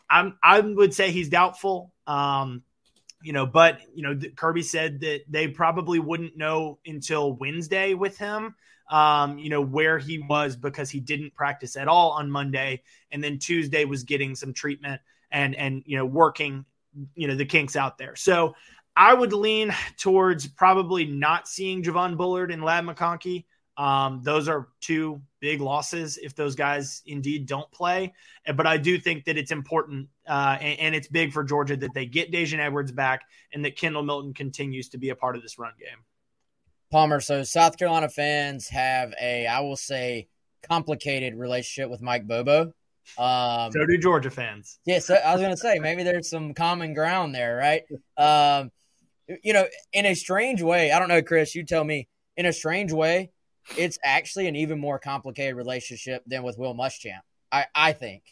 I'm 0.08 0.38
I 0.42 0.60
would 0.60 0.94
say 0.94 1.10
he's 1.10 1.28
doubtful. 1.28 1.92
Um, 2.06 2.62
you 3.22 3.32
know, 3.32 3.46
but 3.46 3.80
you 3.94 4.02
know, 4.02 4.18
Kirby 4.36 4.62
said 4.62 5.00
that 5.00 5.22
they 5.28 5.48
probably 5.48 5.98
wouldn't 5.98 6.36
know 6.36 6.78
until 6.86 7.32
Wednesday 7.32 7.94
with 7.94 8.18
him. 8.18 8.54
Um, 8.90 9.38
you 9.38 9.48
know 9.48 9.62
where 9.62 9.98
he 9.98 10.18
was 10.18 10.56
because 10.56 10.90
he 10.90 11.00
didn't 11.00 11.34
practice 11.34 11.76
at 11.76 11.88
all 11.88 12.10
on 12.10 12.30
Monday, 12.30 12.82
and 13.10 13.24
then 13.24 13.38
Tuesday 13.38 13.86
was 13.86 14.02
getting 14.02 14.34
some 14.34 14.52
treatment 14.52 15.00
and 15.30 15.54
and 15.54 15.82
you 15.86 15.96
know 15.96 16.04
working 16.04 16.66
you 17.14 17.26
know 17.26 17.34
the 17.34 17.46
kinks 17.46 17.76
out 17.76 17.96
there. 17.96 18.14
So 18.14 18.54
I 18.96 19.14
would 19.14 19.32
lean 19.32 19.74
towards 19.98 20.46
probably 20.46 21.06
not 21.06 21.48
seeing 21.48 21.82
Javon 21.82 22.16
Bullard 22.16 22.50
and 22.50 22.62
Ladd 22.62 22.84
McConkey. 22.84 23.44
Um, 23.76 24.20
those 24.22 24.48
are 24.48 24.68
two 24.80 25.20
big 25.44 25.60
losses 25.60 26.16
if 26.16 26.34
those 26.34 26.54
guys 26.54 27.02
indeed 27.04 27.44
don't 27.44 27.70
play. 27.70 28.14
But 28.56 28.66
I 28.66 28.78
do 28.78 28.98
think 28.98 29.26
that 29.26 29.36
it's 29.36 29.50
important 29.50 30.08
uh, 30.26 30.56
and, 30.58 30.80
and, 30.80 30.94
it's 30.94 31.06
big 31.06 31.34
for 31.34 31.44
Georgia 31.44 31.76
that 31.76 31.92
they 31.92 32.06
get 32.06 32.32
Daijun 32.32 32.60
Edwards 32.60 32.92
back 32.92 33.20
and 33.52 33.62
that 33.66 33.76
Kendall 33.76 34.02
Milton 34.02 34.32
continues 34.32 34.88
to 34.88 34.98
be 34.98 35.10
a 35.10 35.14
part 35.14 35.36
of 35.36 35.42
this 35.42 35.58
run 35.58 35.74
game. 35.78 35.98
Palmer, 36.90 37.20
so 37.20 37.42
South 37.42 37.76
Carolina 37.76 38.08
fans 38.08 38.68
have 38.68 39.12
a, 39.20 39.46
I 39.46 39.60
will 39.60 39.76
say, 39.76 40.28
complicated 40.62 41.34
relationship 41.34 41.90
with 41.90 42.00
Mike 42.00 42.26
Bobo. 42.26 42.72
Um, 43.18 43.70
so 43.70 43.84
do 43.84 43.98
Georgia 43.98 44.30
fans. 44.30 44.78
Yeah, 44.86 45.00
so 45.00 45.14
I 45.14 45.32
was 45.32 45.42
going 45.42 45.52
to 45.52 45.58
say 45.58 45.78
maybe 45.78 46.04
there's 46.04 46.30
some 46.30 46.54
common 46.54 46.94
ground 46.94 47.34
there, 47.34 47.54
right? 47.54 47.82
Um, 48.16 48.70
you 49.42 49.52
know, 49.52 49.66
in 49.92 50.06
a 50.06 50.14
strange 50.14 50.62
way, 50.62 50.90
I 50.90 50.98
don't 50.98 51.08
know, 51.08 51.20
Chris, 51.20 51.54
you 51.54 51.66
tell 51.66 51.84
me. 51.84 52.08
In 52.36 52.46
a 52.46 52.52
strange 52.52 52.92
way, 52.92 53.30
it's 53.76 53.98
actually 54.02 54.46
an 54.46 54.56
even 54.56 54.78
more 54.78 54.98
complicated 54.98 55.56
relationship 55.56 56.22
than 56.26 56.42
with 56.42 56.58
Will 56.58 56.74
Muschamp. 56.74 57.20
I, 57.50 57.66
I 57.74 57.92
think. 57.92 58.22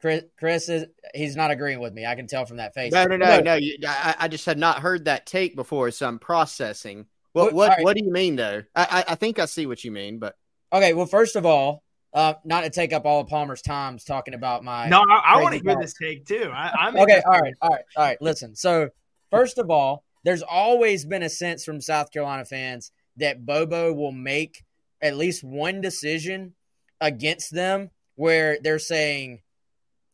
Chris, 0.00 0.22
Chris 0.38 0.68
is 0.68 0.86
he's 1.14 1.36
not 1.36 1.50
agreeing 1.50 1.80
with 1.80 1.92
me. 1.92 2.06
I 2.06 2.14
can 2.14 2.26
tell 2.26 2.46
from 2.46 2.56
that 2.56 2.74
face. 2.74 2.92
No, 2.92 3.04
no, 3.04 3.16
no, 3.16 3.26
no. 3.26 3.40
no 3.40 3.54
you, 3.54 3.76
I, 3.86 4.14
I, 4.20 4.28
just 4.28 4.46
had 4.46 4.56
not 4.56 4.78
heard 4.78 5.04
that 5.04 5.26
take 5.26 5.54
before, 5.54 5.90
so 5.90 6.08
I'm 6.08 6.18
processing. 6.18 7.06
What 7.32 7.52
what 7.52 7.68
right. 7.68 7.84
what 7.84 7.96
do 7.96 8.04
you 8.04 8.10
mean 8.10 8.36
though? 8.36 8.62
I, 8.74 9.04
I 9.08 9.14
think 9.14 9.38
I 9.38 9.44
see 9.44 9.66
what 9.66 9.84
you 9.84 9.90
mean, 9.90 10.18
but 10.18 10.36
okay. 10.72 10.94
Well, 10.94 11.06
first 11.06 11.36
of 11.36 11.44
all, 11.44 11.84
uh, 12.14 12.34
not 12.44 12.62
to 12.62 12.70
take 12.70 12.92
up 12.92 13.04
all 13.04 13.20
of 13.20 13.28
Palmer's 13.28 13.62
times 13.62 14.04
talking 14.04 14.34
about 14.34 14.64
my. 14.64 14.88
No, 14.88 15.04
I, 15.08 15.34
I 15.34 15.42
want 15.42 15.54
to 15.54 15.60
hear 15.60 15.78
this 15.78 15.94
take 15.94 16.26
too. 16.26 16.50
I, 16.52 16.88
am 16.88 16.96
okay. 16.96 17.20
All 17.24 17.38
right, 17.38 17.54
all 17.60 17.70
right, 17.70 17.84
all 17.96 18.04
right. 18.04 18.22
Listen. 18.22 18.56
So 18.56 18.88
first 19.30 19.58
of 19.58 19.70
all, 19.70 20.04
there's 20.24 20.42
always 20.42 21.04
been 21.04 21.22
a 21.22 21.28
sense 21.28 21.64
from 21.64 21.80
South 21.80 22.10
Carolina 22.10 22.44
fans 22.44 22.90
that 23.20 23.44
Bobo 23.46 23.92
will 23.92 24.12
make 24.12 24.64
at 25.00 25.16
least 25.16 25.42
one 25.44 25.80
decision 25.80 26.54
against 27.00 27.54
them 27.54 27.90
where 28.16 28.58
they're 28.62 28.78
saying, 28.78 29.40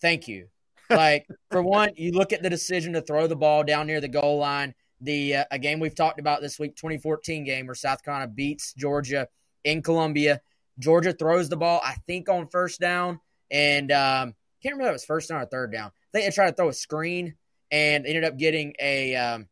thank 0.00 0.28
you. 0.28 0.48
Like, 0.88 1.26
for 1.50 1.60
one, 1.62 1.90
you 1.96 2.12
look 2.12 2.32
at 2.32 2.44
the 2.44 2.48
decision 2.48 2.92
to 2.92 3.00
throw 3.00 3.26
the 3.26 3.34
ball 3.34 3.64
down 3.64 3.88
near 3.88 4.00
the 4.00 4.06
goal 4.06 4.38
line. 4.38 4.72
The 5.00 5.38
uh, 5.38 5.44
a 5.50 5.58
game 5.58 5.80
we've 5.80 5.96
talked 5.96 6.20
about 6.20 6.42
this 6.42 6.60
week, 6.60 6.76
2014 6.76 7.42
game 7.42 7.66
where 7.66 7.74
South 7.74 8.04
Carolina 8.04 8.30
beats 8.30 8.72
Georgia 8.72 9.26
in 9.64 9.82
Columbia. 9.82 10.40
Georgia 10.78 11.12
throws 11.12 11.48
the 11.48 11.56
ball, 11.56 11.80
I 11.82 11.96
think, 12.06 12.28
on 12.28 12.46
first 12.46 12.78
down, 12.78 13.18
and 13.50 13.90
um, 13.90 14.36
can't 14.62 14.74
remember 14.74 14.90
if 14.90 14.90
it 14.90 14.92
was 14.92 15.04
first 15.04 15.28
down 15.28 15.40
or 15.40 15.46
third 15.46 15.72
down. 15.72 15.88
I 15.88 15.90
think 16.12 16.26
they 16.26 16.34
tried 16.34 16.50
to 16.50 16.56
throw 16.56 16.68
a 16.68 16.72
screen 16.72 17.34
and 17.72 18.06
ended 18.06 18.22
up 18.22 18.38
getting 18.38 18.74
a 18.80 19.16
um, 19.16 19.48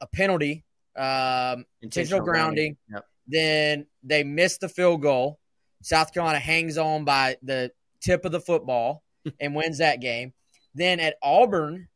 a 0.00 0.06
penalty 0.08 0.64
um, 1.00 1.64
intentional, 1.80 2.20
grounding. 2.20 2.76
Yep. 2.92 3.06
Then 3.26 3.86
they 4.02 4.22
miss 4.22 4.58
the 4.58 4.68
field 4.68 5.02
goal. 5.02 5.38
South 5.82 6.12
Carolina 6.12 6.38
hangs 6.38 6.76
on 6.76 7.04
by 7.04 7.36
the 7.42 7.72
tip 8.02 8.24
of 8.24 8.32
the 8.32 8.40
football 8.40 9.02
and 9.40 9.54
wins 9.54 9.78
that 9.78 10.00
game. 10.00 10.34
Then 10.74 11.00
at 11.00 11.16
Auburn, 11.22 11.88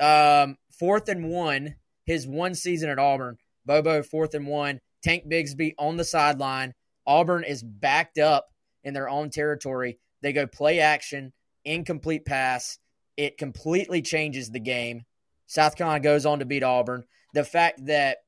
um, 0.00 0.56
fourth 0.78 1.08
and 1.08 1.28
one, 1.28 1.76
his 2.06 2.26
one 2.26 2.54
season 2.54 2.88
at 2.88 2.98
Auburn, 2.98 3.36
Bobo 3.66 4.02
fourth 4.02 4.34
and 4.34 4.46
one, 4.46 4.80
Tank 5.02 5.24
Bigsby 5.28 5.74
on 5.78 5.96
the 5.96 6.04
sideline. 6.04 6.74
Auburn 7.06 7.44
is 7.44 7.62
backed 7.62 8.18
up 8.18 8.48
in 8.84 8.94
their 8.94 9.08
own 9.08 9.30
territory. 9.30 9.98
They 10.22 10.32
go 10.32 10.46
play 10.46 10.80
action, 10.80 11.32
incomplete 11.64 12.24
pass. 12.24 12.78
It 13.16 13.36
completely 13.36 14.00
changes 14.00 14.50
the 14.50 14.60
game. 14.60 15.04
South 15.46 15.76
Carolina 15.76 16.00
goes 16.00 16.24
on 16.24 16.38
to 16.38 16.46
beat 16.46 16.62
Auburn 16.62 17.04
the 17.34 17.44
fact 17.44 17.86
that 17.86 18.18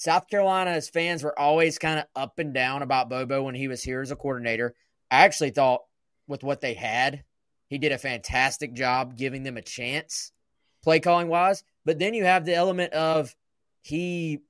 South 0.00 0.28
Carolina's 0.28 0.88
fans 0.88 1.22
were 1.22 1.38
always 1.38 1.78
kind 1.78 1.98
of 1.98 2.06
up 2.16 2.38
and 2.38 2.54
down 2.54 2.80
about 2.80 3.10
Bobo 3.10 3.42
when 3.42 3.54
he 3.54 3.68
was 3.68 3.82
here 3.82 4.00
as 4.00 4.10
a 4.10 4.16
coordinator. 4.16 4.74
I 5.10 5.26
actually 5.26 5.50
thought 5.50 5.82
with 6.26 6.42
what 6.42 6.62
they 6.62 6.72
had, 6.72 7.22
he 7.66 7.76
did 7.76 7.92
a 7.92 7.98
fantastic 7.98 8.72
job 8.72 9.14
giving 9.14 9.42
them 9.42 9.58
a 9.58 9.62
chance, 9.62 10.32
play 10.82 11.00
calling 11.00 11.28
wise. 11.28 11.64
But 11.84 11.98
then 11.98 12.14
you 12.14 12.24
have 12.24 12.46
the 12.46 12.54
element 12.54 12.94
of 12.94 13.36
he 13.82 14.40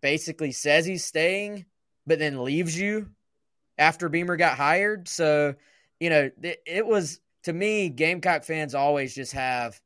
basically 0.00 0.50
says 0.50 0.86
he's 0.86 1.04
staying, 1.04 1.66
but 2.06 2.18
then 2.18 2.42
leaves 2.42 2.80
you 2.80 3.10
after 3.76 4.08
Beamer 4.08 4.36
got 4.36 4.56
hired. 4.56 5.08
So, 5.08 5.56
you 5.98 6.08
know, 6.08 6.30
it, 6.42 6.62
it 6.66 6.86
was 6.86 7.20
to 7.42 7.52
me, 7.52 7.90
Gamecock 7.90 8.44
fans 8.44 8.74
always 8.74 9.14
just 9.14 9.32
have 9.32 9.78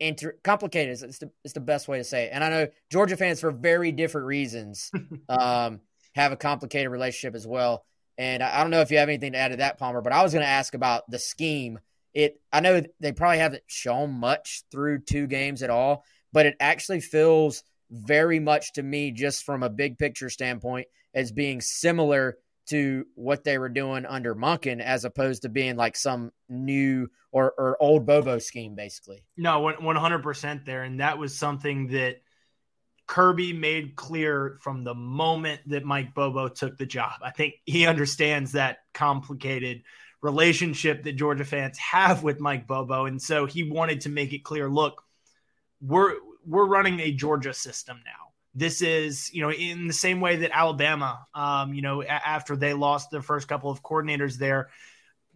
inter- 0.00 0.36
complicated 0.42 0.92
is 0.92 1.18
the, 1.18 1.30
it's 1.44 1.54
the 1.54 1.60
best 1.60 1.86
way 1.86 1.98
to 1.98 2.04
say 2.04 2.24
it. 2.24 2.30
And 2.32 2.42
I 2.42 2.48
know 2.48 2.68
Georgia 2.90 3.16
fans, 3.16 3.40
for 3.40 3.50
very 3.50 3.92
different 3.92 4.26
reasons, 4.26 4.90
um, 5.28 5.80
have 6.14 6.32
a 6.32 6.36
complicated 6.36 6.90
relationship 6.90 7.34
as 7.36 7.46
well. 7.46 7.84
And 8.18 8.42
I, 8.42 8.58
I 8.58 8.62
don't 8.62 8.70
know 8.70 8.80
if 8.80 8.90
you 8.90 8.98
have 8.98 9.08
anything 9.08 9.32
to 9.32 9.38
add 9.38 9.48
to 9.48 9.56
that, 9.58 9.78
Palmer, 9.78 10.00
but 10.00 10.12
I 10.12 10.22
was 10.22 10.32
going 10.32 10.44
to 10.44 10.48
ask 10.48 10.74
about 10.74 11.08
the 11.10 11.18
scheme. 11.18 11.78
It 12.12 12.40
I 12.52 12.60
know 12.60 12.82
they 12.98 13.12
probably 13.12 13.38
haven't 13.38 13.62
shown 13.68 14.12
much 14.12 14.64
through 14.72 15.00
two 15.00 15.28
games 15.28 15.62
at 15.62 15.70
all, 15.70 16.04
but 16.32 16.46
it 16.46 16.56
actually 16.58 17.00
feels 17.00 17.62
very 17.90 18.40
much 18.40 18.72
to 18.74 18.82
me, 18.82 19.12
just 19.12 19.44
from 19.44 19.62
a 19.62 19.70
big 19.70 19.98
picture 19.98 20.30
standpoint, 20.30 20.88
as 21.14 21.30
being 21.30 21.60
similar 21.60 22.38
to 22.66 23.04
what 23.14 23.44
they 23.44 23.58
were 23.58 23.68
doing 23.68 24.06
under 24.06 24.34
Monken 24.34 24.80
as 24.80 25.04
opposed 25.04 25.42
to 25.42 25.48
being 25.48 25.76
like 25.76 25.96
some 25.96 26.30
new 26.48 27.08
or, 27.32 27.52
or 27.58 27.76
old 27.80 28.06
Bobo 28.06 28.38
scheme, 28.38 28.74
basically. 28.74 29.24
No, 29.36 29.60
100% 29.60 30.64
there. 30.64 30.82
And 30.82 31.00
that 31.00 31.18
was 31.18 31.36
something 31.36 31.88
that 31.88 32.22
Kirby 33.06 33.52
made 33.52 33.96
clear 33.96 34.58
from 34.62 34.84
the 34.84 34.94
moment 34.94 35.60
that 35.66 35.84
Mike 35.84 36.14
Bobo 36.14 36.48
took 36.48 36.78
the 36.78 36.86
job. 36.86 37.14
I 37.22 37.30
think 37.30 37.54
he 37.64 37.86
understands 37.86 38.52
that 38.52 38.78
complicated 38.94 39.82
relationship 40.22 41.02
that 41.04 41.14
Georgia 41.14 41.44
fans 41.44 41.78
have 41.78 42.22
with 42.22 42.40
Mike 42.40 42.66
Bobo. 42.66 43.06
And 43.06 43.20
so 43.20 43.46
he 43.46 43.68
wanted 43.68 44.02
to 44.02 44.10
make 44.10 44.32
it 44.32 44.44
clear 44.44 44.68
look, 44.68 45.02
we're 45.80 46.14
we're 46.46 46.66
running 46.66 47.00
a 47.00 47.12
Georgia 47.12 47.52
system 47.52 48.00
now 48.04 48.29
this 48.54 48.82
is 48.82 49.32
you 49.32 49.42
know 49.42 49.52
in 49.52 49.86
the 49.86 49.92
same 49.92 50.20
way 50.20 50.36
that 50.36 50.50
Alabama, 50.52 51.26
um, 51.34 51.72
you 51.74 51.82
know, 51.82 52.02
a- 52.02 52.08
after 52.08 52.56
they 52.56 52.74
lost 52.74 53.10
their 53.10 53.22
first 53.22 53.48
couple 53.48 53.70
of 53.70 53.82
coordinators 53.82 54.36
there, 54.36 54.70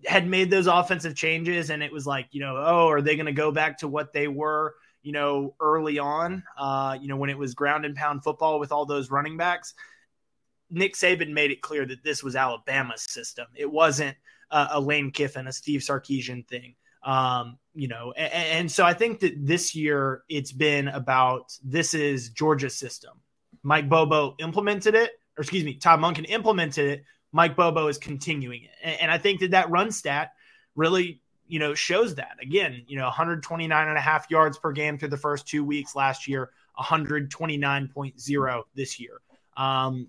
had 0.04 0.26
made 0.26 0.50
those 0.50 0.66
offensive 0.66 1.14
changes, 1.14 1.70
and 1.70 1.82
it 1.82 1.92
was 1.92 2.06
like 2.06 2.28
you 2.32 2.40
know, 2.40 2.56
oh, 2.56 2.88
are 2.88 3.02
they 3.02 3.16
going 3.16 3.26
to 3.26 3.32
go 3.32 3.52
back 3.52 3.78
to 3.78 3.88
what 3.88 4.12
they 4.12 4.28
were? 4.28 4.74
You 5.02 5.12
know, 5.12 5.54
early 5.60 5.98
on, 5.98 6.42
uh, 6.58 6.96
you 7.00 7.08
know, 7.08 7.16
when 7.16 7.30
it 7.30 7.38
was 7.38 7.54
ground 7.54 7.84
and 7.84 7.94
pound 7.94 8.24
football 8.24 8.58
with 8.58 8.72
all 8.72 8.86
those 8.86 9.10
running 9.10 9.36
backs, 9.36 9.74
Nick 10.70 10.94
Saban 10.94 11.32
made 11.32 11.50
it 11.50 11.60
clear 11.60 11.84
that 11.86 12.02
this 12.02 12.22
was 12.22 12.36
Alabama's 12.36 13.02
system. 13.02 13.46
It 13.54 13.70
wasn't 13.70 14.16
uh, 14.50 14.68
a 14.70 14.80
Lane 14.80 15.10
Kiffin, 15.10 15.46
a 15.46 15.52
Steve 15.52 15.80
Sarkisian 15.80 16.46
thing. 16.48 16.74
Um, 17.02 17.58
you 17.74 17.88
know, 17.88 18.12
and, 18.16 18.32
and, 18.32 18.72
so 18.72 18.84
I 18.84 18.94
think 18.94 19.20
that 19.20 19.34
this 19.36 19.74
year 19.74 20.22
it's 20.28 20.52
been 20.52 20.88
about 20.88 21.52
this 21.64 21.92
is 21.92 22.30
Georgia's 22.30 22.76
system. 22.76 23.12
Mike 23.62 23.88
Bobo 23.88 24.36
implemented 24.38 24.94
it, 24.94 25.10
or 25.36 25.42
excuse 25.42 25.64
me, 25.64 25.74
Todd 25.74 25.98
Monken 25.98 26.28
implemented 26.28 26.86
it. 26.86 27.04
Mike 27.32 27.56
Bobo 27.56 27.88
is 27.88 27.98
continuing 27.98 28.64
it, 28.64 28.70
and, 28.82 29.00
and 29.02 29.10
I 29.10 29.18
think 29.18 29.40
that 29.40 29.50
that 29.50 29.70
run 29.70 29.90
stat 29.90 30.32
really, 30.76 31.20
you 31.48 31.58
know, 31.58 31.74
shows 31.74 32.14
that 32.14 32.36
again. 32.40 32.84
You 32.86 32.96
know, 32.98 33.04
129 33.04 33.88
and 33.88 33.98
a 33.98 34.00
half 34.00 34.30
yards 34.30 34.56
per 34.58 34.72
game 34.72 34.96
through 34.98 35.08
the 35.08 35.16
first 35.16 35.48
two 35.48 35.64
weeks 35.64 35.96
last 35.96 36.28
year, 36.28 36.50
129.0 36.78 38.62
this 38.74 39.00
year. 39.00 39.20
Um, 39.56 40.08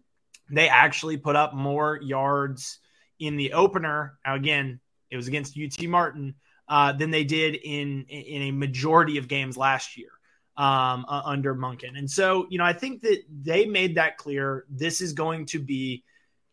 they 0.50 0.70
actually 0.70 1.18
put 1.18 1.36
up 1.36 1.54
more 1.54 2.00
yards 2.02 2.80
in 3.20 3.38
the 3.38 3.54
opener. 3.54 4.20
Now, 4.26 4.36
again, 4.36 4.80
it 5.10 5.18
was 5.18 5.28
against 5.28 5.58
UT 5.58 5.88
Martin 5.88 6.36
uh, 6.68 6.92
than 6.94 7.12
they 7.12 7.24
did 7.24 7.56
in 7.56 8.06
in 8.10 8.42
a 8.44 8.52
majority 8.52 9.18
of 9.18 9.28
games 9.28 9.58
last 9.58 9.98
year 9.98 10.10
um, 10.58 11.06
uh, 11.08 11.22
under 11.26 11.54
Monken. 11.56 11.98
And 11.98 12.10
so, 12.10 12.48
you 12.50 12.58
know, 12.58 12.64
I 12.64 12.74
think 12.74 13.02
that 13.02 13.24
they 13.44 13.66
made 13.66 13.96
that 13.96 14.18
clear. 14.18 14.66
This 14.70 15.02
is 15.02 15.14
going 15.14 15.46
to 15.48 15.60
be, 15.60 16.04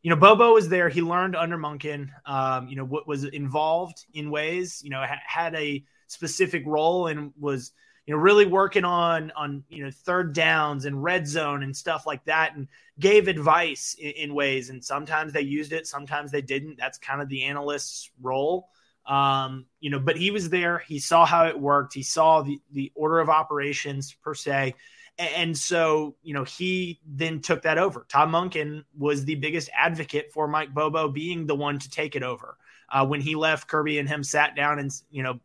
you 0.03 0.11
know, 0.11 0.17
Bobo 0.17 0.53
was 0.53 0.69
there. 0.69 0.89
He 0.89 1.03
learned 1.03 1.37
under 1.37 1.57
Monken. 1.57 2.09
Um, 2.27 2.69
you 2.69 2.77
know, 2.77 2.85
what 2.85 3.07
was 3.07 3.25
involved 3.25 4.05
in 4.13 4.31
ways. 4.31 4.81
You 4.83 4.91
know, 4.91 5.05
ha- 5.07 5.23
had 5.27 5.55
a 5.55 5.85
specific 6.09 6.65
role 6.67 7.07
and 7.07 7.33
was 7.39 7.73
you 8.07 8.15
know 8.15 8.21
really 8.21 8.45
working 8.45 8.85
on 8.85 9.31
on 9.37 9.65
you 9.69 9.85
know 9.85 9.91
third 9.91 10.35
downs 10.35 10.85
and 10.85 11.03
red 11.03 11.27
zone 11.27 11.63
and 11.63 11.75
stuff 11.75 12.07
like 12.07 12.25
that 12.25 12.55
and 12.55 12.69
gave 12.99 13.29
advice 13.29 13.97
in, 13.99 14.11
in 14.11 14.35
ways 14.35 14.69
and 14.69 14.85
sometimes 14.85 15.33
they 15.33 15.41
used 15.41 15.73
it 15.73 15.87
sometimes 15.87 16.31
they 16.31 16.43
didn't 16.43 16.77
that's 16.77 16.99
kind 16.99 17.23
of 17.23 17.29
the 17.29 17.45
analyst's 17.45 18.11
role 18.21 18.69
um, 19.07 19.67
you 19.81 19.91
know, 19.91 19.99
but 19.99 20.17
he 20.17 20.31
was 20.31 20.49
there. 20.51 20.79
He 20.79 20.99
saw 20.99 21.27
how 21.27 21.47
it 21.47 21.59
worked. 21.59 21.95
He 21.95 22.03
saw 22.03 22.43
the 22.43 22.61
the 22.73 22.93
order 22.95 23.21
of 23.21 23.29
operations 23.29 24.15
per 24.23 24.35
se. 24.35 24.75
And 25.19 25.57
so, 25.57 26.17
you 26.23 26.33
know, 26.33 26.45
he 26.45 26.99
then 27.07 27.41
took 27.41 27.63
that 27.63 27.77
over. 27.77 28.07
Tom 28.09 28.33
Monken 28.33 28.85
was 28.97 29.25
the 29.25 29.35
biggest 29.35 29.69
advocate 29.77 30.33
for 30.33 30.49
Mike 30.49 30.73
Bobo 30.73 31.09
being 31.09 31.47
the 31.47 31.55
one 31.55 31.79
to 31.79 31.91
take 31.91 32.17
it 32.17 32.23
over. 32.23 32.57
Uh, 32.91 33.07
when 33.07 33.21
he 33.21 33.35
left, 33.35 33.69
Kirby 33.69 33.99
and 33.99 34.09
him 34.09 34.25
sat 34.25 34.57
down 34.57 34.79
and, 34.79 34.91
you 35.11 35.23
know, 35.23 35.39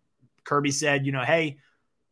Kirby 0.45 0.71
said, 0.71 1.05
you 1.05 1.11
know, 1.11 1.23
hey, 1.23 1.57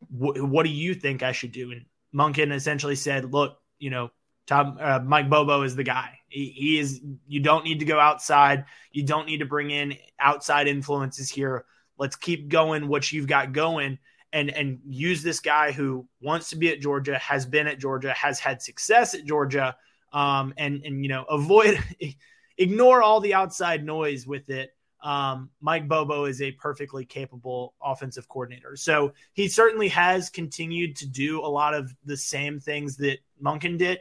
what 0.10 0.63
do 0.63 0.69
you 0.69 0.93
think 0.93 1.23
I 1.23 1.31
should 1.31 1.53
do? 1.53 1.71
And 1.71 1.86
Monken 2.13 2.53
essentially 2.53 2.95
said, 2.95 3.31
look, 3.31 3.58
you 3.79 3.89
know, 3.89 4.12
Tom, 4.47 4.77
uh, 4.79 4.99
Mike 4.99 5.29
Bobo 5.29 5.62
is 5.63 5.75
the 5.75 5.84
guy. 5.84 6.19
He, 6.36 6.80
is. 6.80 7.02
You 7.28 7.39
don't 7.39 7.63
need 7.63 7.80
to 7.80 7.86
go 7.86 8.00
outside. 8.00 8.65
You 8.91 9.04
don't 9.04 9.26
need 9.26 9.38
to 9.38 9.45
bring 9.45 9.71
in 9.71 9.95
outside 10.19 10.67
influences 10.67 11.30
here. 11.30 11.65
Let's 11.98 12.15
keep 12.15 12.50
going 12.50 12.88
what 12.88 13.12
you've 13.12 13.28
got 13.28 13.54
going, 13.54 13.98
and 14.34 14.50
and 14.50 14.80
use 14.86 15.24
this 15.24 15.39
guy 15.39 15.71
who 15.71 16.08
wants 16.21 16.50
to 16.50 16.58
be 16.58 16.69
at 16.69 16.82
Georgia, 16.82 17.17
has 17.19 17.45
been 17.45 17.67
at 17.67 17.80
Georgia, 17.80 18.13
has 18.13 18.39
had 18.39 18.62
success 18.62 19.13
at 19.13 19.26
Georgia, 19.26 19.76
um, 20.12 20.54
and 20.58 20.84
and 20.84 21.02
you 21.02 21.10
know 21.10 21.24
avoid 21.24 21.82
ignore 22.58 23.02
all 23.02 23.21
the 23.21 23.34
outside 23.34 23.86
noise 23.86 24.28
with 24.28 24.50
it. 24.50 24.71
Um, 25.02 25.52
Mike 25.62 25.88
Bobo 25.88 26.26
is 26.26 26.41
a 26.41 26.52
perfectly 26.54 27.06
capable 27.06 27.76
offensive 27.82 28.28
coordinator. 28.28 28.76
So 28.76 29.13
he 29.34 29.48
certainly 29.48 29.88
has 29.89 30.30
continued 30.32 30.95
to 30.98 31.08
do 31.08 31.41
a 31.41 31.48
lot 31.48 31.76
of 31.76 31.93
the 32.06 32.17
same 32.17 32.60
things 32.60 32.98
that 32.98 33.19
Monken 33.41 33.78
did. 33.78 34.00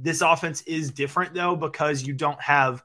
This 0.00 0.20
offense 0.20 0.62
is 0.62 0.92
different 0.92 1.34
though 1.34 1.56
because 1.56 2.02
you 2.02 2.14
don't 2.14 2.40
have 2.40 2.82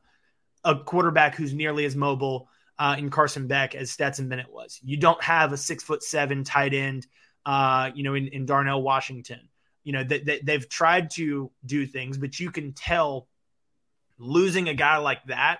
a 0.63 0.75
quarterback 0.75 1.35
who's 1.35 1.53
nearly 1.53 1.85
as 1.85 1.95
mobile 1.95 2.49
uh, 2.79 2.95
in 2.97 3.09
Carson 3.09 3.47
Beck 3.47 3.75
as 3.75 3.91
Stetson 3.91 4.29
Bennett 4.29 4.51
was. 4.51 4.79
You 4.83 4.97
don't 4.97 5.21
have 5.23 5.53
a 5.53 5.57
six 5.57 5.83
foot 5.83 6.01
seven 6.01 6.43
tight 6.43 6.73
end, 6.73 7.05
uh, 7.45 7.91
you 7.93 8.03
know, 8.03 8.15
in, 8.15 8.27
in 8.29 8.45
Darnell 8.45 8.81
Washington. 8.81 9.47
You 9.83 9.93
know, 9.93 10.03
they, 10.03 10.19
they, 10.19 10.39
they've 10.39 10.67
tried 10.67 11.11
to 11.11 11.51
do 11.65 11.85
things, 11.85 12.17
but 12.17 12.39
you 12.39 12.49
can 12.49 12.73
tell 12.73 13.27
losing 14.17 14.69
a 14.69 14.73
guy 14.73 14.97
like 14.97 15.23
that 15.25 15.59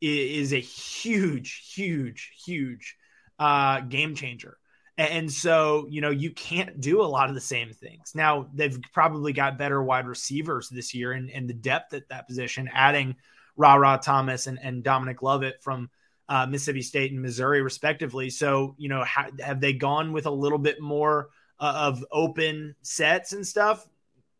is 0.00 0.52
a 0.52 0.60
huge, 0.60 1.72
huge, 1.74 2.32
huge 2.44 2.96
uh, 3.38 3.80
game 3.80 4.14
changer. 4.14 4.56
And 4.98 5.30
so, 5.30 5.86
you 5.90 6.00
know, 6.00 6.10
you 6.10 6.30
can't 6.30 6.80
do 6.80 7.02
a 7.02 7.04
lot 7.04 7.28
of 7.28 7.34
the 7.34 7.40
same 7.40 7.72
things. 7.72 8.12
Now, 8.14 8.48
they've 8.54 8.80
probably 8.92 9.34
got 9.34 9.58
better 9.58 9.82
wide 9.82 10.06
receivers 10.06 10.70
this 10.70 10.94
year 10.94 11.12
and, 11.12 11.30
and 11.30 11.48
the 11.48 11.54
depth 11.54 11.92
at 11.92 12.08
that 12.08 12.26
position, 12.26 12.70
adding 12.72 13.16
Ra 13.56 13.74
Ra 13.74 13.98
Thomas 13.98 14.46
and, 14.46 14.58
and 14.62 14.82
Dominic 14.82 15.20
Lovett 15.20 15.62
from 15.62 15.90
uh, 16.28 16.46
Mississippi 16.46 16.82
State 16.82 17.12
and 17.12 17.20
Missouri, 17.20 17.60
respectively. 17.60 18.30
So, 18.30 18.74
you 18.78 18.88
know, 18.88 19.04
ha- 19.04 19.30
have 19.40 19.60
they 19.60 19.74
gone 19.74 20.12
with 20.12 20.26
a 20.26 20.30
little 20.30 20.58
bit 20.58 20.80
more 20.80 21.28
uh, 21.60 21.88
of 21.92 22.04
open 22.10 22.74
sets 22.82 23.32
and 23.32 23.46
stuff? 23.46 23.86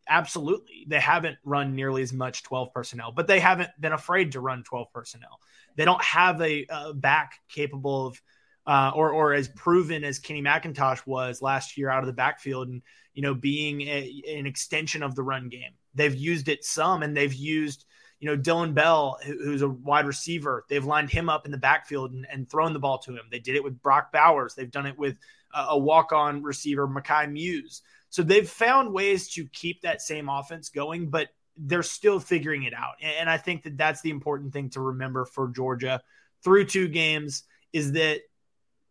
Absolutely. 0.09 0.85
They 0.87 0.99
haven't 0.99 1.37
run 1.43 1.75
nearly 1.75 2.01
as 2.01 2.13
much 2.13 2.43
12 2.43 2.73
personnel, 2.73 3.11
but 3.11 3.27
they 3.27 3.39
haven't 3.39 3.69
been 3.79 3.93
afraid 3.93 4.31
to 4.31 4.39
run 4.39 4.63
12 4.63 4.91
personnel. 4.93 5.39
They 5.75 5.85
don't 5.85 6.03
have 6.03 6.41
a, 6.41 6.65
a 6.69 6.93
back 6.93 7.39
capable 7.49 8.07
of, 8.07 8.21
uh, 8.67 8.91
or, 8.93 9.11
or 9.11 9.33
as 9.33 9.47
proven 9.47 10.03
as 10.03 10.19
Kenny 10.19 10.43
McIntosh 10.43 11.07
was 11.07 11.41
last 11.41 11.77
year 11.77 11.89
out 11.89 12.03
of 12.03 12.07
the 12.07 12.13
backfield 12.13 12.67
and, 12.67 12.81
you 13.13 13.21
know, 13.21 13.33
being 13.33 13.81
a, 13.81 14.23
an 14.35 14.45
extension 14.45 15.01
of 15.01 15.15
the 15.15 15.23
run 15.23 15.47
game. 15.47 15.71
They've 15.95 16.13
used 16.13 16.49
it 16.49 16.65
some 16.65 17.01
and 17.01 17.15
they've 17.15 17.33
used, 17.33 17.85
you 18.19 18.27
know, 18.27 18.35
Dillon 18.35 18.73
Bell, 18.73 19.19
who's 19.25 19.61
a 19.61 19.69
wide 19.69 20.05
receiver. 20.05 20.65
They've 20.69 20.83
lined 20.83 21.09
him 21.09 21.29
up 21.29 21.45
in 21.45 21.51
the 21.51 21.57
backfield 21.57 22.11
and, 22.11 22.27
and 22.29 22.49
thrown 22.49 22.73
the 22.73 22.79
ball 22.79 22.99
to 22.99 23.13
him. 23.13 23.23
They 23.31 23.39
did 23.39 23.55
it 23.55 23.63
with 23.63 23.81
Brock 23.81 24.11
Bowers. 24.11 24.53
They've 24.53 24.69
done 24.69 24.85
it 24.85 24.99
with 24.99 25.15
a, 25.55 25.59
a 25.69 25.77
walk 25.77 26.11
on 26.11 26.43
receiver, 26.43 26.87
Mekhi 26.87 27.31
Mews. 27.31 27.81
So 28.09 28.21
they've 28.21 28.47
found 28.47 28.93
ways 28.93 29.29
to 29.35 29.47
keep 29.47 29.81
that 29.81 30.01
same 30.01 30.27
offense 30.27 30.69
going, 30.69 31.09
but 31.09 31.29
they're 31.55 31.83
still 31.83 32.19
figuring 32.19 32.63
it 32.63 32.73
out. 32.73 32.95
And 33.01 33.29
I 33.29 33.37
think 33.37 33.63
that 33.63 33.77
that's 33.77 34.01
the 34.01 34.09
important 34.09 34.51
thing 34.51 34.69
to 34.71 34.81
remember 34.81 35.25
for 35.25 35.47
Georgia 35.47 36.01
through 36.43 36.65
two 36.65 36.87
games 36.87 37.43
is 37.73 37.93
that 37.93 38.21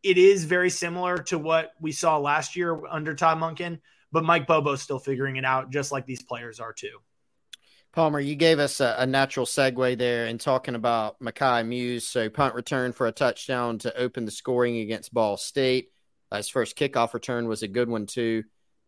it 0.02 0.18
is 0.18 0.44
very 0.44 0.70
similar 0.70 1.18
to 1.24 1.38
what 1.38 1.72
we 1.80 1.92
saw 1.92 2.18
last 2.18 2.56
year 2.56 2.86
under 2.86 3.14
Todd 3.14 3.38
Monken, 3.38 3.80
but 4.12 4.24
Mike 4.24 4.46
Bobo's 4.46 4.82
still 4.82 4.98
figuring 4.98 5.36
it 5.36 5.44
out, 5.44 5.70
just 5.70 5.92
like 5.92 6.06
these 6.06 6.22
players 6.22 6.60
are 6.60 6.72
too. 6.72 6.98
Palmer, 7.92 8.20
you 8.20 8.34
gave 8.34 8.58
us 8.58 8.80
a, 8.80 8.94
a 8.98 9.06
natural 9.06 9.46
segue 9.46 9.96
there 9.96 10.26
in 10.26 10.36
talking 10.36 10.74
about 10.74 11.18
Mekhi 11.18 11.66
Mews. 11.66 12.06
So 12.06 12.28
punt 12.28 12.54
return 12.54 12.92
for 12.92 13.06
a 13.06 13.12
touchdown 13.12 13.78
to 13.78 13.96
open 13.96 14.26
the 14.26 14.30
scoring 14.30 14.78
against 14.78 15.14
Ball 15.14 15.38
State. 15.38 15.90
Uh, 16.30 16.36
his 16.36 16.48
first 16.48 16.76
kickoff 16.76 17.14
return 17.14 17.48
was 17.48 17.62
a 17.62 17.68
good 17.68 17.88
one 17.88 18.04
too. 18.04 18.44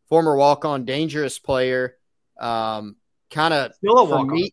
Former 0.09 0.37
walk-on, 0.37 0.85
dangerous 0.85 1.39
player. 1.39 1.97
Um, 2.39 2.97
kind 3.31 3.55
of 3.55 3.75
still 3.75 3.99
a 3.99 4.05
walk 4.05 4.31
on. 4.31 4.49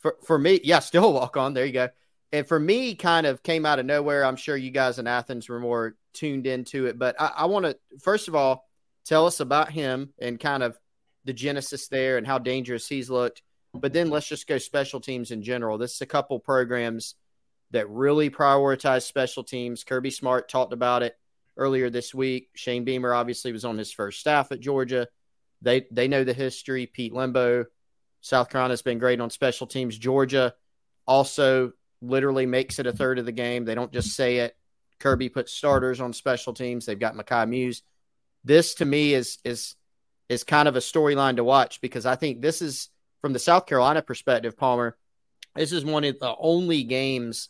For, 0.00 0.16
for 0.26 0.38
me, 0.38 0.60
yeah, 0.62 0.80
still 0.80 1.04
a 1.04 1.10
walk 1.10 1.36
on. 1.38 1.54
There 1.54 1.64
you 1.64 1.72
go. 1.72 1.88
And 2.32 2.46
for 2.46 2.58
me, 2.58 2.94
kind 2.94 3.26
of 3.26 3.42
came 3.42 3.64
out 3.64 3.78
of 3.78 3.86
nowhere. 3.86 4.24
I'm 4.24 4.36
sure 4.36 4.56
you 4.56 4.70
guys 4.70 4.98
in 4.98 5.06
Athens 5.06 5.48
were 5.48 5.60
more 5.60 5.96
tuned 6.12 6.46
into 6.46 6.86
it, 6.86 6.98
but 6.98 7.20
I, 7.20 7.32
I 7.36 7.44
want 7.46 7.66
to 7.66 7.76
first 8.00 8.28
of 8.28 8.34
all 8.34 8.68
tell 9.04 9.26
us 9.26 9.40
about 9.40 9.70
him 9.70 10.12
and 10.18 10.40
kind 10.40 10.62
of 10.62 10.78
the 11.24 11.32
genesis 11.32 11.88
there 11.88 12.18
and 12.18 12.26
how 12.26 12.38
dangerous 12.38 12.88
he's 12.88 13.10
looked. 13.10 13.42
But 13.74 13.92
then 13.92 14.10
let's 14.10 14.28
just 14.28 14.46
go 14.46 14.58
special 14.58 15.00
teams 15.00 15.30
in 15.30 15.42
general. 15.42 15.78
This 15.78 15.94
is 15.94 16.00
a 16.00 16.06
couple 16.06 16.38
programs 16.40 17.14
that 17.72 17.88
really 17.90 18.30
prioritize 18.30 19.02
special 19.02 19.44
teams. 19.44 19.84
Kirby 19.84 20.10
Smart 20.10 20.48
talked 20.48 20.72
about 20.72 21.02
it 21.02 21.14
earlier 21.56 21.90
this 21.90 22.14
week. 22.14 22.48
Shane 22.54 22.84
Beamer 22.84 23.12
obviously 23.14 23.52
was 23.52 23.64
on 23.64 23.78
his 23.78 23.92
first 23.92 24.20
staff 24.20 24.52
at 24.52 24.60
Georgia. 24.60 25.08
They 25.62 25.86
they 25.90 26.08
know 26.08 26.24
the 26.24 26.32
history. 26.32 26.86
Pete 26.86 27.12
Lembo, 27.12 27.64
South 28.20 28.50
Carolina's 28.50 28.82
been 28.82 28.98
great 28.98 29.20
on 29.20 29.30
special 29.30 29.66
teams. 29.66 29.98
Georgia 29.98 30.54
also 31.06 31.72
literally 32.02 32.46
makes 32.46 32.78
it 32.78 32.86
a 32.86 32.92
third 32.92 33.18
of 33.18 33.26
the 33.26 33.32
game. 33.32 33.64
They 33.64 33.74
don't 33.74 33.92
just 33.92 34.14
say 34.14 34.38
it. 34.38 34.56
Kirby 34.98 35.28
puts 35.28 35.52
starters 35.52 36.00
on 36.00 36.12
special 36.12 36.52
teams. 36.52 36.86
They've 36.86 36.98
got 36.98 37.14
Mekhi 37.14 37.48
Mews. 37.48 37.82
This 38.44 38.74
to 38.76 38.84
me 38.84 39.14
is 39.14 39.38
is 39.44 39.74
is 40.28 40.44
kind 40.44 40.68
of 40.68 40.76
a 40.76 40.80
storyline 40.80 41.36
to 41.36 41.44
watch 41.44 41.80
because 41.80 42.06
I 42.06 42.16
think 42.16 42.40
this 42.40 42.62
is 42.62 42.88
from 43.20 43.32
the 43.32 43.38
South 43.38 43.66
Carolina 43.66 44.02
perspective, 44.02 44.56
Palmer. 44.56 44.96
This 45.54 45.72
is 45.72 45.84
one 45.84 46.04
of 46.04 46.18
the 46.18 46.34
only 46.38 46.82
games 46.82 47.48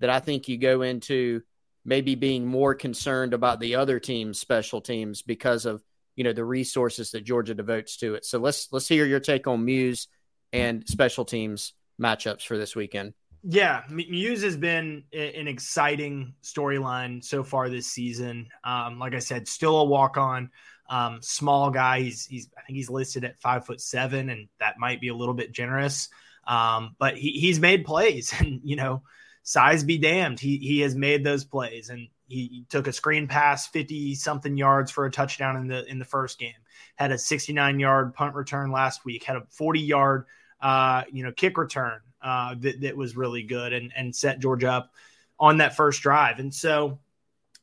that 0.00 0.10
I 0.10 0.20
think 0.20 0.48
you 0.48 0.58
go 0.58 0.82
into 0.82 1.42
maybe 1.84 2.14
being 2.14 2.46
more 2.46 2.74
concerned 2.74 3.34
about 3.34 3.60
the 3.60 3.76
other 3.76 3.98
team's 3.98 4.38
special 4.38 4.80
teams 4.80 5.22
because 5.22 5.64
of 5.64 5.82
you 6.16 6.24
know 6.24 6.32
the 6.32 6.44
resources 6.44 7.12
that 7.12 7.24
Georgia 7.24 7.54
devotes 7.54 7.96
to 7.98 8.14
it. 8.14 8.24
So 8.24 8.38
let's 8.38 8.68
let's 8.72 8.88
hear 8.88 9.06
your 9.06 9.20
take 9.20 9.46
on 9.46 9.64
Mews 9.64 10.08
and 10.52 10.86
special 10.86 11.24
teams 11.24 11.74
matchups 12.00 12.46
for 12.46 12.58
this 12.58 12.74
weekend. 12.74 13.14
Yeah, 13.50 13.82
Mews 13.88 14.42
has 14.42 14.58
been 14.58 15.04
an 15.10 15.48
exciting 15.48 16.34
storyline 16.42 17.24
so 17.24 17.42
far 17.42 17.70
this 17.70 17.86
season. 17.86 18.48
Um, 18.62 18.98
like 18.98 19.14
I 19.14 19.20
said, 19.20 19.48
still 19.48 19.78
a 19.78 19.84
walk 19.86 20.18
on, 20.18 20.50
um, 20.90 21.20
small 21.22 21.70
guy. 21.70 22.00
He's 22.00 22.26
he's 22.26 22.50
I 22.58 22.60
think 22.60 22.76
he's 22.76 22.90
listed 22.90 23.24
at 23.24 23.40
five 23.40 23.64
foot 23.64 23.80
seven, 23.80 24.28
and 24.28 24.48
that 24.60 24.78
might 24.78 25.00
be 25.00 25.08
a 25.08 25.14
little 25.14 25.32
bit 25.32 25.52
generous. 25.52 26.10
Um, 26.46 26.94
but 26.98 27.16
he, 27.16 27.30
he's 27.30 27.58
made 27.58 27.86
plays, 27.86 28.34
and 28.38 28.60
you 28.64 28.76
know, 28.76 29.02
size 29.44 29.82
be 29.82 29.96
damned, 29.96 30.40
he 30.40 30.58
he 30.58 30.80
has 30.80 30.94
made 30.94 31.24
those 31.24 31.44
plays, 31.46 31.88
and 31.88 32.08
he 32.26 32.66
took 32.68 32.86
a 32.86 32.92
screen 32.92 33.28
pass, 33.28 33.66
fifty 33.66 34.14
something 34.14 34.58
yards 34.58 34.90
for 34.90 35.06
a 35.06 35.10
touchdown 35.10 35.56
in 35.56 35.68
the 35.68 35.86
in 35.86 35.98
the 35.98 36.04
first 36.04 36.38
game. 36.38 36.52
Had 36.96 37.12
a 37.12 37.18
sixty 37.18 37.54
nine 37.54 37.80
yard 37.80 38.12
punt 38.12 38.34
return 38.34 38.70
last 38.72 39.06
week. 39.06 39.24
Had 39.24 39.36
a 39.36 39.46
forty 39.48 39.80
yard 39.80 40.26
uh, 40.60 41.04
you 41.10 41.22
know, 41.22 41.32
kick 41.32 41.56
return 41.56 42.00
uh, 42.22 42.54
that, 42.58 42.80
that 42.80 42.96
was 42.96 43.16
really 43.16 43.42
good 43.42 43.72
and, 43.72 43.92
and 43.96 44.14
set 44.14 44.40
Georgia 44.40 44.70
up 44.70 44.92
on 45.38 45.58
that 45.58 45.76
first 45.76 46.02
drive. 46.02 46.38
And 46.38 46.52
so 46.52 46.98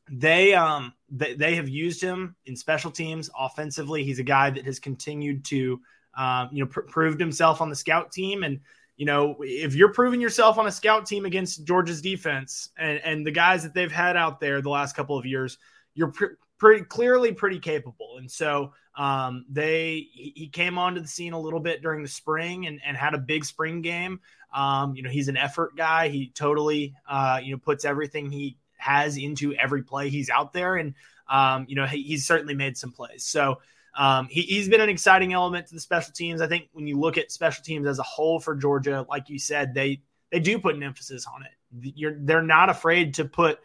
they 0.10 0.54
um 0.54 0.94
they, 1.10 1.34
they 1.36 1.56
have 1.56 1.70
used 1.70 2.02
him 2.02 2.36
in 2.46 2.56
special 2.56 2.92
teams 2.92 3.30
offensively. 3.38 4.04
He's 4.04 4.20
a 4.20 4.24
guy 4.24 4.50
that 4.50 4.66
has 4.66 4.80
continued 4.80 5.46
to 5.46 5.80
um, 6.18 6.50
you 6.52 6.64
know 6.64 6.70
pr- 6.70 6.82
proved 6.82 7.20
himself 7.20 7.62
on 7.62 7.70
the 7.70 7.76
scout 7.76 8.12
team 8.12 8.44
and 8.44 8.60
you 8.98 9.06
know 9.06 9.36
if 9.42 9.76
you're 9.76 9.92
proving 9.92 10.22
yourself 10.22 10.58
on 10.58 10.68
a 10.68 10.72
scout 10.72 11.06
team 11.06 11.26
against 11.26 11.66
Georgia's 11.66 12.02
defense 12.02 12.70
and 12.78 13.00
and 13.00 13.26
the 13.26 13.32
guys 13.32 13.64
that 13.64 13.74
they've 13.74 13.92
had 13.92 14.16
out 14.16 14.40
there 14.40 14.62
the 14.62 14.70
last 14.70 14.96
couple 14.96 15.18
of 15.18 15.26
years, 15.26 15.58
you're 15.96 16.12
pr- 16.12 16.36
pretty 16.58 16.84
clearly 16.86 17.32
pretty 17.32 17.60
capable. 17.60 18.18
And 18.18 18.30
so 18.30 18.74
um, 18.96 19.46
they 19.50 20.08
he 20.12 20.50
came 20.52 20.78
onto 20.78 21.02
the 21.02 21.08
scene 21.08 21.34
a 21.34 21.40
little 21.40 21.60
bit 21.60 21.82
during 21.82 22.02
the 22.02 22.10
spring 22.10 22.68
and, 22.68 22.80
and 22.86 22.96
had 22.96 23.14
a 23.14 23.20
big 23.20 23.44
spring 23.44 23.82
game. 23.82 24.20
Um, 24.56 24.96
you 24.96 25.04
know, 25.04 25.10
he's 25.10 25.28
an 25.28 25.38
effort 25.38 25.76
guy. 25.76 26.08
He 26.08 26.32
totally 26.34 26.96
uh, 27.08 27.40
you 27.44 27.52
know 27.52 27.58
puts 27.58 27.86
everything 27.86 28.32
he 28.32 28.58
has 28.78 29.18
into 29.18 29.54
every 29.56 29.84
play 29.84 30.10
he's 30.10 30.30
out 30.30 30.54
there, 30.54 30.76
and 30.76 30.94
um, 31.30 31.66
you 31.68 31.76
know 31.76 31.86
he, 31.86 32.02
he's 32.04 32.26
certainly 32.26 32.56
made 32.56 32.78
some 32.78 32.92
plays. 32.92 33.24
So. 33.24 33.60
Um, 33.98 34.28
he, 34.30 34.58
has 34.58 34.68
been 34.68 34.82
an 34.82 34.90
exciting 34.90 35.32
element 35.32 35.68
to 35.68 35.74
the 35.74 35.80
special 35.80 36.12
teams. 36.12 36.42
I 36.42 36.48
think 36.48 36.68
when 36.74 36.86
you 36.86 37.00
look 37.00 37.18
at 37.18 37.32
special 37.32 37.64
teams 37.64 37.88
as 37.88 37.98
a 37.98 38.04
whole 38.04 38.42
for 38.42 38.54
Georgia, 38.54 39.06
like 39.08 39.30
you 39.30 39.40
said, 39.40 39.74
they 39.74 40.02
they 40.34 40.42
do 40.42 40.60
put 40.60 40.76
an 40.76 40.84
emphasis 40.84 41.26
on 41.34 41.44
it. 41.44 41.94
You're, 41.96 42.18
they're 42.20 42.42
not 42.42 42.70
afraid 42.70 43.14
to 43.14 43.24
put 43.24 43.58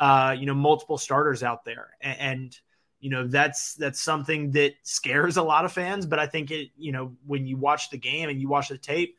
uh, 0.00 0.34
you 0.36 0.44
know 0.44 0.54
multiple 0.54 0.98
starters 0.98 1.44
out 1.44 1.64
there, 1.64 1.90
and, 2.00 2.18
and 2.18 2.58
you 2.98 3.10
know 3.10 3.26
that's 3.28 3.74
that's 3.74 4.00
something 4.00 4.50
that 4.52 4.74
scares 4.82 5.36
a 5.36 5.42
lot 5.42 5.64
of 5.64 5.72
fans 5.72 6.06
but 6.06 6.18
i 6.18 6.26
think 6.26 6.50
it 6.50 6.70
you 6.76 6.92
know 6.92 7.14
when 7.26 7.46
you 7.46 7.56
watch 7.56 7.90
the 7.90 7.98
game 7.98 8.28
and 8.28 8.40
you 8.40 8.48
watch 8.48 8.68
the 8.68 8.78
tape 8.78 9.16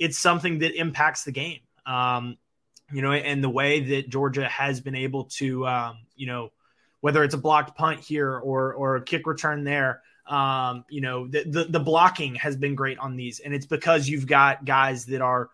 it's 0.00 0.18
something 0.18 0.58
that 0.58 0.74
impacts 0.74 1.22
the 1.22 1.32
game 1.32 1.60
um 1.86 2.36
you 2.92 3.02
know 3.02 3.12
and 3.12 3.44
the 3.44 3.48
way 3.48 3.80
that 3.80 4.08
georgia 4.08 4.48
has 4.48 4.80
been 4.80 4.96
able 4.96 5.24
to 5.26 5.64
um 5.66 5.98
you 6.16 6.26
know 6.26 6.50
whether 7.00 7.24
it's 7.24 7.34
a 7.34 7.38
blocked 7.38 7.76
punt 7.76 8.00
here 8.00 8.38
or 8.38 8.74
or 8.74 8.96
a 8.96 9.02
kick 9.02 9.26
return 9.26 9.64
there. 9.64 10.02
Um, 10.26 10.84
you 10.88 11.00
know, 11.00 11.26
the, 11.26 11.44
the 11.44 11.64
the 11.64 11.80
blocking 11.80 12.36
has 12.36 12.56
been 12.56 12.74
great 12.74 12.98
on 12.98 13.16
these, 13.16 13.40
and 13.40 13.54
it's 13.54 13.66
because 13.66 14.08
you've 14.08 14.26
got 14.26 14.64
guys 14.64 15.06
that 15.06 15.20
are 15.20 15.50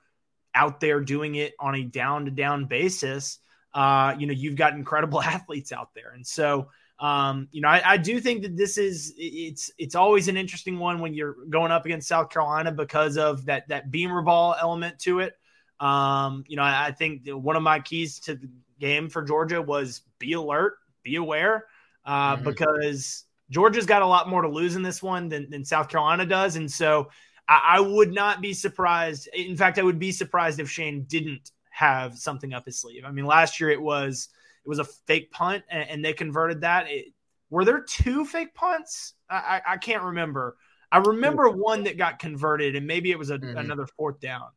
out 0.54 0.80
there 0.80 1.00
doing 1.00 1.34
it 1.34 1.54
on 1.58 1.74
a 1.74 1.82
down 1.82 2.26
to 2.26 2.30
down 2.30 2.66
basis. 2.66 3.38
Uh, 3.72 4.14
you 4.18 4.26
know, 4.26 4.32
you've 4.32 4.56
got 4.56 4.74
incredible 4.74 5.20
athletes 5.22 5.72
out 5.72 5.90
there, 5.94 6.12
and 6.14 6.26
so 6.26 6.68
um, 6.98 7.48
you 7.52 7.60
know, 7.60 7.68
I, 7.68 7.82
I, 7.84 7.96
do 7.98 8.20
think 8.20 8.42
that 8.42 8.56
this 8.56 8.78
is 8.78 9.12
it's 9.18 9.70
it's 9.76 9.94
always 9.94 10.28
an 10.28 10.38
interesting 10.38 10.78
one 10.78 10.98
when 11.00 11.12
you're 11.12 11.36
going 11.50 11.70
up 11.70 11.84
against 11.84 12.08
South 12.08 12.30
Carolina 12.30 12.72
because 12.72 13.18
of 13.18 13.44
that 13.46 13.68
that 13.68 13.90
Beamer 13.90 14.22
ball 14.22 14.56
element 14.58 14.98
to 15.00 15.20
it. 15.20 15.34
Um, 15.78 16.44
you 16.48 16.56
know, 16.56 16.62
I, 16.62 16.86
I 16.86 16.92
think 16.92 17.28
one 17.28 17.54
of 17.54 17.62
my 17.62 17.80
keys 17.80 18.18
to 18.20 18.34
the 18.34 18.48
game 18.80 19.10
for 19.10 19.22
Georgia 19.22 19.60
was 19.60 20.02
be 20.18 20.32
alert, 20.32 20.78
be 21.02 21.16
aware, 21.16 21.66
uh, 22.06 22.36
mm-hmm. 22.36 22.44
because 22.44 23.24
Georgia's 23.50 23.84
got 23.84 24.00
a 24.00 24.06
lot 24.06 24.30
more 24.30 24.40
to 24.40 24.48
lose 24.48 24.74
in 24.74 24.82
this 24.82 25.02
one 25.02 25.28
than, 25.28 25.50
than 25.50 25.66
South 25.66 25.90
Carolina 25.90 26.24
does, 26.24 26.56
and 26.56 26.70
so 26.70 27.10
I, 27.46 27.76
I 27.76 27.80
would 27.80 28.14
not 28.14 28.40
be 28.40 28.54
surprised. 28.54 29.28
In 29.34 29.54
fact, 29.54 29.78
I 29.78 29.82
would 29.82 29.98
be 29.98 30.12
surprised 30.12 30.60
if 30.60 30.70
Shane 30.70 31.04
didn't 31.04 31.50
have 31.68 32.16
something 32.16 32.54
up 32.54 32.64
his 32.64 32.80
sleeve. 32.80 33.04
I 33.04 33.10
mean, 33.10 33.26
last 33.26 33.60
year 33.60 33.68
it 33.68 33.82
was 33.82 34.30
it 34.66 34.68
was 34.68 34.80
a 34.80 34.84
fake 34.84 35.30
punt, 35.30 35.62
and, 35.70 35.88
and 35.88 36.04
they 36.04 36.12
converted 36.12 36.62
that. 36.62 36.90
It, 36.90 37.06
were 37.50 37.64
there 37.64 37.80
two 37.80 38.24
fake 38.24 38.52
punts? 38.52 39.14
I, 39.30 39.36
I, 39.36 39.74
I, 39.74 39.76
can't 39.76 40.02
remember. 40.02 40.56
I 40.90 40.98
remember 40.98 41.48
one 41.50 41.84
that 41.84 41.96
got 41.96 42.18
converted, 42.18 42.74
and 42.74 42.84
maybe 42.84 43.12
it 43.12 43.18
was 43.18 43.30
a, 43.30 43.38
mm-hmm. 43.38 43.56
another 43.56 43.86
fourth 43.86 44.18
down. 44.18 44.48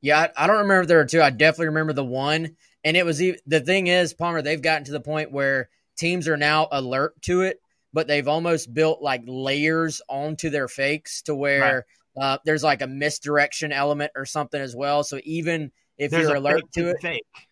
Yeah, 0.00 0.18
I, 0.18 0.44
I, 0.44 0.46
don't 0.48 0.58
remember 0.58 0.84
there 0.86 0.98
were 0.98 1.04
two. 1.04 1.22
I 1.22 1.30
definitely 1.30 1.66
remember 1.66 1.92
the 1.92 2.04
one, 2.04 2.56
and 2.82 2.96
it 2.96 3.06
was 3.06 3.18
the 3.18 3.60
thing 3.60 3.86
is 3.86 4.14
Palmer. 4.14 4.42
They've 4.42 4.60
gotten 4.60 4.84
to 4.84 4.92
the 4.92 5.00
point 5.00 5.30
where 5.30 5.68
teams 5.96 6.26
are 6.26 6.36
now 6.36 6.66
alert 6.72 7.22
to 7.22 7.42
it, 7.42 7.60
but 7.92 8.08
they've 8.08 8.26
almost 8.26 8.74
built 8.74 9.00
like 9.00 9.22
layers 9.26 10.02
onto 10.08 10.50
their 10.50 10.66
fakes 10.66 11.22
to 11.22 11.36
where 11.36 11.86
right. 12.16 12.24
uh, 12.24 12.38
there's 12.44 12.64
like 12.64 12.82
a 12.82 12.88
misdirection 12.88 13.70
element 13.70 14.10
or 14.16 14.24
something 14.24 14.60
as 14.60 14.74
well. 14.74 15.04
So 15.04 15.20
even 15.22 15.70
if 15.96 16.10
there's 16.10 16.26
you're 16.26 16.36
alert 16.36 16.62
to 16.74 16.90
it, 16.90 16.96
fake. 17.00 17.47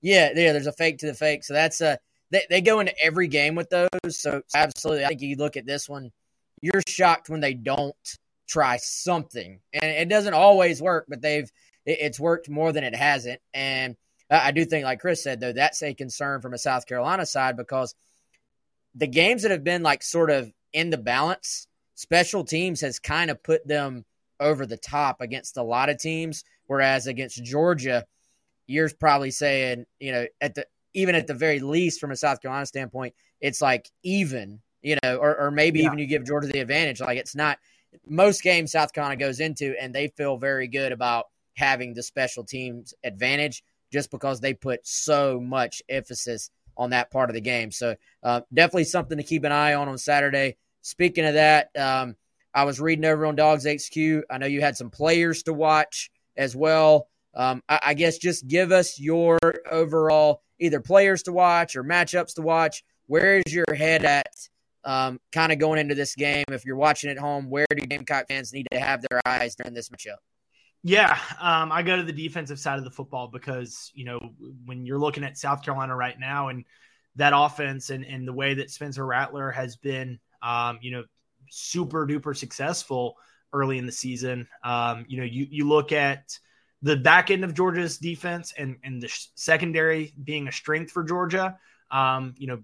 Yeah, 0.00 0.30
yeah. 0.34 0.52
There's 0.52 0.66
a 0.66 0.72
fake 0.72 0.98
to 0.98 1.06
the 1.06 1.14
fake. 1.14 1.44
So 1.44 1.54
that's 1.54 1.80
a 1.80 1.98
they, 2.30 2.42
they 2.50 2.60
go 2.60 2.80
into 2.80 2.94
every 3.02 3.28
game 3.28 3.54
with 3.54 3.70
those. 3.70 3.88
So 4.10 4.42
absolutely, 4.54 5.04
I 5.04 5.08
think 5.08 5.22
you 5.22 5.36
look 5.36 5.56
at 5.56 5.66
this 5.66 5.88
one, 5.88 6.12
you're 6.60 6.82
shocked 6.86 7.28
when 7.28 7.40
they 7.40 7.54
don't 7.54 7.94
try 8.48 8.76
something, 8.78 9.60
and 9.72 9.84
it 9.84 10.08
doesn't 10.08 10.34
always 10.34 10.80
work, 10.80 11.06
but 11.08 11.20
they've 11.20 11.50
it, 11.84 11.98
it's 12.00 12.20
worked 12.20 12.48
more 12.48 12.72
than 12.72 12.84
it 12.84 12.94
hasn't. 12.94 13.40
And 13.54 13.96
I 14.30 14.52
do 14.52 14.64
think, 14.64 14.84
like 14.84 15.00
Chris 15.00 15.22
said, 15.22 15.40
though, 15.40 15.52
that's 15.52 15.82
a 15.82 15.94
concern 15.94 16.40
from 16.40 16.54
a 16.54 16.58
South 16.58 16.86
Carolina 16.86 17.24
side 17.24 17.56
because 17.56 17.94
the 18.94 19.06
games 19.06 19.42
that 19.42 19.50
have 19.50 19.64
been 19.64 19.82
like 19.82 20.02
sort 20.02 20.30
of 20.30 20.52
in 20.72 20.90
the 20.90 20.98
balance, 20.98 21.66
special 21.94 22.44
teams 22.44 22.80
has 22.82 22.98
kind 22.98 23.30
of 23.30 23.42
put 23.42 23.66
them 23.66 24.04
over 24.40 24.66
the 24.66 24.76
top 24.76 25.20
against 25.20 25.56
a 25.56 25.62
lot 25.62 25.88
of 25.88 25.98
teams, 25.98 26.44
whereas 26.66 27.06
against 27.06 27.42
Georgia 27.42 28.04
you're 28.68 28.90
probably 29.00 29.32
saying, 29.32 29.86
you 29.98 30.12
know, 30.12 30.26
at 30.40 30.54
the 30.54 30.64
even 30.94 31.16
at 31.16 31.26
the 31.26 31.34
very 31.34 31.58
least 31.58 32.00
from 32.00 32.12
a 32.12 32.16
South 32.16 32.40
Carolina 32.40 32.66
standpoint, 32.66 33.14
it's 33.40 33.60
like 33.60 33.90
even, 34.04 34.60
you 34.82 34.96
know, 35.02 35.16
or, 35.16 35.36
or 35.36 35.50
maybe 35.50 35.80
yeah. 35.80 35.86
even 35.86 35.98
you 35.98 36.06
give 36.06 36.24
Georgia 36.24 36.46
the 36.46 36.60
advantage. 36.60 37.00
Like 37.00 37.18
it's 37.18 37.34
not 37.34 37.58
most 38.06 38.42
games 38.42 38.72
South 38.72 38.92
Carolina 38.92 39.16
goes 39.16 39.40
into 39.40 39.74
and 39.80 39.94
they 39.94 40.08
feel 40.08 40.36
very 40.36 40.68
good 40.68 40.92
about 40.92 41.26
having 41.54 41.94
the 41.94 42.02
special 42.02 42.44
teams 42.44 42.94
advantage 43.02 43.64
just 43.90 44.10
because 44.10 44.40
they 44.40 44.54
put 44.54 44.86
so 44.86 45.40
much 45.40 45.82
emphasis 45.88 46.50
on 46.76 46.90
that 46.90 47.10
part 47.10 47.30
of 47.30 47.34
the 47.34 47.40
game. 47.40 47.70
So 47.70 47.96
uh, 48.22 48.42
definitely 48.52 48.84
something 48.84 49.18
to 49.18 49.24
keep 49.24 49.44
an 49.44 49.52
eye 49.52 49.74
on 49.74 49.88
on 49.88 49.98
Saturday. 49.98 50.56
Speaking 50.82 51.24
of 51.24 51.34
that, 51.34 51.70
um, 51.76 52.16
I 52.54 52.64
was 52.64 52.80
reading 52.80 53.04
over 53.04 53.26
on 53.26 53.36
DawgsHQ. 53.36 54.22
I 54.30 54.38
know 54.38 54.46
you 54.46 54.60
had 54.60 54.76
some 54.76 54.90
players 54.90 55.42
to 55.44 55.52
watch 55.52 56.10
as 56.36 56.54
well. 56.54 57.08
Um, 57.38 57.62
I, 57.68 57.80
I, 57.86 57.94
guess 57.94 58.18
just 58.18 58.48
give 58.48 58.72
us 58.72 58.98
your 58.98 59.38
overall 59.70 60.42
either 60.58 60.80
players 60.80 61.22
to 61.22 61.32
watch 61.32 61.76
or 61.76 61.84
matchups 61.84 62.34
to 62.34 62.42
watch. 62.42 62.82
Where 63.06 63.38
is 63.38 63.54
your 63.54 63.72
head 63.72 64.04
at 64.04 64.34
um, 64.84 65.20
kind 65.30 65.52
of 65.52 65.60
going 65.60 65.78
into 65.78 65.94
this 65.94 66.16
game? 66.16 66.44
If 66.48 66.64
you're 66.64 66.76
watching 66.76 67.10
at 67.10 67.18
home, 67.18 67.48
where 67.48 67.66
do 67.70 67.86
Gamecock 67.86 68.26
fans 68.26 68.52
need 68.52 68.66
to 68.72 68.80
have 68.80 69.04
their 69.08 69.20
eyes 69.24 69.54
during 69.54 69.72
this 69.72 69.88
matchup? 69.88 70.16
Yeah, 70.82 71.16
um, 71.40 71.70
I 71.70 71.82
go 71.82 71.96
to 71.96 72.02
the 72.02 72.12
defensive 72.12 72.58
side 72.58 72.78
of 72.78 72.84
the 72.84 72.90
football 72.90 73.28
because, 73.28 73.92
you 73.94 74.04
know, 74.04 74.18
when 74.64 74.84
you're 74.84 74.98
looking 74.98 75.24
at 75.24 75.38
South 75.38 75.62
Carolina 75.62 75.94
right 75.94 76.18
now 76.18 76.48
and 76.48 76.64
that 77.16 77.32
offense 77.34 77.90
and, 77.90 78.04
and 78.04 78.26
the 78.26 78.32
way 78.32 78.54
that 78.54 78.70
Spencer 78.70 79.06
Rattler 79.06 79.50
has 79.50 79.76
been, 79.76 80.18
um, 80.42 80.78
you 80.80 80.90
know, 80.90 81.04
super 81.50 82.06
duper 82.06 82.36
successful 82.36 83.16
early 83.52 83.78
in 83.78 83.86
the 83.86 83.92
season. 83.92 84.46
Um, 84.62 85.04
you 85.08 85.18
know, 85.18 85.24
you, 85.24 85.46
you 85.50 85.68
look 85.68 85.92
at 85.92 86.38
the 86.82 86.96
back 86.96 87.30
end 87.30 87.44
of 87.44 87.54
Georgia's 87.54 87.98
defense 87.98 88.52
and, 88.56 88.76
and 88.84 89.02
the 89.02 89.08
secondary 89.34 90.14
being 90.22 90.48
a 90.48 90.52
strength 90.52 90.92
for 90.92 91.02
Georgia. 91.02 91.58
Um, 91.90 92.34
you 92.38 92.46
know, 92.46 92.62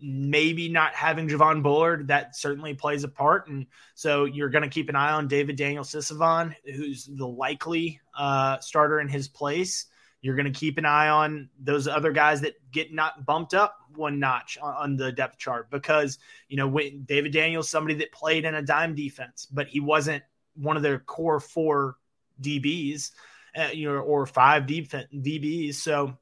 maybe 0.00 0.68
not 0.68 0.94
having 0.94 1.28
Javon 1.28 1.62
Bullard, 1.62 2.08
that 2.08 2.36
certainly 2.36 2.74
plays 2.74 3.04
a 3.04 3.08
part. 3.08 3.48
And 3.48 3.66
so 3.94 4.24
you're 4.24 4.48
going 4.48 4.62
to 4.62 4.68
keep 4.68 4.88
an 4.88 4.96
eye 4.96 5.12
on 5.12 5.28
David 5.28 5.56
Daniel-Sisavanh, 5.56 6.54
who's 6.64 7.06
the 7.06 7.26
likely 7.26 8.00
uh, 8.18 8.58
starter 8.58 9.00
in 9.00 9.08
his 9.08 9.28
place. 9.28 9.86
You're 10.20 10.36
going 10.36 10.52
to 10.52 10.58
keep 10.58 10.78
an 10.78 10.84
eye 10.84 11.08
on 11.08 11.50
those 11.60 11.88
other 11.88 12.12
guys 12.12 12.40
that 12.42 12.54
get 12.70 12.92
not 12.92 13.26
bumped 13.26 13.54
up 13.54 13.76
one 13.94 14.18
notch 14.18 14.56
on, 14.60 14.74
on 14.74 14.96
the 14.96 15.12
depth 15.12 15.38
chart 15.38 15.70
because, 15.70 16.18
you 16.48 16.56
know, 16.56 16.68
when 16.68 17.02
David 17.04 17.32
Daniels, 17.32 17.68
somebody 17.68 17.94
that 17.96 18.12
played 18.12 18.44
in 18.44 18.54
a 18.54 18.62
dime 18.62 18.94
defense, 18.94 19.46
but 19.50 19.68
he 19.68 19.80
wasn't 19.80 20.22
one 20.54 20.76
of 20.76 20.82
their 20.82 21.00
core 21.00 21.40
four 21.40 21.96
DBs 22.40 23.10
uh, 23.56 23.68
you 23.72 23.88
know, 23.88 23.98
or 23.98 24.26
five 24.26 24.66
deep 24.66 24.90
DBs. 24.90 25.74
So, 25.74 26.16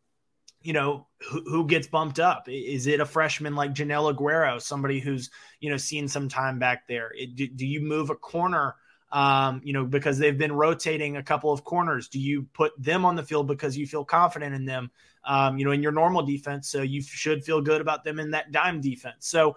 you 0.62 0.72
know, 0.72 1.06
who, 1.30 1.42
who, 1.42 1.66
gets 1.66 1.86
bumped 1.86 2.18
up? 2.18 2.48
Is 2.48 2.86
it 2.86 3.00
a 3.00 3.06
freshman 3.06 3.54
like 3.54 3.72
Joenel 3.72 4.14
Aguero, 4.14 4.60
somebody 4.60 5.00
who's, 5.00 5.30
you 5.60 5.70
know, 5.70 5.76
seen 5.76 6.08
some 6.08 6.28
time 6.28 6.58
back 6.58 6.86
there? 6.86 7.12
It, 7.14 7.36
do, 7.36 7.46
do, 7.46 7.66
you 7.66 7.80
move 7.80 8.10
a 8.10 8.14
corner, 8.14 8.74
um, 9.12 9.60
you 9.64 9.72
know, 9.72 9.84
because 9.84 10.18
they've 10.18 10.36
been 10.36 10.52
rotating 10.52 11.16
a 11.16 11.22
couple 11.22 11.52
of 11.52 11.64
corners? 11.64 12.08
Do 12.08 12.18
you 12.18 12.46
put 12.52 12.72
them 12.78 13.04
on 13.04 13.16
the 13.16 13.22
field 13.22 13.46
because 13.46 13.76
you 13.76 13.86
feel 13.86 14.04
confident 14.04 14.54
in 14.54 14.64
them, 14.64 14.90
um, 15.24 15.56
you 15.56 15.64
know, 15.64 15.72
in 15.72 15.82
your 15.82 15.92
normal 15.92 16.22
defense? 16.22 16.68
So 16.68 16.82
you 16.82 17.00
should 17.00 17.44
feel 17.44 17.60
good 17.60 17.80
about 17.80 18.04
them 18.04 18.18
in 18.18 18.32
that 18.32 18.52
dime 18.52 18.80
defense. 18.80 19.28
So 19.28 19.56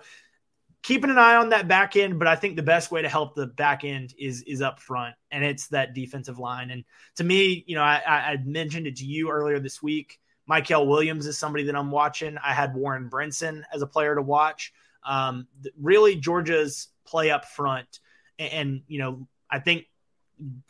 keeping 0.84 1.10
an 1.10 1.18
eye 1.18 1.38
on 1.38 1.50
that 1.50 1.68
back 1.68 1.96
end, 1.96 2.20
but 2.20 2.28
I 2.28 2.36
think 2.36 2.58
the 2.58 2.62
best 2.62 2.92
way 2.92 3.02
to 3.02 3.10
help 3.10 3.34
the 3.34 3.48
back 3.48 3.84
end 3.84 4.14
is 4.20 4.44
is 4.44 4.62
up 4.62 4.80
front, 4.80 5.16
and 5.32 5.44
it's 5.44 5.68
that 5.70 5.96
defensive 5.96 6.38
line. 6.38 6.70
And 6.70 6.84
to 7.16 7.24
me, 7.24 7.64
you 7.66 7.76
know, 7.76 7.82
I, 7.82 8.02
I 8.06 8.38
mentioned 8.46 8.86
it 8.86 8.98
to 8.98 9.06
you 9.06 9.32
earlier 9.32 9.60
this 9.60 9.82
week. 9.82 10.20
Mykel 10.50 10.86
Williams 10.86 11.26
is 11.26 11.38
somebody 11.38 11.64
that 11.66 11.76
I'm 11.76 11.90
watching. 11.90 12.38
I 12.38 12.54
had 12.54 12.76
Warren 12.76 13.10
Brinson 13.10 13.64
as 13.74 13.82
a 13.82 13.88
player 13.88 14.14
to 14.14 14.22
watch. 14.22 14.74
Um, 15.06 15.48
really, 15.80 16.18
Georgia's 16.18 16.90
play 17.06 17.32
up 17.32 17.46
front, 17.46 18.00
and, 18.38 18.54
and 18.54 18.82
you 18.88 19.00
know, 19.00 19.28
I 19.50 19.60
think 19.60 19.86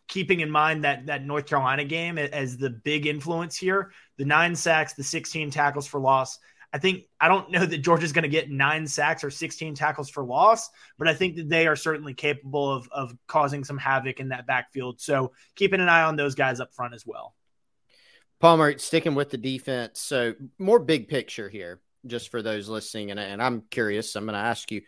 keeping 0.07 0.41
in 0.41 0.51
mind 0.51 0.83
that 0.83 1.07
that 1.07 1.25
North 1.25 1.47
Carolina 1.47 1.85
game 1.85 2.19
as 2.19 2.57
the 2.57 2.69
big 2.69 3.07
influence 3.07 3.57
here, 3.57 3.91
the 4.17 4.25
nine 4.25 4.55
sacks, 4.55 4.93
the 4.93 5.03
16 5.03 5.49
tackles 5.49 5.87
for 5.87 5.99
loss. 5.99 6.37
I 6.73 6.79
think 6.79 7.03
I 7.21 7.27
don't 7.27 7.51
know 7.51 7.63
that 7.65 7.77
Georgia's 7.77 8.11
going 8.11 8.23
to 8.23 8.29
get 8.29 8.49
nine 8.49 8.87
sacks 8.87 9.23
or 9.23 9.29
16 9.29 9.75
tackles 9.75 10.09
for 10.09 10.23
loss, 10.25 10.71
but 10.97 11.07
I 11.07 11.13
think 11.13 11.35
that 11.35 11.47
they 11.47 11.67
are 11.67 11.75
certainly 11.75 12.15
capable 12.15 12.71
of, 12.71 12.89
of 12.91 13.15
causing 13.27 13.63
some 13.63 13.77
havoc 13.77 14.19
in 14.19 14.29
that 14.29 14.47
backfield. 14.47 14.99
So 14.99 15.33
keeping 15.55 15.81
an 15.81 15.87
eye 15.87 16.01
on 16.01 16.15
those 16.15 16.33
guys 16.33 16.59
up 16.59 16.73
front 16.73 16.95
as 16.95 17.05
well. 17.05 17.35
Palmer, 18.39 18.77
sticking 18.79 19.13
with 19.13 19.29
the 19.29 19.37
defense. 19.37 20.01
So 20.01 20.33
more 20.57 20.79
big 20.79 21.07
picture 21.07 21.47
here, 21.47 21.79
just 22.07 22.29
for 22.29 22.41
those 22.41 22.67
listening, 22.67 23.11
and, 23.11 23.19
and 23.19 23.41
I'm 23.41 23.61
curious. 23.69 24.15
I'm 24.15 24.25
going 24.25 24.33
to 24.33 24.39
ask 24.39 24.71
you 24.71 24.81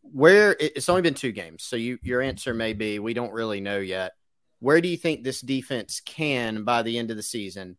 where 0.00 0.56
it's 0.58 0.88
only 0.88 1.02
been 1.02 1.14
two 1.14 1.30
games, 1.30 1.62
so 1.62 1.76
you 1.76 1.98
your 2.02 2.22
answer 2.22 2.54
may 2.54 2.72
be 2.72 2.98
we 2.98 3.14
don't 3.14 3.32
really 3.32 3.60
know 3.60 3.78
yet. 3.78 4.14
Where 4.60 4.80
do 4.80 4.88
you 4.88 4.96
think 4.96 5.22
this 5.22 5.40
defense 5.40 6.00
can 6.04 6.64
by 6.64 6.82
the 6.82 6.98
end 6.98 7.12
of 7.12 7.16
the 7.16 7.22
season? 7.22 7.76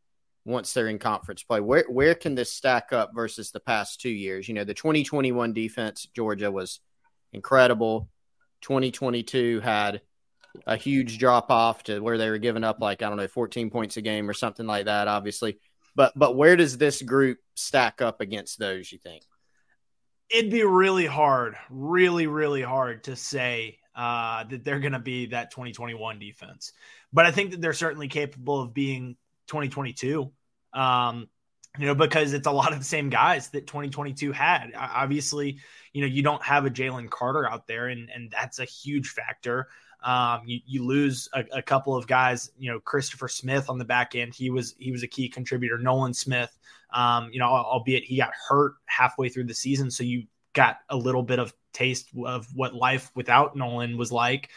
Once 0.50 0.74
they're 0.74 0.88
in 0.88 1.00
conference 1.00 1.44
play. 1.44 1.60
Where 1.60 1.86
where 1.88 2.16
can 2.16 2.36
this 2.36 2.52
stack 2.52 2.92
up 2.92 3.12
versus 3.14 3.52
the 3.52 3.60
past 3.60 4.02
two 4.02 4.10
years? 4.10 4.48
You 4.48 4.56
know, 4.56 4.64
the 4.64 4.74
2021 4.74 5.54
defense, 5.54 6.08
Georgia 6.14 6.52
was 6.52 6.80
incredible. 7.32 8.10
2022 8.62 9.62
had 9.62 10.02
a 10.66 10.76
huge 10.76 11.18
drop 11.20 11.52
off 11.52 11.84
to 11.84 12.00
where 12.00 12.18
they 12.18 12.30
were 12.30 12.38
giving 12.40 12.64
up 12.64 12.80
like 12.82 13.02
I 13.02 13.08
don't 13.08 13.18
know 13.18 13.28
14 13.28 13.70
points 13.70 13.98
a 13.98 14.02
game 14.02 14.30
or 14.30 14.34
something 14.34 14.66
like 14.66 14.86
that. 14.86 15.08
Obviously, 15.08 15.60
but 15.96 16.14
but 16.16 16.36
where 16.36 16.56
does 16.56 16.78
this 16.78 17.02
group 17.02 17.38
stack 17.56 18.02
up 18.02 18.22
against 18.22 18.60
those? 18.60 18.92
You 18.92 18.98
think? 18.98 19.24
It'd 20.30 20.52
be 20.52 20.64
really 20.64 21.06
hard, 21.06 21.56
really 21.70 22.28
really 22.28 22.62
hard 22.62 23.06
to 23.06 23.16
say 23.16 23.80
uh, 23.96 24.44
that 24.46 24.64
they're 24.64 24.80
going 24.80 24.94
to 24.94 25.00
be 25.00 25.28
that 25.28 25.52
2021 25.52 26.20
defense, 26.20 26.74
but 27.14 27.26
I 27.26 27.32
think 27.32 27.52
that 27.52 27.62
they're 27.62 27.74
certainly 27.74 28.08
capable 28.08 28.62
of 28.62 28.74
being 28.74 29.16
2022. 29.48 30.32
Um, 30.74 31.28
you 31.78 31.86
know, 31.86 31.96
because 31.96 32.34
it's 32.34 32.48
a 32.48 32.52
lot 32.52 32.74
of 32.74 32.80
the 32.80 32.86
same 32.86 33.10
guys 33.10 33.50
that 33.50 33.68
2022 33.68 34.32
had. 34.32 34.72
Obviously, 34.76 35.60
you 35.94 36.02
know, 36.02 36.08
you 36.08 36.24
don't 36.24 36.42
have 36.44 36.66
a 36.66 36.70
Jalen 36.70 37.10
Carter 37.10 37.50
out 37.50 37.68
there, 37.68 37.88
and 37.88 38.10
and 38.10 38.32
that's 38.32 38.60
a 38.60 38.66
huge 38.66 39.10
factor. 39.10 39.68
Um, 40.02 40.42
you, 40.46 40.60
you 40.66 40.86
lose 40.86 41.28
a, 41.34 41.44
a, 41.52 41.62
couple 41.62 41.94
of 41.94 42.08
guys, 42.08 42.52
you 42.58 42.72
know, 42.72 42.80
Christopher 42.80 43.28
Smith 43.28 43.70
on 43.70 43.78
the 43.78 43.84
back 43.84 44.16
end. 44.16 44.34
He 44.34 44.50
was 44.50 44.76
he 44.80 44.92
was 44.92 45.04
a 45.04 45.08
key 45.08 45.28
contributor. 45.28 45.78
Nolan 45.78 46.14
Smith, 46.14 46.58
um, 46.94 47.30
you 47.34 47.40
know, 47.40 47.48
albeit 47.48 48.06
he 48.06 48.18
got 48.18 48.32
hurt 48.48 48.76
halfway 48.86 49.28
through 49.28 49.46
the 49.46 49.54
season, 49.54 49.92
so 49.92 50.04
you 50.04 50.24
got 50.54 50.78
a 50.90 50.96
little 50.96 51.24
bit 51.24 51.40
of 51.40 51.54
taste 51.74 52.10
of 52.26 52.48
what 52.56 52.74
life 52.74 53.12
without 53.14 53.56
Nolan 53.56 53.98
was 53.98 54.12
like. 54.12 54.50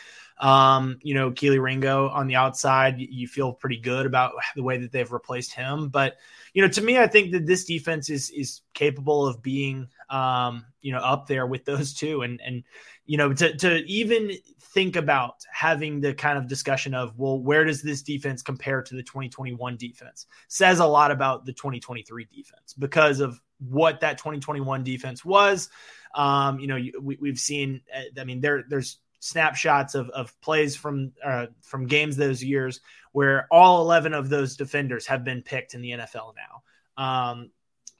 Um, 0.43 0.99
you 1.03 1.15
know, 1.15 1.31
Kelee 1.31 1.63
Ringo 1.63 2.09
on 2.09 2.27
the 2.27 2.35
outside, 2.35 2.99
you 2.99 3.29
feel 3.29 3.53
pretty 3.53 3.79
good 3.79 4.07
about 4.07 4.33
the 4.57 4.63
way 4.65 4.77
that 4.77 4.91
they've 4.91 5.11
replaced 5.11 5.55
him. 5.55 5.89
But 5.89 6.17
you 6.53 6.63
know, 6.63 6.69
to 6.69 6.83
me, 6.83 6.99
I 6.99 7.07
think 7.07 7.31
that 7.31 7.47
this 7.47 7.65
defense 7.65 8.11
is 8.11 8.29
is 8.31 8.61
capable 8.75 9.25
of 9.25 9.41
being, 9.41 9.89
um, 10.11 10.67
you 10.81 10.91
know, 10.91 10.99
up 10.99 11.29
there 11.29 11.47
with 11.47 11.65
those 11.65 11.95
two, 11.95 12.23
and 12.23 12.41
and 12.45 12.65
you 13.07 13.17
know, 13.17 13.33
to 13.33 13.57
to 13.59 13.85
even 13.85 14.33
think 14.75 14.97
about 14.97 15.37
having 15.53 16.01
the 16.01 16.13
kind 16.13 16.37
of 16.37 16.49
discussion 16.49 16.93
of, 16.93 17.17
well, 17.17 17.39
where 17.39 17.65
does 17.65 17.81
this 17.81 18.03
defense 18.03 18.43
compare 18.43 18.83
to 18.83 18.97
the 18.97 19.03
2021 19.03 19.77
defense? 19.77 20.27
Says 20.49 20.81
a 20.81 20.87
lot 20.87 21.11
about 21.13 21.45
the 21.45 21.53
2023 21.53 22.27
defense 22.35 22.75
because 22.77 23.21
of 23.21 23.41
what 23.59 24.01
that 24.01 24.19
2021 24.19 24.83
defense 24.83 25.25
was. 25.25 25.69
Um, 26.15 26.59
you 26.59 26.67
know, 26.67 26.81
we, 27.01 27.17
we've 27.21 27.39
seen. 27.39 27.81
Uh, 27.95 28.21
I 28.21 28.25
mean, 28.25 28.41
there 28.41 28.65
there's 28.69 28.99
snapshots 29.23 29.95
of, 29.95 30.11
of 30.11 30.39
plays 30.41 30.75
from 30.75 31.13
uh, 31.25 31.47
from 31.63 31.87
games 31.87 32.17
those 32.17 32.43
years 32.43 32.81
where 33.13 33.47
all 33.53 33.83
11 33.83 34.15
of 34.15 34.29
those 34.29 34.57
defenders 34.57 35.07
have 35.07 35.23
been 35.23 35.43
picked 35.43 35.75
in 35.75 35.81
the 35.81 35.91
NFL 35.91 36.35
now. 36.35 37.03
Um, 37.03 37.51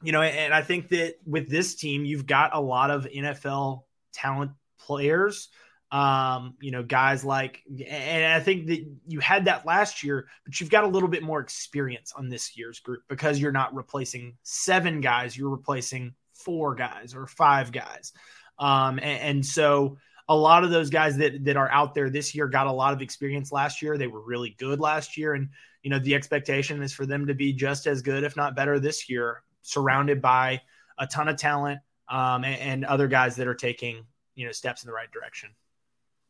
you 0.03 0.11
know, 0.11 0.21
and 0.21 0.53
I 0.53 0.63
think 0.63 0.89
that 0.89 1.15
with 1.25 1.49
this 1.49 1.77
team, 1.77 2.05
you've 2.05 2.27
got 2.27 2.57
a 2.57 2.61
lot 2.61 2.91
of 2.91 3.05
NFL 3.07 3.85
talent 4.13 4.51
players. 4.81 5.49
Um, 5.93 6.55
you 6.61 6.73
know, 6.73 6.83
guys 6.83 7.25
like, 7.25 7.63
and 7.69 8.33
I 8.33 8.41
think 8.41 8.67
that 8.67 8.85
you 9.07 9.21
had 9.21 9.45
that 9.45 9.65
last 9.65 10.03
year, 10.03 10.27
but 10.45 10.59
you've 10.59 10.71
got 10.71 10.85
a 10.85 10.89
little 10.89 11.09
bit 11.09 11.23
more 11.23 11.39
experience 11.39 12.13
on 12.17 12.31
this 12.31 12.57
year's 12.57 12.81
group 12.81 13.03
because 13.09 13.39
you're 13.39 13.53
not 13.53 13.75
replacing 13.75 14.37
seven 14.43 15.03
guys, 15.03 15.37
you're 15.37 15.51
replacing 15.51 16.15
four 16.33 16.75
guys 16.75 17.15
or 17.15 17.27
five 17.29 17.71
guys. 17.71 18.13
Um, 18.59 18.99
and, 18.99 19.21
and 19.21 19.47
so, 19.47 19.99
a 20.29 20.37
lot 20.37 20.65
of 20.65 20.71
those 20.71 20.91
guys 20.91 21.17
that 21.19 21.45
that 21.45 21.57
are 21.57 21.71
out 21.71 21.95
there 21.95 22.11
this 22.11 22.35
year 22.35 22.47
got 22.49 22.67
a 22.67 22.73
lot 22.73 22.93
of 22.93 23.03
experience 23.03 23.53
last 23.53 23.83
year. 23.83 23.99
They 23.99 24.07
were 24.07 24.21
really 24.21 24.55
good 24.59 24.81
last 24.81 25.17
year, 25.17 25.35
and 25.35 25.49
you 25.83 25.91
know 25.91 25.99
the 25.99 26.15
expectation 26.15 26.83
is 26.83 26.93
for 26.93 27.07
them 27.07 27.27
to 27.27 27.35
be 27.35 27.53
just 27.53 27.87
as 27.87 28.03
good, 28.03 28.25
if 28.25 28.37
not 28.37 28.57
better, 28.57 28.79
this 28.79 29.09
year, 29.09 29.43
surrounded 29.63 30.23
by 30.23 30.61
a 30.99 31.07
ton 31.07 31.29
of 31.29 31.37
talent 31.37 31.81
um, 32.09 32.45
and, 32.45 32.61
and, 32.61 32.85
other 32.85 33.09
guys 33.09 33.37
that 33.37 33.49
are 33.49 33.55
taking 33.55 34.05
you 34.35 34.47
know 34.47 34.53
steps 34.53 34.83
in 34.83 34.87
the 34.87 34.93
right 34.93 35.11
direction. 35.11 35.51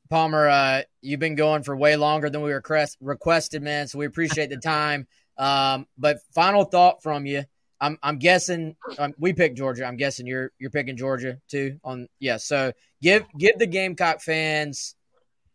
Palmer, 0.08 0.48
uh, 0.48 0.82
you've 1.00 1.20
been 1.20 1.34
going 1.34 1.62
for 1.62 1.76
way 1.76 1.96
longer 1.96 2.28
than 2.28 2.42
we 2.42 2.52
request, 2.52 2.98
requested, 3.00 3.62
man. 3.62 3.88
So 3.88 3.98
we 3.98 4.06
appreciate 4.06 4.50
the 4.50 4.58
time. 4.58 5.06
Um, 5.38 5.86
but 5.96 6.18
final 6.34 6.64
thought 6.64 7.02
from 7.02 7.24
you. 7.24 7.44
I'm 7.82 7.98
I'm 8.00 8.18
guessing 8.18 8.76
um, 8.96 9.12
we 9.18 9.32
picked 9.32 9.58
Georgia. 9.58 9.84
I'm 9.84 9.96
guessing 9.96 10.24
you're 10.24 10.52
you're 10.58 10.70
picking 10.70 10.96
Georgia 10.96 11.38
too. 11.48 11.80
On 11.82 12.06
yeah, 12.20 12.36
so 12.36 12.72
give 13.02 13.24
give 13.36 13.58
the 13.58 13.66
Gamecock 13.66 14.20
fans 14.20 14.94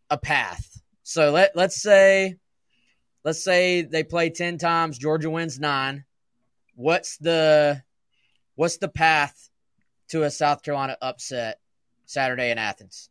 a 0.09 0.17
path. 0.17 0.81
So 1.03 1.31
let 1.31 1.55
let's 1.55 1.81
say 1.81 2.35
let's 3.23 3.41
say 3.41 3.81
they 3.81 4.03
play 4.03 4.29
ten 4.29 4.57
times, 4.57 4.97
Georgia 4.97 5.29
wins 5.29 5.57
nine. 5.57 6.03
What's 6.75 7.17
the 7.17 7.81
what's 8.55 8.77
the 8.77 8.89
path 8.89 9.49
to 10.09 10.23
a 10.23 10.29
South 10.29 10.63
Carolina 10.63 10.97
upset 11.01 11.61
Saturday 12.07 12.51
in 12.51 12.57
Athens? 12.57 13.09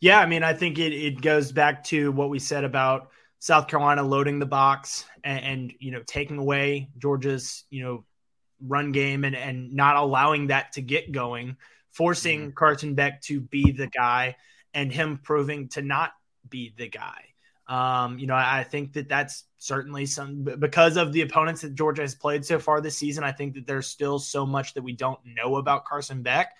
Yeah, 0.00 0.20
I 0.20 0.26
mean, 0.26 0.44
I 0.44 0.54
think 0.54 0.78
it 0.78 0.92
it 0.92 1.20
goes 1.20 1.50
back 1.50 1.82
to 1.84 2.12
what 2.12 2.30
we 2.30 2.38
said 2.38 2.62
about 2.62 3.10
South 3.40 3.66
Carolina 3.66 4.04
loading 4.04 4.38
the 4.38 4.46
box 4.46 5.06
and, 5.24 5.44
and 5.44 5.72
you 5.80 5.90
know 5.90 6.02
taking 6.06 6.38
away 6.38 6.88
Georgia's 6.98 7.64
you 7.68 7.82
know 7.82 8.04
run 8.66 8.92
game 8.92 9.24
and, 9.24 9.36
and 9.36 9.72
not 9.72 9.96
allowing 9.96 10.48
that 10.48 10.72
to 10.72 10.82
get 10.82 11.12
going, 11.12 11.56
forcing 11.92 12.40
mm-hmm. 12.40 12.54
Carson 12.54 12.94
Beck 12.94 13.22
to 13.22 13.40
be 13.40 13.72
the 13.72 13.86
guy 13.86 14.36
and 14.72 14.92
him 14.92 15.20
proving 15.22 15.68
to 15.70 15.82
not 15.82 16.12
be 16.48 16.74
the 16.76 16.88
guy. 16.88 17.24
Um, 17.66 18.18
you 18.18 18.26
know, 18.26 18.34
I, 18.34 18.60
I 18.60 18.64
think 18.64 18.92
that 18.94 19.08
that's 19.08 19.44
certainly 19.58 20.04
some 20.06 20.44
because 20.58 20.96
of 20.96 21.12
the 21.12 21.22
opponents 21.22 21.62
that 21.62 21.74
Georgia 21.74 22.02
has 22.02 22.14
played 22.14 22.44
so 22.44 22.58
far 22.58 22.80
this 22.80 22.98
season. 22.98 23.24
I 23.24 23.32
think 23.32 23.54
that 23.54 23.66
there's 23.66 23.86
still 23.86 24.18
so 24.18 24.44
much 24.44 24.74
that 24.74 24.82
we 24.82 24.92
don't 24.92 25.20
know 25.24 25.56
about 25.56 25.86
Carson 25.86 26.22
Beck. 26.22 26.52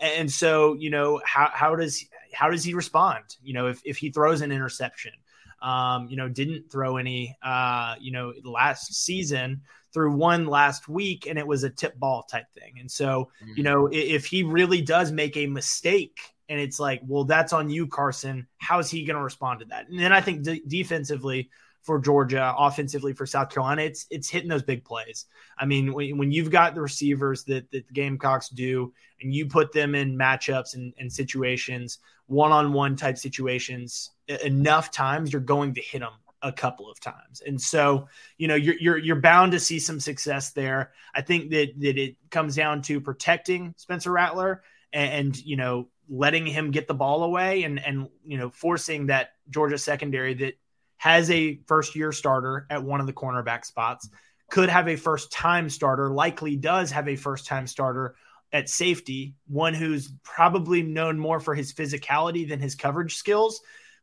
And 0.00 0.30
so, 0.30 0.74
you 0.74 0.90
know, 0.90 1.20
how, 1.24 1.50
how 1.52 1.76
does 1.76 2.04
how 2.32 2.50
does 2.50 2.64
he 2.64 2.74
respond? 2.74 3.36
You 3.42 3.54
know, 3.54 3.68
if, 3.68 3.80
if 3.84 3.96
he 3.98 4.10
throws 4.10 4.40
an 4.40 4.52
interception, 4.52 5.12
um, 5.60 6.08
you 6.08 6.16
know, 6.16 6.28
didn't 6.28 6.70
throw 6.70 6.96
any, 6.96 7.36
uh, 7.42 7.96
you 8.00 8.12
know, 8.12 8.32
last 8.44 8.94
season 8.94 9.62
through 9.98 10.12
one 10.12 10.46
last 10.46 10.88
week 10.88 11.26
and 11.26 11.36
it 11.40 11.46
was 11.46 11.64
a 11.64 11.70
tip 11.70 11.98
ball 11.98 12.22
type 12.22 12.46
thing. 12.54 12.74
And 12.78 12.88
so, 12.88 13.32
mm-hmm. 13.42 13.54
you 13.56 13.64
know, 13.64 13.88
if 13.90 14.26
he 14.26 14.44
really 14.44 14.80
does 14.80 15.10
make 15.10 15.36
a 15.36 15.48
mistake 15.48 16.20
and 16.48 16.60
it's 16.60 16.78
like, 16.78 17.00
well, 17.04 17.24
that's 17.24 17.52
on 17.52 17.68
you, 17.68 17.88
Carson, 17.88 18.46
how's 18.58 18.88
he 18.88 19.04
going 19.04 19.16
to 19.16 19.22
respond 19.24 19.58
to 19.58 19.66
that? 19.66 19.88
And 19.88 19.98
then 19.98 20.12
I 20.12 20.20
think 20.20 20.44
de- 20.44 20.62
defensively, 20.68 21.50
for 21.82 21.98
Georgia, 21.98 22.54
offensively 22.56 23.12
for 23.12 23.26
South 23.26 23.50
Carolina, 23.50 23.82
it's 23.82 24.06
it's 24.08 24.28
hitting 24.28 24.48
those 24.48 24.62
big 24.62 24.84
plays. 24.84 25.26
I 25.58 25.66
mean, 25.66 25.92
when, 25.92 26.16
when 26.16 26.30
you've 26.30 26.52
got 26.52 26.76
the 26.76 26.80
receivers 26.80 27.42
that, 27.44 27.68
that 27.72 27.88
the 27.88 27.92
Gamecocks 27.92 28.50
do, 28.50 28.92
and 29.20 29.34
you 29.34 29.46
put 29.46 29.72
them 29.72 29.96
in 29.96 30.16
matchups 30.16 30.74
and, 30.74 30.94
and 30.98 31.12
situations, 31.12 31.98
one 32.26 32.52
on 32.52 32.72
one 32.72 32.94
type 32.94 33.18
situations, 33.18 34.10
enough 34.44 34.92
times 34.92 35.32
you're 35.32 35.42
going 35.42 35.74
to 35.74 35.80
hit 35.80 36.02
them 36.02 36.12
a 36.42 36.52
couple 36.52 36.90
of 36.90 37.00
times. 37.00 37.42
And 37.44 37.60
so, 37.60 38.08
you 38.36 38.48
know, 38.48 38.54
you're 38.54 38.76
you're 38.78 38.98
you're 38.98 39.20
bound 39.20 39.52
to 39.52 39.60
see 39.60 39.78
some 39.78 40.00
success 40.00 40.52
there. 40.52 40.92
I 41.14 41.22
think 41.22 41.50
that 41.50 41.78
that 41.80 41.98
it 41.98 42.16
comes 42.30 42.56
down 42.56 42.82
to 42.82 43.00
protecting 43.00 43.74
Spencer 43.76 44.12
Rattler 44.12 44.62
and, 44.92 45.12
and 45.12 45.36
you 45.44 45.56
know, 45.56 45.88
letting 46.08 46.46
him 46.46 46.70
get 46.70 46.88
the 46.88 46.94
ball 46.94 47.24
away 47.24 47.64
and 47.64 47.84
and 47.84 48.08
you 48.24 48.38
know, 48.38 48.50
forcing 48.50 49.06
that 49.06 49.30
Georgia 49.50 49.78
secondary 49.78 50.34
that 50.34 50.54
has 50.96 51.30
a 51.30 51.60
first 51.66 51.94
year 51.94 52.12
starter 52.12 52.66
at 52.70 52.82
one 52.82 53.00
of 53.00 53.06
the 53.06 53.12
cornerback 53.12 53.64
spots, 53.64 54.08
could 54.50 54.68
have 54.68 54.88
a 54.88 54.96
first 54.96 55.32
time 55.32 55.68
starter, 55.68 56.10
likely 56.10 56.56
does 56.56 56.90
have 56.90 57.08
a 57.08 57.16
first 57.16 57.46
time 57.46 57.66
starter 57.66 58.14
at 58.52 58.68
safety, 58.68 59.34
one 59.46 59.74
who's 59.74 60.10
probably 60.22 60.82
known 60.82 61.18
more 61.18 61.38
for 61.38 61.54
his 61.54 61.72
physicality 61.72 62.48
than 62.48 62.58
his 62.58 62.74
coverage 62.74 63.14
skills 63.14 63.60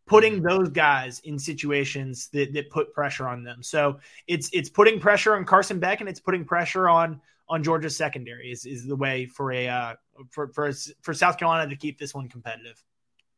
putting 0.08 0.42
those 0.42 0.70
guys 0.70 1.20
in 1.22 1.40
situations 1.40 2.30
that, 2.30 2.54
that 2.54 2.70
put 2.70 2.94
pressure 2.94 3.28
on 3.28 3.44
them. 3.44 3.64
So 3.64 4.00
it's 4.28 4.50
it's 4.54 4.70
putting 4.70 5.00
pressure 5.00 5.36
on 5.36 5.46
Carson 5.46 5.80
Beck 5.80 6.00
and 6.00 6.10
it's 6.10 6.20
putting 6.20 6.46
pressure 6.46 6.88
on 6.88 7.22
on 7.48 7.64
Georgia's 7.64 7.96
secondary 7.96 8.52
is, 8.52 8.66
is 8.66 8.86
the 8.86 8.96
way 8.96 9.26
for 9.26 9.52
a 9.52 9.68
uh, 9.68 9.94
for 10.32 10.48
for 10.50 10.72
for 11.02 11.14
South 11.14 11.38
Carolina 11.38 11.70
to 11.70 11.76
keep 11.76 12.00
this 12.00 12.14
one 12.14 12.30
competitive. 12.30 12.82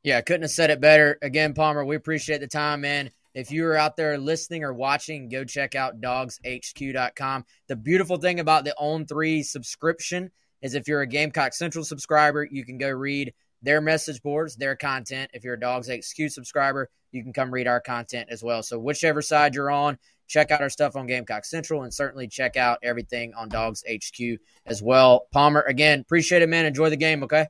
Yeah, 0.04 0.22
couldn't 0.22 0.44
have 0.44 0.52
said 0.52 0.70
it 0.70 0.80
better. 0.80 1.18
Again, 1.22 1.54
Palmer, 1.54 1.84
we 1.84 1.96
appreciate 1.96 2.40
the 2.40 2.48
time, 2.48 2.82
man. 2.82 3.12
If 3.34 3.52
you 3.52 3.66
are 3.68 3.76
out 3.76 3.98
there 3.98 4.18
listening 4.18 4.64
or 4.64 4.74
watching, 4.74 5.30
go 5.30 5.44
check 5.44 5.76
out 5.76 6.02
dawgshq.com. 6.02 7.46
The 7.68 7.76
beautiful 7.76 8.18
thing 8.18 8.40
about 8.40 8.64
the 8.64 8.74
On 8.78 9.06
3 9.06 9.44
subscription 9.44 10.32
is 10.62 10.74
if 10.74 10.88
you're 10.88 11.02
a 11.02 11.08
Gamecock 11.08 11.54
Central 11.54 11.84
subscriber, 11.84 12.48
you 12.50 12.66
can 12.66 12.78
go 12.78 12.90
read 12.90 13.34
their 13.62 13.82
message 13.82 14.22
boards, 14.22 14.56
their 14.56 14.76
content. 14.76 15.32
If 15.34 15.44
you're 15.44 15.56
a 15.56 15.60
DawgsHQ 15.60 16.32
subscriber, 16.32 16.90
you 17.12 17.24
can 17.24 17.34
come 17.34 17.52
read 17.52 17.68
our 17.68 17.80
content 17.80 18.30
as 18.30 18.44
well. 18.44 18.64
So 18.64 18.78
whichever 18.80 19.22
side 19.22 19.56
you're 19.56 19.72
on, 19.72 19.98
check 20.28 20.52
out 20.52 20.62
our 20.62 20.70
stuff 20.70 20.96
on 20.96 21.08
Gamecock 21.08 21.46
Central 21.46 21.84
and 21.84 21.94
certainly 21.94 22.28
check 22.28 22.58
out 22.58 22.80
everything 22.84 23.34
on 23.34 23.50
DawgsHQ 23.50 24.38
as 24.66 24.82
well. 24.82 25.28
Palmer, 25.32 25.62
again, 25.62 26.02
appreciate 26.02 26.42
it, 26.42 26.50
man. 26.50 26.66
Enjoy 26.66 26.90
the 26.90 26.98
game, 26.98 27.24
okay? 27.24 27.48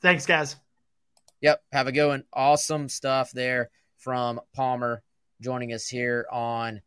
Thanks, 0.00 0.26
guys. 0.26 0.56
Yep, 1.40 1.62
have 1.72 1.88
a 1.88 1.92
good 1.92 2.08
one. 2.08 2.24
Awesome 2.32 2.88
stuff 2.88 3.32
there 3.32 3.70
from 3.98 4.40
Palmer 4.54 5.02
joining 5.40 5.72
us 5.72 5.88
here 5.88 6.26
on 6.30 6.80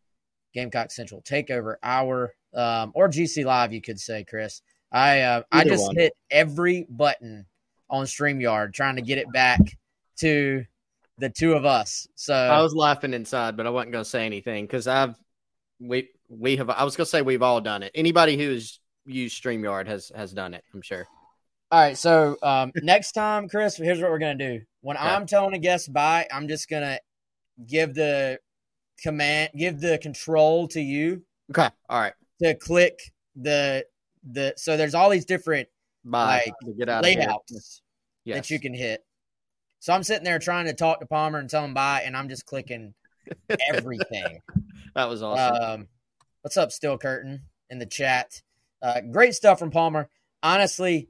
Gamecock 0.54 0.92
Central 0.92 1.22
Takeover 1.22 1.76
Hour 1.84 2.34
um, 2.54 2.92
or 2.96 3.10
GC 3.10 3.46
Live, 3.46 3.74
you 3.74 3.82
could 3.82 4.00
say, 4.00 4.24
Chris. 4.24 4.62
I 4.92 5.22
uh, 5.22 5.44
I 5.52 5.66
just 5.66 5.84
one. 5.84 5.96
hit 5.96 6.14
every 6.32 6.88
button 6.90 7.46
on 7.90 8.06
StreamYard 8.06 8.74
trying 8.74 8.96
to 8.96 9.02
get 9.02 9.18
it 9.18 9.32
back 9.32 9.60
to 10.18 10.66
the 11.18 11.30
two 11.30 11.54
of 11.54 11.66
us. 11.66 12.08
So 12.16 12.34
I 12.34 12.62
was 12.62 12.74
laughing 12.74 13.14
inside, 13.14 13.56
but 13.58 13.68
I 13.68 13.70
wasn't 13.70 13.94
going 13.94 14.04
to 14.04 14.10
say 14.10 14.26
anything 14.26 14.66
because 14.66 14.88
I've 14.88 15.16
we 15.80 16.10
we 16.30 16.58
have. 16.58 16.70
I 16.70 16.84
was 16.84 16.96
going 16.96 17.06
to 17.06 17.10
say 17.10 17.22
we've 17.22 17.42
all 17.42 17.62
done 17.62 17.84
it. 17.84 17.92
Anybody 17.96 18.38
who's 18.38 18.80
used 19.06 19.42
Streamyard 19.42 19.88
has 19.88 20.12
has 20.16 20.32
done 20.32 20.54
it. 20.54 20.64
I'm 20.74 20.82
sure. 20.82 21.08
All 21.72 21.80
right. 21.80 21.98
So 21.98 22.38
um, 22.44 22.72
next 22.82 23.14
time, 23.14 23.48
Chris, 23.48 23.78
here's 23.78 24.02
what 24.02 24.12
we're 24.12 24.20
going 24.20 24.38
to 24.38 24.58
do. 24.58 24.66
When 24.82 24.96
yeah. 24.96 25.16
I'm 25.16 25.26
telling 25.26 25.54
a 25.54 25.60
guest 25.60 25.92
bye, 25.92 26.28
I'm 26.32 26.48
just 26.48 26.70
going 26.70 26.84
to 26.84 27.00
give 27.66 27.94
the 27.94 28.40
command, 29.02 29.52
give 29.58 29.80
the 29.80 29.98
control 29.98 30.68
to 30.70 30.82
you. 30.82 31.24
Okay. 31.52 31.70
All 31.90 32.00
right. 32.00 32.14
To 32.42 32.56
click 32.56 33.00
the 33.36 33.86
the 34.30 34.54
so 34.58 34.76
there's 34.76 34.96
all 34.96 35.10
these 35.10 35.26
different 35.26 35.68
Bye. 36.06 36.44
Like, 36.64 36.78
get 36.78 36.88
out 36.90 37.00
of 37.00 37.04
layouts 37.06 37.82
Yes. 38.24 38.38
that 38.38 38.50
you 38.50 38.60
can 38.60 38.74
hit. 38.74 39.04
So 39.80 39.94
I'm 39.94 40.04
sitting 40.04 40.24
there 40.24 40.40
trying 40.40 40.66
to 40.66 40.74
talk 40.74 41.00
to 41.00 41.06
Palmer 41.06 41.40
and 41.40 41.50
tell 41.50 41.64
him 41.64 41.74
bye, 41.74 42.04
and 42.06 42.16
I'm 42.16 42.30
just 42.30 42.46
clicking 42.46 42.94
everything. 43.74 44.40
That 44.96 45.10
was 45.10 45.22
awesome. 45.22 45.62
Um, 45.82 45.88
what's 46.42 46.58
up, 46.58 46.72
Still 46.72 46.98
Curtain 46.98 47.42
in 47.70 47.78
the 47.80 47.86
chat? 47.86 48.42
Uh, 48.82 49.02
great 49.02 49.36
stuff 49.36 49.60
from 49.60 49.72
Palmer. 49.72 50.10
Honestly, 50.42 51.10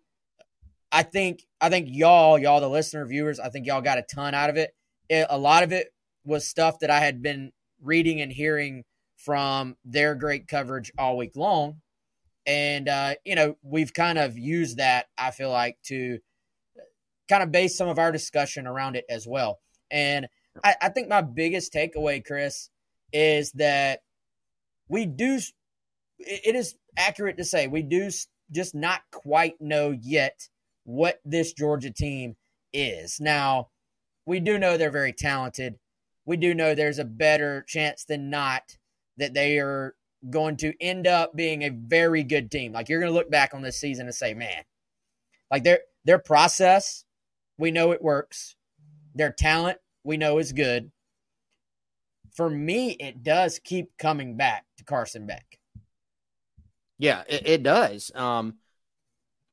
I 0.91 1.03
think 1.03 1.45
I 1.61 1.69
think 1.69 1.87
y'all, 1.89 2.37
y'all, 2.37 2.61
the 2.61 2.69
listener 2.69 3.05
viewers, 3.05 3.39
I 3.39 3.49
think 3.49 3.65
y'all 3.65 3.81
got 3.81 3.97
a 3.97 4.01
ton 4.03 4.33
out 4.33 4.49
of 4.49 4.57
it. 4.57 4.73
it. 5.09 5.27
A 5.29 5.37
lot 5.37 5.63
of 5.63 5.71
it 5.71 5.87
was 6.25 6.47
stuff 6.47 6.79
that 6.79 6.89
I 6.89 6.99
had 6.99 7.21
been 7.21 7.51
reading 7.81 8.21
and 8.21 8.31
hearing 8.31 8.83
from 9.17 9.75
their 9.85 10.15
great 10.15 10.47
coverage 10.47 10.91
all 10.97 11.17
week 11.17 11.35
long, 11.35 11.81
and 12.45 12.87
uh, 12.87 13.15
you 13.25 13.35
know 13.35 13.57
we've 13.63 13.93
kind 13.93 14.17
of 14.17 14.37
used 14.37 14.77
that. 14.77 15.07
I 15.17 15.31
feel 15.31 15.49
like 15.49 15.77
to 15.85 16.19
kind 17.27 17.43
of 17.43 17.51
base 17.51 17.77
some 17.77 17.89
of 17.89 17.99
our 17.99 18.11
discussion 18.11 18.67
around 18.67 18.95
it 18.95 19.05
as 19.09 19.27
well. 19.27 19.59
And 19.91 20.27
I, 20.63 20.75
I 20.81 20.89
think 20.89 21.09
my 21.09 21.21
biggest 21.21 21.73
takeaway, 21.73 22.23
Chris, 22.23 22.69
is 23.11 23.51
that 23.53 24.01
we 24.87 25.05
do 25.05 25.39
it 26.19 26.55
is 26.55 26.75
accurate 26.97 27.37
to 27.37 27.43
say 27.43 27.67
we 27.67 27.81
do 27.81 28.09
just 28.51 28.75
not 28.75 29.01
quite 29.11 29.59
know 29.59 29.91
yet 30.01 30.47
what 30.83 31.19
this 31.25 31.53
Georgia 31.53 31.91
team 31.91 32.35
is. 32.73 33.19
Now, 33.19 33.69
we 34.25 34.39
do 34.39 34.57
know 34.57 34.77
they're 34.77 34.91
very 34.91 35.13
talented. 35.13 35.75
We 36.25 36.37
do 36.37 36.53
know 36.53 36.73
there's 36.73 36.99
a 36.99 37.05
better 37.05 37.63
chance 37.67 38.05
than 38.05 38.29
not 38.29 38.77
that 39.17 39.33
they 39.33 39.59
are 39.59 39.95
going 40.29 40.57
to 40.57 40.73
end 40.81 41.07
up 41.07 41.35
being 41.35 41.63
a 41.63 41.69
very 41.69 42.23
good 42.23 42.51
team. 42.51 42.71
Like 42.71 42.89
you're 42.89 42.99
going 42.99 43.11
to 43.11 43.17
look 43.17 43.29
back 43.29 43.53
on 43.53 43.61
this 43.61 43.79
season 43.79 44.05
and 44.05 44.15
say, 44.15 44.33
"Man, 44.33 44.63
like 45.51 45.63
their 45.63 45.79
their 46.03 46.19
process, 46.19 47.05
we 47.57 47.71
know 47.71 47.91
it 47.91 48.01
works. 48.01 48.55
Their 49.13 49.31
talent, 49.31 49.79
we 50.03 50.17
know 50.17 50.37
is 50.39 50.51
good." 50.51 50.91
for 52.35 52.49
me, 52.49 52.91
it 52.91 53.23
does 53.23 53.59
keep 53.59 53.97
coming 53.97 54.35
back 54.35 54.65
to 54.77 54.83
Carson 54.83 55.25
Beck. 55.25 55.57
Yeah, 56.97 57.23
it, 57.27 57.47
it 57.47 57.63
does. 57.63 58.11
Um, 58.13 58.55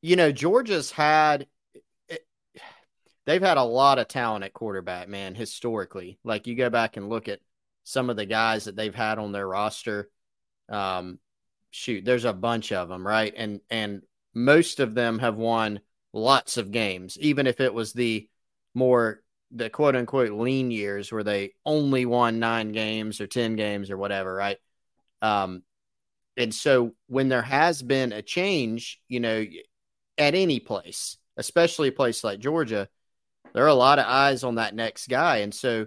you 0.00 0.16
know, 0.16 0.32
Georgia's 0.32 0.90
had 0.90 1.46
it, 2.08 2.26
they've 3.24 3.42
had 3.42 3.56
a 3.56 3.62
lot 3.62 3.98
of 3.98 4.08
talent 4.08 4.44
at 4.44 4.52
quarterback, 4.52 5.08
man, 5.08 5.34
historically. 5.34 6.18
Like 6.24 6.46
you 6.46 6.56
go 6.56 6.70
back 6.70 6.96
and 6.96 7.08
look 7.08 7.28
at 7.28 7.40
some 7.84 8.10
of 8.10 8.16
the 8.16 8.26
guys 8.26 8.64
that 8.64 8.76
they've 8.76 8.94
had 8.94 9.18
on 9.18 9.32
their 9.32 9.46
roster. 9.46 10.08
Um, 10.68 11.18
shoot, 11.70 12.04
there's 12.04 12.24
a 12.24 12.32
bunch 12.32 12.72
of 12.72 12.88
them, 12.88 13.06
right? 13.06 13.32
And 13.36 13.60
and 13.70 14.02
most 14.34 14.80
of 14.80 14.94
them 14.94 15.18
have 15.18 15.36
won 15.36 15.80
lots 16.12 16.56
of 16.56 16.70
games, 16.70 17.18
even 17.20 17.46
if 17.46 17.60
it 17.60 17.72
was 17.72 17.92
the 17.92 18.28
more 18.74 19.22
the 19.50 19.68
quote 19.68 19.96
unquote 19.96 20.32
lean 20.32 20.70
years 20.70 21.12
where 21.12 21.24
they 21.24 21.52
only 21.66 22.06
won 22.06 22.38
nine 22.38 22.72
games 22.72 23.20
or 23.20 23.26
10 23.26 23.56
games 23.56 23.90
or 23.90 23.98
whatever, 23.98 24.34
right? 24.34 24.58
Um, 25.20 25.62
and 26.36 26.54
so 26.54 26.94
when 27.08 27.28
there 27.28 27.42
has 27.42 27.82
been 27.82 28.12
a 28.12 28.22
change, 28.22 29.00
you 29.08 29.20
know, 29.20 29.44
at 30.16 30.34
any 30.34 30.60
place, 30.60 31.18
especially 31.36 31.88
a 31.88 31.92
place 31.92 32.24
like 32.24 32.40
Georgia, 32.40 32.88
there 33.52 33.64
are 33.64 33.68
a 33.68 33.74
lot 33.74 33.98
of 33.98 34.06
eyes 34.06 34.44
on 34.44 34.54
that 34.54 34.74
next 34.74 35.08
guy. 35.08 35.38
And 35.38 35.54
so, 35.54 35.86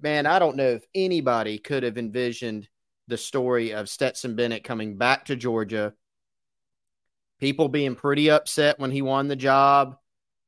man, 0.00 0.26
I 0.26 0.38
don't 0.38 0.56
know 0.56 0.68
if 0.68 0.84
anybody 0.94 1.58
could 1.58 1.82
have 1.82 1.98
envisioned 1.98 2.68
the 3.08 3.16
story 3.16 3.72
of 3.72 3.88
Stetson 3.88 4.34
Bennett 4.34 4.64
coming 4.64 4.96
back 4.96 5.26
to 5.26 5.36
Georgia, 5.36 5.94
people 7.40 7.68
being 7.68 7.94
pretty 7.94 8.30
upset 8.30 8.78
when 8.78 8.90
he 8.90 9.02
won 9.02 9.28
the 9.28 9.36
job 9.36 9.96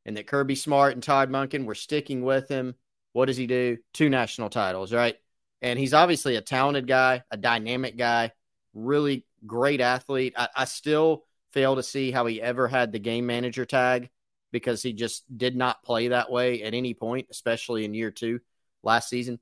and 0.04 0.16
that 0.16 0.26
Kirby 0.26 0.54
Smart 0.54 0.94
and 0.94 1.02
Todd 1.02 1.30
Monken 1.30 1.64
were 1.64 1.74
sticking 1.74 2.22
with 2.22 2.48
him. 2.48 2.74
What 3.12 3.26
does 3.26 3.36
he 3.36 3.46
do? 3.46 3.78
Two 3.92 4.08
national 4.08 4.50
titles, 4.50 4.92
right? 4.92 5.16
And 5.60 5.78
he's 5.78 5.94
obviously 5.94 6.36
a 6.36 6.40
talented 6.40 6.86
guy, 6.86 7.22
a 7.30 7.36
dynamic 7.36 7.96
guy, 7.96 8.32
really 8.74 9.26
great 9.46 9.80
athlete. 9.80 10.34
I, 10.36 10.48
I 10.54 10.64
still 10.64 11.24
fail 11.52 11.76
to 11.76 11.82
see 11.82 12.10
how 12.10 12.26
he 12.26 12.40
ever 12.40 12.68
had 12.68 12.92
the 12.92 12.98
game 12.98 13.26
manager 13.26 13.64
tag 13.64 14.10
because 14.52 14.82
he 14.82 14.92
just 14.92 15.24
did 15.36 15.56
not 15.56 15.82
play 15.82 16.08
that 16.08 16.30
way 16.30 16.62
at 16.62 16.74
any 16.74 16.94
point, 16.94 17.28
especially 17.30 17.84
in 17.84 17.94
year 17.94 18.10
two 18.10 18.40
last 18.82 19.08
season. 19.08 19.38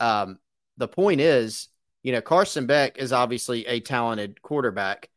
Um, 0.00 0.38
the 0.78 0.88
point 0.88 1.20
is, 1.20 1.68
you 2.02 2.12
know, 2.12 2.20
Carson 2.20 2.66
Beck 2.66 2.98
is 2.98 3.12
obviously 3.12 3.66
a 3.66 3.80
talented 3.80 4.42
quarterback, 4.42 5.08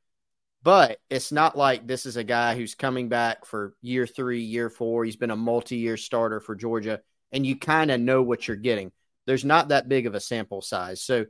but 0.63 0.99
it's 1.09 1.31
not 1.31 1.57
like 1.57 1.87
this 1.87 2.05
is 2.05 2.17
a 2.17 2.23
guy 2.23 2.55
who's 2.55 2.75
coming 2.75 3.09
back 3.09 3.45
for 3.45 3.75
year 3.81 4.07
three, 4.07 4.41
year 4.41 4.69
four. 4.69 5.05
He's 5.05 5.15
been 5.15 5.31
a 5.31 5.35
multi 5.35 5.77
year 5.77 5.97
starter 5.97 6.39
for 6.39 6.55
Georgia, 6.55 7.01
and 7.31 7.45
you 7.45 7.57
kind 7.57 7.91
of 7.91 7.99
know 7.99 8.21
what 8.21 8.47
you're 8.47 8.57
getting. 8.57 8.91
There's 9.25 9.45
not 9.45 9.69
that 9.69 9.89
big 9.89 10.05
of 10.05 10.15
a 10.15 10.19
sample 10.19 10.61
size. 10.61 11.01
So, 11.01 11.25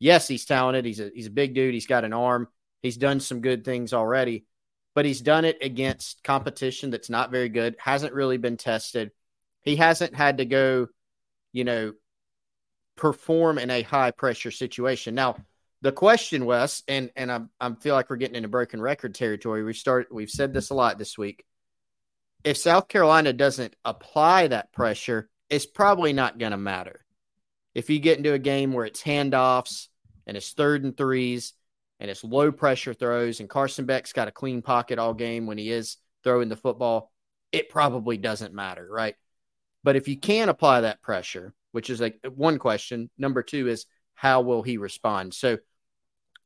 yes, 0.00 0.26
he's 0.26 0.44
talented. 0.44 0.84
He's 0.84 1.00
a, 1.00 1.10
he's 1.14 1.28
a 1.28 1.30
big 1.30 1.54
dude. 1.54 1.74
He's 1.74 1.86
got 1.86 2.04
an 2.04 2.12
arm. 2.12 2.48
He's 2.82 2.96
done 2.96 3.20
some 3.20 3.40
good 3.40 3.64
things 3.64 3.92
already, 3.92 4.44
but 4.94 5.04
he's 5.04 5.20
done 5.20 5.44
it 5.44 5.58
against 5.62 6.22
competition 6.24 6.90
that's 6.90 7.10
not 7.10 7.30
very 7.30 7.48
good, 7.48 7.76
hasn't 7.78 8.14
really 8.14 8.36
been 8.38 8.56
tested. 8.56 9.12
He 9.62 9.76
hasn't 9.76 10.14
had 10.14 10.38
to 10.38 10.44
go, 10.44 10.88
you 11.52 11.64
know, 11.64 11.92
perform 12.96 13.58
in 13.58 13.70
a 13.70 13.82
high 13.82 14.10
pressure 14.10 14.50
situation. 14.50 15.14
Now, 15.14 15.36
the 15.82 15.92
question, 15.92 16.46
Wes, 16.46 16.82
and 16.88 17.10
and 17.16 17.30
I 17.30 17.40
I 17.60 17.72
feel 17.74 17.94
like 17.94 18.10
we're 18.10 18.16
getting 18.16 18.36
into 18.36 18.48
broken 18.48 18.80
record 18.80 19.14
territory. 19.14 19.62
We 19.62 19.74
start 19.74 20.08
we've 20.10 20.30
said 20.30 20.52
this 20.52 20.70
a 20.70 20.74
lot 20.74 20.98
this 20.98 21.18
week. 21.18 21.44
If 22.44 22.56
South 22.56 22.88
Carolina 22.88 23.32
doesn't 23.32 23.76
apply 23.84 24.48
that 24.48 24.72
pressure, 24.72 25.28
it's 25.50 25.66
probably 25.66 26.12
not 26.12 26.38
going 26.38 26.52
to 26.52 26.58
matter. 26.58 27.04
If 27.74 27.90
you 27.90 27.98
get 27.98 28.18
into 28.18 28.32
a 28.32 28.38
game 28.38 28.72
where 28.72 28.86
it's 28.86 29.02
handoffs 29.02 29.88
and 30.26 30.36
it's 30.36 30.52
third 30.52 30.84
and 30.84 30.96
threes 30.96 31.52
and 32.00 32.10
it's 32.10 32.24
low 32.24 32.52
pressure 32.52 32.94
throws 32.94 33.40
and 33.40 33.48
Carson 33.48 33.84
Beck's 33.84 34.12
got 34.12 34.28
a 34.28 34.32
clean 34.32 34.62
pocket 34.62 34.98
all 34.98 35.14
game 35.14 35.46
when 35.46 35.58
he 35.58 35.70
is 35.70 35.98
throwing 36.24 36.48
the 36.48 36.56
football, 36.56 37.12
it 37.52 37.68
probably 37.68 38.16
doesn't 38.16 38.54
matter, 38.54 38.86
right? 38.90 39.14
But 39.84 39.96
if 39.96 40.08
you 40.08 40.18
can 40.18 40.48
apply 40.48 40.80
that 40.80 41.02
pressure, 41.02 41.52
which 41.72 41.90
is 41.90 42.00
like 42.00 42.18
one 42.34 42.58
question, 42.58 43.10
number 43.18 43.42
two 43.42 43.68
is 43.68 43.86
how 44.14 44.40
will 44.40 44.62
he 44.62 44.78
respond? 44.78 45.34
So, 45.34 45.58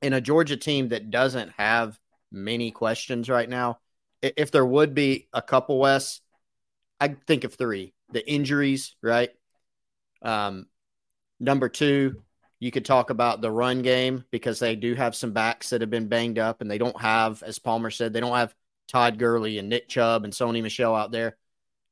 in 0.03 0.13
a 0.13 0.21
Georgia 0.21 0.57
team 0.57 0.89
that 0.89 1.11
doesn't 1.11 1.53
have 1.59 1.99
many 2.33 2.71
questions 2.71 3.29
right 3.29 3.49
now, 3.49 3.79
if 4.23 4.51
there 4.51 4.65
would 4.65 4.95
be 4.95 5.29
a 5.33 5.43
couple, 5.43 5.79
Wes, 5.79 6.21
I 7.01 7.09
think 7.27 7.45
of 7.45 7.55
three: 7.55 7.95
the 8.13 8.29
injuries, 8.29 8.97
right? 9.03 9.31
Um, 10.23 10.67
number 11.39 11.69
two, 11.69 12.23
you 12.59 12.71
could 12.71 12.85
talk 12.85 13.11
about 13.11 13.41
the 13.41 13.51
run 13.51 13.83
game 13.83 14.25
because 14.31 14.59
they 14.59 14.77
do 14.77 14.95
have 14.95 15.17
some 15.17 15.33
backs 15.33 15.71
that 15.71 15.81
have 15.81 15.91
been 15.91 16.09
banged 16.09 16.39
up, 16.39 16.61
and 16.61 16.71
they 16.71 16.79
don't 16.79 17.01
have, 17.01 17.43
as 17.43 17.59
Palmer 17.59 17.91
said, 17.91 18.13
they 18.13 18.21
don't 18.21 18.37
have 18.37 18.55
Todd 18.89 19.19
Gurley 19.19 19.59
and 19.59 19.69
Nick 19.69 19.89
Chubb 19.89 20.25
and 20.25 20.33
Sony 20.33 20.63
Michel 20.63 20.95
out 20.95 21.13
there. 21.13 21.37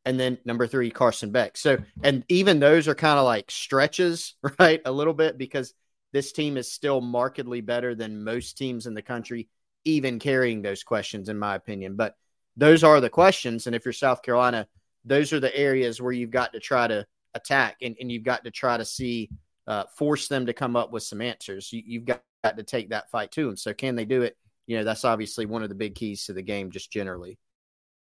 And 0.08 0.18
then 0.18 0.38
number 0.46 0.66
three, 0.66 0.90
Carson 0.90 1.32
Beck. 1.32 1.58
So, 1.58 1.76
and 2.02 2.24
even 2.30 2.60
those 2.60 2.88
are 2.88 2.94
kind 2.94 3.18
of 3.18 3.26
like 3.26 3.50
stretches, 3.50 4.36
right? 4.58 4.80
A 4.86 4.90
little 4.90 5.12
bit 5.12 5.36
because 5.36 5.74
this 6.14 6.32
team 6.32 6.56
is 6.56 6.72
still 6.72 7.02
markedly 7.02 7.60
better 7.60 7.94
than 7.94 8.24
most 8.24 8.56
teams 8.56 8.86
in 8.86 8.94
the 8.94 9.02
country, 9.02 9.50
even 9.84 10.18
carrying 10.18 10.62
those 10.62 10.82
questions, 10.82 11.28
in 11.28 11.38
my 11.38 11.56
opinion. 11.56 11.94
But 11.94 12.14
those 12.56 12.84
are 12.84 13.02
the 13.02 13.10
questions. 13.10 13.66
And 13.66 13.76
if 13.76 13.84
you're 13.84 13.92
South 13.92 14.22
Carolina, 14.22 14.66
those 15.04 15.34
are 15.34 15.40
the 15.40 15.54
areas 15.54 16.00
where 16.00 16.12
you've 16.12 16.30
got 16.30 16.54
to 16.54 16.58
try 16.58 16.88
to 16.88 17.04
attack 17.34 17.76
and, 17.82 17.94
and 18.00 18.10
you've 18.10 18.24
got 18.24 18.44
to 18.44 18.50
try 18.50 18.78
to 18.78 18.86
see, 18.86 19.28
uh, 19.66 19.84
force 19.94 20.26
them 20.26 20.46
to 20.46 20.54
come 20.54 20.74
up 20.74 20.90
with 20.90 21.02
some 21.02 21.20
answers. 21.20 21.70
You, 21.70 21.82
you've 21.84 22.06
got, 22.06 22.22
got 22.42 22.56
to 22.56 22.62
take 22.62 22.88
that 22.90 23.10
fight 23.10 23.30
to 23.32 23.44
them. 23.44 23.58
So, 23.58 23.74
can 23.74 23.94
they 23.94 24.06
do 24.06 24.22
it? 24.22 24.38
You 24.66 24.78
know, 24.78 24.84
that's 24.84 25.04
obviously 25.04 25.44
one 25.44 25.62
of 25.62 25.68
the 25.68 25.74
big 25.74 25.96
keys 25.96 26.24
to 26.24 26.32
the 26.32 26.40
game, 26.40 26.70
just 26.70 26.90
generally. 26.90 27.38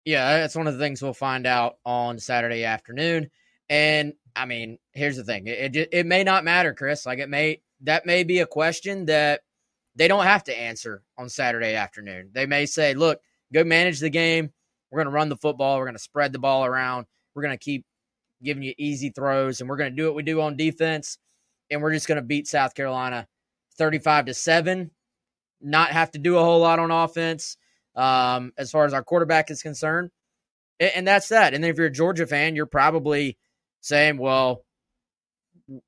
Yeah, 0.04 0.38
that's 0.38 0.54
one 0.54 0.66
of 0.66 0.74
the 0.74 0.80
things 0.80 1.02
we'll 1.02 1.14
find 1.14 1.46
out 1.46 1.78
on 1.84 2.18
Saturday 2.18 2.64
afternoon. 2.64 3.30
And 3.70 4.12
I 4.36 4.44
mean, 4.44 4.78
here's 4.92 5.16
the 5.16 5.24
thing: 5.24 5.46
it, 5.46 5.74
it 5.76 5.88
it 5.92 6.06
may 6.06 6.24
not 6.24 6.44
matter, 6.44 6.74
Chris. 6.74 7.06
Like 7.06 7.18
it 7.18 7.30
may 7.30 7.62
that 7.82 8.04
may 8.04 8.24
be 8.24 8.40
a 8.40 8.46
question 8.46 9.06
that 9.06 9.40
they 9.96 10.08
don't 10.08 10.24
have 10.24 10.44
to 10.44 10.58
answer 10.58 11.02
on 11.16 11.28
Saturday 11.28 11.74
afternoon. 11.74 12.30
They 12.32 12.44
may 12.46 12.66
say, 12.66 12.94
"Look, 12.94 13.20
go 13.52 13.64
manage 13.64 14.00
the 14.00 14.10
game. 14.10 14.52
We're 14.90 14.98
going 14.98 15.10
to 15.10 15.16
run 15.16 15.30
the 15.30 15.36
football. 15.36 15.78
We're 15.78 15.86
going 15.86 15.96
to 15.96 16.02
spread 16.02 16.32
the 16.32 16.38
ball 16.38 16.64
around. 16.64 17.06
We're 17.34 17.42
going 17.42 17.56
to 17.56 17.64
keep 17.64 17.86
giving 18.42 18.62
you 18.62 18.74
easy 18.76 19.10
throws, 19.10 19.60
and 19.60 19.70
we're 19.70 19.76
going 19.76 19.90
to 19.90 19.96
do 19.96 20.04
what 20.04 20.14
we 20.14 20.22
do 20.22 20.40
on 20.40 20.56
defense, 20.56 21.18
and 21.70 21.80
we're 21.80 21.94
just 21.94 22.06
going 22.08 22.16
to 22.16 22.22
beat 22.22 22.46
South 22.46 22.74
Carolina 22.74 23.26
thirty-five 23.78 24.26
to 24.26 24.34
seven. 24.34 24.90
Not 25.62 25.90
have 25.92 26.10
to 26.10 26.18
do 26.18 26.36
a 26.36 26.42
whole 26.44 26.60
lot 26.60 26.78
on 26.78 26.90
offense." 26.90 27.56
Um, 27.94 28.52
as 28.58 28.70
far 28.70 28.84
as 28.84 28.92
our 28.92 29.02
quarterback 29.02 29.50
is 29.50 29.62
concerned. 29.62 30.10
And, 30.80 30.90
and 30.96 31.08
that's 31.08 31.28
that. 31.28 31.54
And 31.54 31.64
if 31.64 31.76
you're 31.76 31.86
a 31.86 31.92
Georgia 31.92 32.26
fan, 32.26 32.56
you're 32.56 32.66
probably 32.66 33.38
saying, 33.80 34.18
well, 34.18 34.64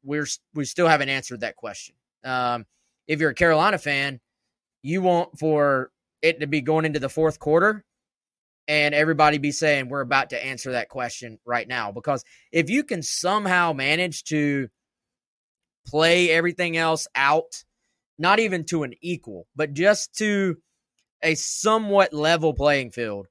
we're 0.02 0.26
we 0.54 0.64
still 0.64 0.88
haven't 0.88 1.08
answered 1.08 1.40
that 1.40 1.56
question. 1.56 1.94
Um, 2.24 2.66
if 3.06 3.20
you're 3.20 3.30
a 3.30 3.34
Carolina 3.34 3.78
fan, 3.78 4.20
you 4.82 5.02
want 5.02 5.38
for 5.38 5.90
it 6.22 6.40
to 6.40 6.46
be 6.46 6.60
going 6.60 6.84
into 6.84 7.00
the 7.00 7.08
fourth 7.08 7.38
quarter 7.38 7.84
and 8.68 8.94
everybody 8.94 9.38
be 9.38 9.52
saying 9.52 9.88
we're 9.88 10.00
about 10.00 10.30
to 10.30 10.44
answer 10.44 10.72
that 10.72 10.88
question 10.88 11.38
right 11.44 11.68
now 11.68 11.92
because 11.92 12.24
if 12.52 12.70
you 12.70 12.82
can 12.82 13.02
somehow 13.02 13.72
manage 13.72 14.24
to 14.24 14.68
play 15.86 16.30
everything 16.30 16.76
else 16.76 17.06
out 17.14 17.64
not 18.18 18.38
even 18.38 18.64
to 18.64 18.82
an 18.82 18.94
equal 19.00 19.46
but 19.54 19.72
just 19.72 20.14
to 20.14 20.56
a 21.26 21.34
somewhat 21.34 22.14
level 22.14 22.54
playing 22.54 22.90
field 22.90 23.26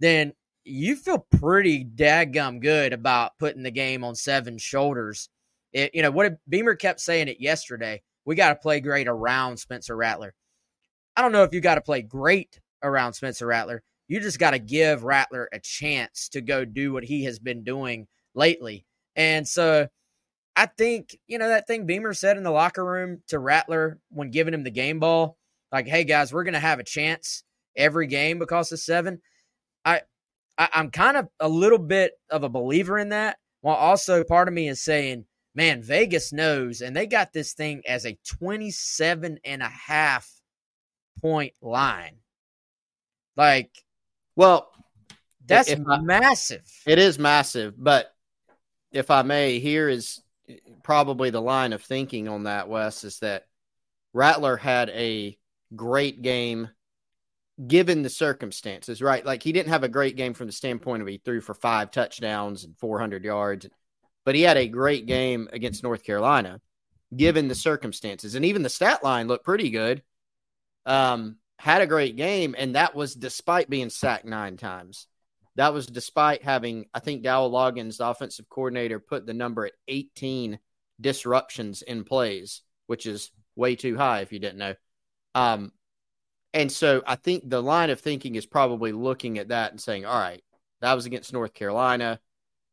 then 0.00 0.32
you 0.64 0.96
feel 0.96 1.26
pretty 1.38 1.84
daggum 1.84 2.60
good 2.60 2.92
about 2.92 3.38
putting 3.38 3.62
the 3.62 3.70
game 3.70 4.02
on 4.02 4.16
seven 4.16 4.58
shoulders. 4.58 5.28
It, 5.72 5.94
you 5.94 6.02
know 6.02 6.10
what 6.10 6.38
Beamer 6.48 6.74
kept 6.74 7.00
saying 7.00 7.28
it 7.28 7.40
yesterday 7.40 8.02
we 8.26 8.34
got 8.34 8.48
to 8.48 8.56
play 8.56 8.80
great 8.80 9.08
around 9.08 9.56
Spencer 9.56 9.96
Rattler. 9.96 10.34
I 11.16 11.22
don't 11.22 11.32
know 11.32 11.44
if 11.44 11.54
you 11.54 11.60
got 11.60 11.76
to 11.76 11.80
play 11.80 12.02
great 12.02 12.60
around 12.82 13.14
Spencer 13.14 13.46
Rattler. 13.46 13.82
You 14.08 14.20
just 14.20 14.38
got 14.38 14.50
to 14.50 14.58
give 14.58 15.04
Rattler 15.04 15.48
a 15.52 15.60
chance 15.60 16.28
to 16.30 16.40
go 16.40 16.64
do 16.64 16.92
what 16.92 17.04
he 17.04 17.24
has 17.24 17.38
been 17.38 17.64
doing 17.64 18.06
lately. 18.34 18.84
And 19.14 19.48
so 19.48 19.88
I 20.56 20.66
think, 20.66 21.16
you 21.26 21.38
know, 21.38 21.48
that 21.48 21.66
thing 21.66 21.86
Beamer 21.86 22.14
said 22.14 22.36
in 22.36 22.42
the 22.42 22.50
locker 22.50 22.84
room 22.84 23.22
to 23.28 23.38
Rattler 23.38 23.98
when 24.10 24.30
giving 24.30 24.52
him 24.52 24.64
the 24.64 24.70
game 24.70 24.98
ball, 24.98 25.38
like, 25.72 25.86
hey 25.86 26.04
guys, 26.04 26.32
we're 26.32 26.44
gonna 26.44 26.60
have 26.60 26.78
a 26.78 26.84
chance 26.84 27.42
every 27.76 28.06
game 28.06 28.38
because 28.38 28.72
of 28.72 28.80
seven. 28.80 29.20
I, 29.84 30.02
I 30.58 30.68
I'm 30.74 30.90
kind 30.90 31.16
of 31.16 31.28
a 31.40 31.48
little 31.48 31.78
bit 31.78 32.12
of 32.30 32.42
a 32.44 32.48
believer 32.48 32.98
in 32.98 33.10
that. 33.10 33.36
While 33.60 33.76
also 33.76 34.22
part 34.24 34.48
of 34.48 34.54
me 34.54 34.68
is 34.68 34.80
saying, 34.82 35.24
man, 35.54 35.82
Vegas 35.82 36.32
knows, 36.32 36.80
and 36.82 36.94
they 36.94 37.06
got 37.06 37.32
this 37.32 37.52
thing 37.54 37.82
as 37.86 38.06
a 38.06 38.18
27 38.38 39.38
and 39.44 39.62
a 39.62 39.68
half 39.68 40.30
point 41.20 41.54
line. 41.60 42.16
Like 43.36 43.70
Well, 44.36 44.70
that's 45.46 45.70
I- 45.72 46.00
massive. 46.00 46.62
It 46.86 46.98
is 46.98 47.18
massive, 47.18 47.74
but 47.76 48.12
if 48.92 49.10
I 49.10 49.22
may, 49.22 49.58
here 49.58 49.88
is 49.88 50.22
eh, 50.48 50.56
probably 50.82 51.30
the 51.30 51.42
line 51.42 51.72
of 51.72 51.82
thinking 51.82 52.28
on 52.28 52.44
that, 52.44 52.68
Wes, 52.68 53.04
is 53.04 53.18
that 53.18 53.46
Rattler 54.12 54.56
had 54.56 54.90
a 54.90 55.36
great 55.74 56.22
game 56.22 56.68
given 57.66 58.02
the 58.02 58.10
circumstances, 58.10 59.00
right? 59.00 59.24
Like 59.24 59.42
he 59.42 59.52
didn't 59.52 59.70
have 59.70 59.82
a 59.82 59.88
great 59.88 60.16
game 60.16 60.34
from 60.34 60.46
the 60.46 60.52
standpoint 60.52 61.02
of 61.02 61.08
he 61.08 61.18
threw 61.18 61.40
for 61.40 61.54
five 61.54 61.90
touchdowns 61.90 62.64
and 62.64 62.76
400 62.78 63.24
yards, 63.24 63.66
but 64.24 64.34
he 64.34 64.42
had 64.42 64.56
a 64.56 64.68
great 64.68 65.06
game 65.06 65.48
against 65.52 65.82
North 65.82 66.04
Carolina 66.04 66.60
given 67.14 67.48
the 67.48 67.54
circumstances. 67.54 68.34
And 68.34 68.44
even 68.44 68.62
the 68.62 68.68
stat 68.68 69.02
line 69.02 69.28
looked 69.28 69.44
pretty 69.44 69.70
good. 69.70 70.02
Um, 70.84 71.36
had 71.58 71.80
a 71.80 71.86
great 71.86 72.16
game, 72.16 72.54
and 72.56 72.74
that 72.74 72.94
was 72.94 73.14
despite 73.14 73.70
being 73.70 73.90
sacked 73.90 74.26
nine 74.26 74.56
times. 74.56 75.06
That 75.56 75.72
was 75.72 75.86
despite 75.86 76.42
having, 76.42 76.84
I 76.92 77.00
think, 77.00 77.22
Dowell 77.22 77.50
Loggains, 77.50 77.96
the 77.96 78.08
offensive 78.08 78.48
coordinator, 78.48 79.00
put 79.00 79.24
the 79.24 79.32
number 79.32 79.64
at 79.64 79.72
18 79.88 80.58
disruptions 81.00 81.80
in 81.80 82.04
plays, 82.04 82.62
which 82.86 83.06
is 83.06 83.30
way 83.54 83.74
too 83.74 83.96
high 83.96 84.20
if 84.20 84.32
you 84.32 84.38
didn't 84.38 84.58
know. 84.58 84.74
Um, 85.36 85.72
and 86.54 86.72
so 86.72 87.02
I 87.06 87.16
think 87.16 87.48
the 87.48 87.62
line 87.62 87.90
of 87.90 88.00
thinking 88.00 88.34
is 88.34 88.46
probably 88.46 88.92
looking 88.92 89.38
at 89.38 89.48
that 89.48 89.70
and 89.70 89.80
saying, 89.80 90.06
all 90.06 90.18
right, 90.18 90.42
that 90.80 90.94
was 90.94 91.04
against 91.04 91.34
North 91.34 91.52
Carolina. 91.52 92.18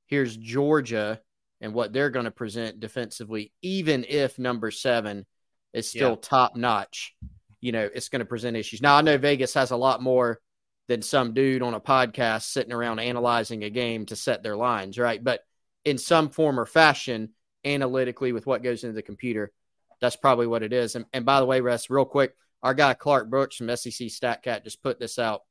Here's 0.05 0.38
Georgia 0.38 1.20
and 1.59 1.74
what 1.74 1.91
they're 1.91 2.09
going 2.09 2.26
to 2.26 2.32
present 2.32 2.80
defensively, 2.80 3.51
even 3.61 4.05
if 4.07 4.39
number 4.39 4.72
seven 4.72 5.26
is 5.74 5.89
still 5.89 6.11
Yeah. 6.11 6.16
top 6.22 6.55
notch. 6.55 7.14
You 7.59 7.74
know, 7.74 7.89
it's 7.93 8.07
going 8.07 8.20
to 8.22 8.26
present 8.26 8.55
issues. 8.55 8.82
Now, 8.82 8.95
I 8.95 9.01
know 9.01 9.18
Vegas 9.18 9.53
has 9.55 9.72
a 9.72 9.78
lot 9.78 10.01
more 10.01 10.39
than 10.88 11.01
some 11.01 11.34
dude 11.34 11.61
on 11.61 11.74
a 11.74 11.82
podcast 11.82 12.43
sitting 12.43 12.74
around 12.74 12.99
analyzing 12.99 13.64
a 13.64 13.70
game 13.70 14.05
to 14.05 14.16
set 14.16 14.43
their 14.43 14.55
lines, 14.55 14.97
right? 14.97 15.22
But 15.22 15.41
in 15.84 15.97
some 15.97 16.30
form 16.30 16.59
or 16.59 16.66
fashion, 16.66 17.30
analytically, 17.66 18.32
with 18.32 18.45
what 18.45 18.64
goes 18.64 18.84
into 18.84 18.93
the 18.95 19.01
computer, 19.01 19.51
that's 19.99 20.16
probably 20.18 20.47
what 20.47 20.64
it 20.64 20.72
is. 20.74 20.95
And, 20.95 21.05
and 21.14 21.26
by 21.26 21.39
the 21.39 21.45
way, 21.45 21.61
Russ, 21.61 21.89
real 21.89 22.05
quick, 22.05 22.36
our 22.64 22.74
guy 22.74 22.95
Clark 22.95 23.30
Brooks 23.30 23.57
from 23.57 23.68
SEC 23.76 24.07
StatCat 24.07 24.64
just 24.64 24.82
put 24.82 24.99
this 24.99 25.20
out. 25.20 25.41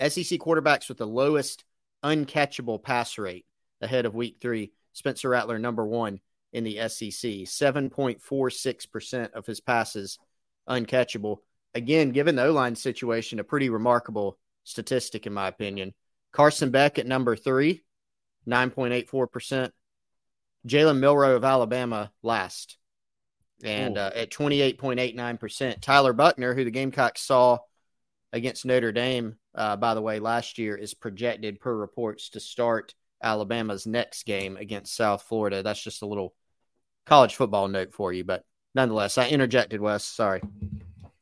SEC 0.00 0.38
quarterbacks 0.38 0.88
with 0.88 0.98
the 0.98 1.06
lowest 1.06 1.64
uncatchable 2.04 2.82
pass 2.82 3.16
rate 3.16 3.46
ahead 3.80 4.04
of 4.04 4.14
week 4.14 4.36
three. 4.40 4.72
Spencer 4.92 5.30
Rattler, 5.30 5.58
number 5.58 5.86
one 5.86 6.20
in 6.52 6.64
the 6.64 6.76
SEC, 6.88 7.46
7.46% 7.46 9.32
of 9.32 9.46
his 9.46 9.60
passes 9.60 10.18
uncatchable. 10.68 11.38
Again, 11.74 12.10
given 12.10 12.36
the 12.36 12.44
O 12.44 12.52
line 12.52 12.74
situation, 12.74 13.38
a 13.38 13.44
pretty 13.44 13.68
remarkable 13.70 14.38
statistic, 14.64 15.26
in 15.26 15.32
my 15.32 15.48
opinion. 15.48 15.94
Carson 16.32 16.70
Beck 16.70 16.98
at 16.98 17.06
number 17.06 17.36
three, 17.36 17.84
9.84%. 18.48 19.70
Jalen 20.66 20.98
Milroe 20.98 21.36
of 21.36 21.44
Alabama 21.44 22.10
last, 22.22 22.76
and 23.62 23.98
uh, 23.98 24.10
at 24.14 24.30
28.89%. 24.30 25.80
Tyler 25.80 26.12
Buchner, 26.12 26.54
who 26.54 26.64
the 26.64 26.70
Gamecocks 26.70 27.22
saw 27.22 27.58
against 28.32 28.66
Notre 28.66 28.92
Dame, 28.92 29.36
uh, 29.54 29.76
by 29.76 29.94
the 29.94 30.02
way, 30.02 30.18
last 30.18 30.58
year, 30.58 30.76
is 30.76 30.94
projected 30.94 31.60
per 31.60 31.74
reports 31.74 32.30
to 32.30 32.40
start 32.40 32.94
Alabama's 33.22 33.86
next 33.86 34.26
game 34.26 34.56
against 34.56 34.94
South 34.94 35.22
Florida. 35.22 35.62
That's 35.62 35.82
just 35.82 36.02
a 36.02 36.06
little 36.06 36.34
college 37.06 37.34
football 37.34 37.68
note 37.68 37.94
for 37.94 38.12
you, 38.12 38.24
but 38.24 38.44
nonetheless, 38.74 39.16
I 39.16 39.28
interjected, 39.28 39.80
Wes. 39.80 40.04
Sorry. 40.04 40.42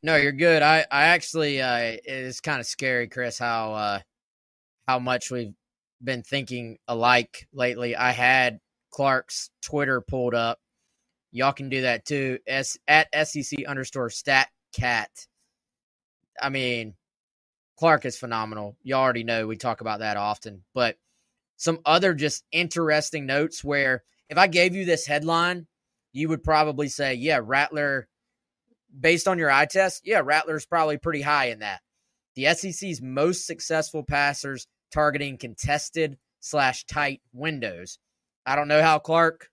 No, 0.03 0.17
you're 0.17 0.33
good. 0.33 0.63
I, 0.63 0.85
I 0.91 1.05
actually, 1.05 1.63
uh, 1.63 1.77
it 1.79 2.03
is 2.07 2.41
kind 2.41 2.61
of 2.61 2.67
scary, 2.67 3.09
Chris, 3.09 3.39
how, 3.39 3.75
uh, 3.75 3.99
how 4.87 4.99
much 4.99 5.31
we've 5.31 5.55
been 6.03 6.23
thinking 6.23 6.79
alike 6.89 7.49
lately. 7.53 7.97
I 7.97 8.11
had 8.11 8.59
Clark's 8.91 9.51
Twitter 9.63 10.01
pulled 10.01 10.35
up. 10.35 10.59
Y'all 11.35 11.53
can 11.53 11.69
do 11.69 11.83
that 11.83 12.07
too. 12.07 12.39
S 12.47 12.79
at 12.87 13.09
SEC 13.27 13.67
underscore 13.67 14.09
stat 14.09 14.49
cat. 14.73 15.11
I 16.41 16.49
mean, 16.49 16.95
Clark 17.77 18.05
is 18.05 18.17
phenomenal. 18.17 18.77
You 18.85 18.95
all 18.95 19.03
already 19.03 19.25
know 19.25 19.49
we 19.49 19.57
talk 19.57 19.81
about 19.81 19.99
that 19.99 20.17
often, 20.17 20.63
but 20.75 20.97
some 21.57 21.81
other 21.85 22.15
just 22.15 22.45
interesting 22.53 23.27
notes 23.27 23.65
where 23.65 24.05
if 24.31 24.39
I 24.39 24.47
gave 24.47 24.77
you 24.77 24.85
this 24.85 25.07
headline, 25.09 25.67
you 26.13 26.29
would 26.29 26.45
probably 26.45 26.87
say, 26.89 27.15
yeah, 27.15 27.41
Rattler, 27.43 28.07
based 28.97 29.27
on 29.27 29.37
your 29.37 29.51
eye 29.51 29.67
test, 29.67 30.03
yeah, 30.05 30.23
Rattler's 30.25 30.67
probably 30.67 30.99
pretty 30.99 31.23
high 31.23 31.47
in 31.47 31.59
that. 31.59 31.81
The 32.37 32.55
SEC's 32.55 33.03
most 33.03 33.45
successful 33.45 34.05
passers 34.05 34.69
targeting 34.93 35.37
contested 35.37 36.17
slash 36.39 36.85
tight 36.85 37.23
windows. 37.33 37.99
I 38.47 38.55
don't 38.55 38.69
know 38.69 38.83
how 38.83 39.01
Clark 39.01 39.49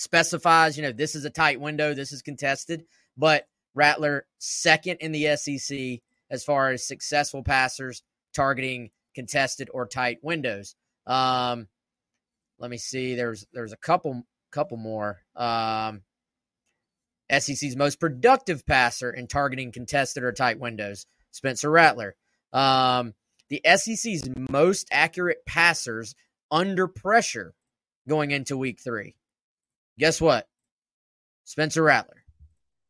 specifies, 0.00 0.78
you 0.78 0.82
know, 0.82 0.92
this 0.92 1.14
is 1.14 1.26
a 1.26 1.30
tight 1.30 1.60
window, 1.60 1.92
this 1.92 2.10
is 2.10 2.22
contested, 2.22 2.84
but 3.18 3.46
Rattler 3.74 4.26
second 4.38 4.96
in 5.00 5.12
the 5.12 5.36
SEC 5.36 6.00
as 6.30 6.42
far 6.42 6.70
as 6.70 6.88
successful 6.88 7.42
passers 7.42 8.02
targeting 8.34 8.92
contested 9.14 9.68
or 9.74 9.86
tight 9.86 10.18
windows. 10.22 10.74
Um, 11.06 11.68
let 12.58 12.70
me 12.70 12.78
see. 12.78 13.14
There's 13.14 13.44
there's 13.52 13.74
a 13.74 13.76
couple 13.76 14.22
couple 14.50 14.78
more. 14.78 15.20
Um, 15.36 16.00
SEC's 17.30 17.76
most 17.76 18.00
productive 18.00 18.64
passer 18.64 19.10
in 19.10 19.26
targeting 19.26 19.70
contested 19.70 20.22
or 20.24 20.32
tight 20.32 20.58
windows, 20.58 21.04
Spencer 21.30 21.70
Rattler. 21.70 22.16
Um, 22.54 23.12
the 23.50 23.60
SEC's 23.76 24.26
most 24.48 24.88
accurate 24.90 25.44
passers 25.46 26.14
under 26.50 26.88
pressure 26.88 27.54
going 28.08 28.30
into 28.30 28.56
week 28.56 28.80
three. 28.82 29.14
Guess 30.00 30.18
what? 30.18 30.48
Spencer 31.44 31.82
Rattler, 31.82 32.24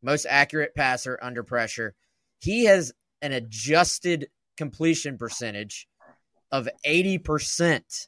most 0.00 0.26
accurate 0.30 0.76
passer 0.76 1.18
under 1.20 1.42
pressure. 1.42 1.96
He 2.38 2.66
has 2.66 2.92
an 3.20 3.32
adjusted 3.32 4.28
completion 4.56 5.18
percentage 5.18 5.88
of 6.52 6.68
80% 6.86 8.06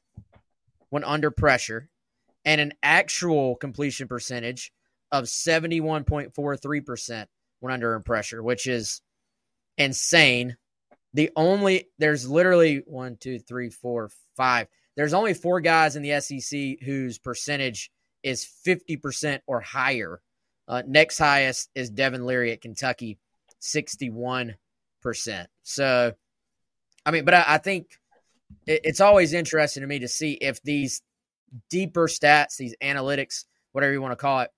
when 0.91 1.03
under 1.03 1.33
pressure 1.33 1.89
and 2.45 2.61
an 2.61 2.75
actual 2.81 3.57
completion 3.57 4.07
percentage 4.07 4.73
of 5.11 5.25
71.43% 5.25 7.27
when 7.59 7.73
under 7.73 7.99
pressure, 8.01 8.41
which 8.41 8.69
is 8.69 9.01
insane. 9.77 10.57
The 11.13 11.33
only, 11.35 11.89
there's 11.99 12.29
literally 12.29 12.85
one, 12.87 13.17
two, 13.17 13.41
three, 13.41 13.71
four, 13.71 14.13
five. 14.37 14.69
There's 14.95 15.13
only 15.13 15.35
four 15.35 15.61
guys 15.61 15.97
in 15.97 16.03
the 16.03 16.21
SEC 16.21 16.77
whose 16.85 17.19
percentage 17.19 17.91
is 18.23 18.49
50% 18.67 19.41
or 19.47 19.61
higher. 19.61 20.21
Uh, 20.69 20.83
next 20.87 21.19
highest 21.19 21.71
is 21.75 21.91
Devin 21.91 22.25
Leary 22.25 22.53
at 22.53 22.61
Kentucky, 22.61 23.19
61%. 23.61 24.57
So, 25.63 26.13
I 27.05 27.11
mean, 27.11 27.25
but 27.25 27.35
I, 27.35 27.45
I 27.47 27.59
think 27.59 27.99
it, 28.67 28.81
it's 28.85 29.01
always 29.01 29.33
interesting 29.33 29.83
to 29.83 29.87
me 29.87 30.01
to 30.01 30.09
see 30.09 30.33
if 30.33 30.63
these 30.63 31.03
deeper 31.71 32.07
stats, 32.07 32.57
these 32.57 32.77
analytics, 32.83 33.45
whatever 33.73 33.93
you 33.93 34.03
want 34.03 34.13
to 34.13 34.17
call 34.17 34.41
it, 34.41 34.51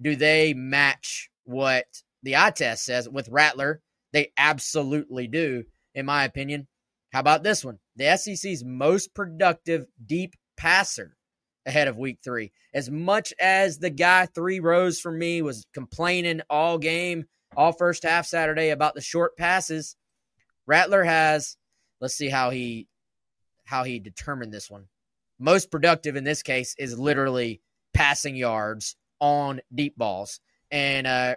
do 0.00 0.16
they 0.16 0.54
match 0.54 1.30
what 1.44 1.86
the 2.22 2.36
eye 2.36 2.50
test 2.50 2.84
says 2.84 3.08
with 3.08 3.28
Rattler? 3.28 3.80
They 4.12 4.32
absolutely 4.36 5.28
do, 5.28 5.64
in 5.94 6.06
my 6.06 6.24
opinion. 6.24 6.66
How 7.12 7.20
about 7.20 7.42
this 7.42 7.64
one? 7.64 7.78
The 7.96 8.16
SEC's 8.16 8.64
most 8.64 9.14
productive 9.14 9.86
deep 10.04 10.34
passer 10.56 11.16
ahead 11.66 11.88
of 11.88 11.96
week 11.96 12.18
three. 12.22 12.52
As 12.72 12.90
much 12.90 13.32
as 13.40 13.78
the 13.78 13.90
guy 13.90 14.26
three 14.26 14.60
rows 14.60 15.00
from 15.00 15.18
me 15.18 15.42
was 15.42 15.66
complaining 15.72 16.42
all 16.50 16.78
game, 16.78 17.24
all 17.56 17.72
first 17.72 18.02
half 18.02 18.26
Saturday 18.26 18.70
about 18.70 18.94
the 18.94 19.00
short 19.00 19.36
passes, 19.36 19.96
Rattler 20.66 21.04
has, 21.04 21.56
let's 22.00 22.14
see 22.14 22.28
how 22.28 22.50
he 22.50 22.88
how 23.64 23.84
he 23.84 23.98
determined 23.98 24.52
this 24.52 24.70
one. 24.70 24.88
Most 25.38 25.70
productive 25.70 26.16
in 26.16 26.24
this 26.24 26.42
case 26.42 26.74
is 26.78 26.98
literally 26.98 27.62
passing 27.94 28.36
yards 28.36 28.96
on 29.20 29.60
deep 29.74 29.96
balls. 29.96 30.40
And 30.70 31.06
uh, 31.06 31.36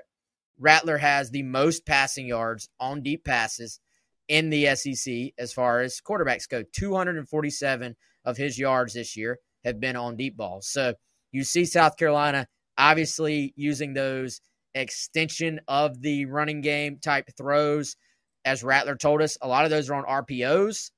Rattler 0.59 0.97
has 0.97 1.31
the 1.31 1.43
most 1.43 1.85
passing 1.85 2.27
yards 2.27 2.69
on 2.79 3.01
deep 3.01 3.23
passes 3.23 3.79
in 4.27 4.49
the 4.49 4.75
SEC 4.75 5.33
as 5.37 5.53
far 5.53 5.79
as 5.79 6.01
quarterbacks 6.01 6.49
go. 6.49 6.63
247 6.73 7.95
of 8.25 8.35
his 8.35 8.59
yards 8.59 8.93
this 8.93 9.15
year 9.15 9.39
have 9.67 9.79
been 9.79 9.95
on 9.95 10.15
deep 10.15 10.35
balls. 10.35 10.67
So 10.67 10.95
you 11.31 11.43
see 11.43 11.65
South 11.65 11.97
Carolina 11.97 12.47
obviously 12.77 13.53
using 13.55 13.93
those 13.93 14.41
extension 14.73 15.59
of 15.67 16.01
the 16.01 16.25
running 16.25 16.61
game 16.61 16.97
type 16.99 17.29
throws. 17.37 17.95
As 18.45 18.63
Rattler 18.63 18.95
told 18.95 19.21
us, 19.21 19.37
a 19.41 19.47
lot 19.47 19.65
of 19.65 19.71
those 19.71 19.89
are 19.89 19.95
on 19.95 20.23
RPOs, 20.23 20.91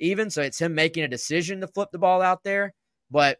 even. 0.00 0.30
So 0.30 0.42
it's 0.42 0.60
him 0.60 0.74
making 0.74 1.04
a 1.04 1.08
decision 1.08 1.60
to 1.60 1.68
flip 1.68 1.90
the 1.92 1.98
ball 1.98 2.20
out 2.20 2.42
there. 2.42 2.74
But 3.10 3.38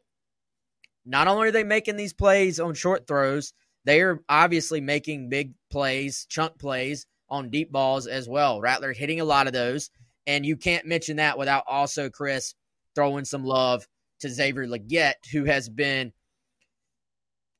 not 1.05 1.29
only 1.29 1.49
are 1.49 1.53
they 1.53 1.65
making 1.65 1.97
these 1.97 2.13
plays 2.13 2.61
on 2.61 2.75
short 2.75 3.07
throws, 3.07 3.53
they 3.85 4.03
are 4.03 4.21
obviously 4.29 4.81
making 4.81 5.31
big 5.31 5.55
plays, 5.71 6.27
chunk 6.29 6.59
plays 6.59 7.07
on 7.29 7.51
deep 7.51 7.73
balls 7.73 8.07
as 8.07 8.29
well. 8.29 8.61
Rattler 8.61 8.93
hitting 8.93 9.21
a 9.21 9.25
lot 9.25 9.47
of 9.47 9.53
those. 9.53 9.91
And 10.27 10.45
you 10.45 10.57
can't 10.57 10.87
mention 10.87 11.17
that 11.17 11.39
without 11.39 11.65
also 11.67 12.11
Chris 12.11 12.55
throwing 12.95 13.25
some 13.25 13.45
love 13.45 13.87
to 14.21 14.29
Xavier 14.29 14.67
Legette, 14.67 15.27
who 15.33 15.45
has 15.45 15.69
been, 15.69 16.13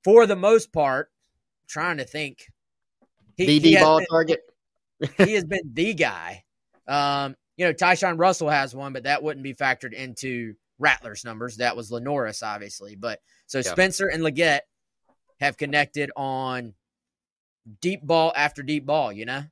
for 0.05 0.27
the 0.27 0.37
most 0.37 0.73
part, 0.73 1.11
trying 1.69 1.99
to 1.99 2.05
think. 2.05 2.47
He, 3.37 3.77
ball 3.79 3.99
been, 3.99 4.07
target. 4.07 4.41
he 5.19 5.33
has 5.33 5.45
been 5.45 5.71
the 5.73 5.95
guy. 5.95 6.45
Um, 6.87 7.37
you 7.57 7.67
know, 7.67 7.73
Tyshawn 7.73 8.19
Russell 8.19 8.51
has 8.51 8.75
one, 8.75 8.93
but 8.93 9.05
that 9.05 9.23
wouldn't 9.23 9.45
be 9.45 9.55
factored 9.55 9.93
into 9.93 10.55
Rattler's 10.79 11.25
numbers. 11.25 11.57
That 11.57 11.77
was 11.77 11.91
LaNorris, 11.91 12.43
obviously. 12.43 12.97
But 12.97 13.21
so 13.47 13.59
yeah. 13.59 13.71
Spencer 13.71 14.09
and 14.09 14.23
Legette 14.23 14.61
have 15.41 15.57
connected 15.57 16.11
on 16.17 16.75
deep 17.81 18.03
ball 18.03 18.33
after 18.37 18.63
deep 18.63 18.87
ball, 18.87 19.13
you 19.13 19.27
know? 19.27 19.45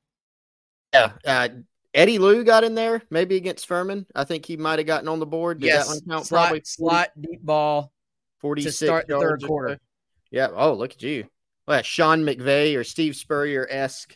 Yeah. 0.93 1.11
Uh, 1.25 1.49
Eddie 1.93 2.19
Lewis 2.19 2.43
got 2.43 2.63
in 2.63 2.75
there, 2.75 3.01
maybe 3.09 3.35
against 3.35 3.67
Furman. 3.67 4.05
I 4.15 4.23
think 4.23 4.45
he 4.45 4.57
might 4.57 4.79
have 4.79 4.85
gotten 4.85 5.07
on 5.07 5.19
the 5.19 5.25
board. 5.25 5.59
Did 5.59 5.67
yes. 5.67 5.87
that 5.87 5.93
one 5.93 6.01
count? 6.07 6.27
Slot, 6.27 6.41
Probably 6.41 6.61
slot 6.63 7.09
deep 7.19 7.41
ball 7.41 7.91
46 8.41 8.77
to 8.77 8.85
start 8.85 9.07
the 9.07 9.19
third 9.19 9.43
quarter. 9.43 9.79
Yeah. 10.31 10.49
Oh, 10.53 10.73
look 10.73 10.91
at 10.91 11.01
you. 11.01 11.25
Well, 11.67 11.81
Sean 11.81 12.23
McVay 12.23 12.77
or 12.77 12.83
Steve 12.83 13.15
Spurrier 13.15 13.67
esque 13.69 14.15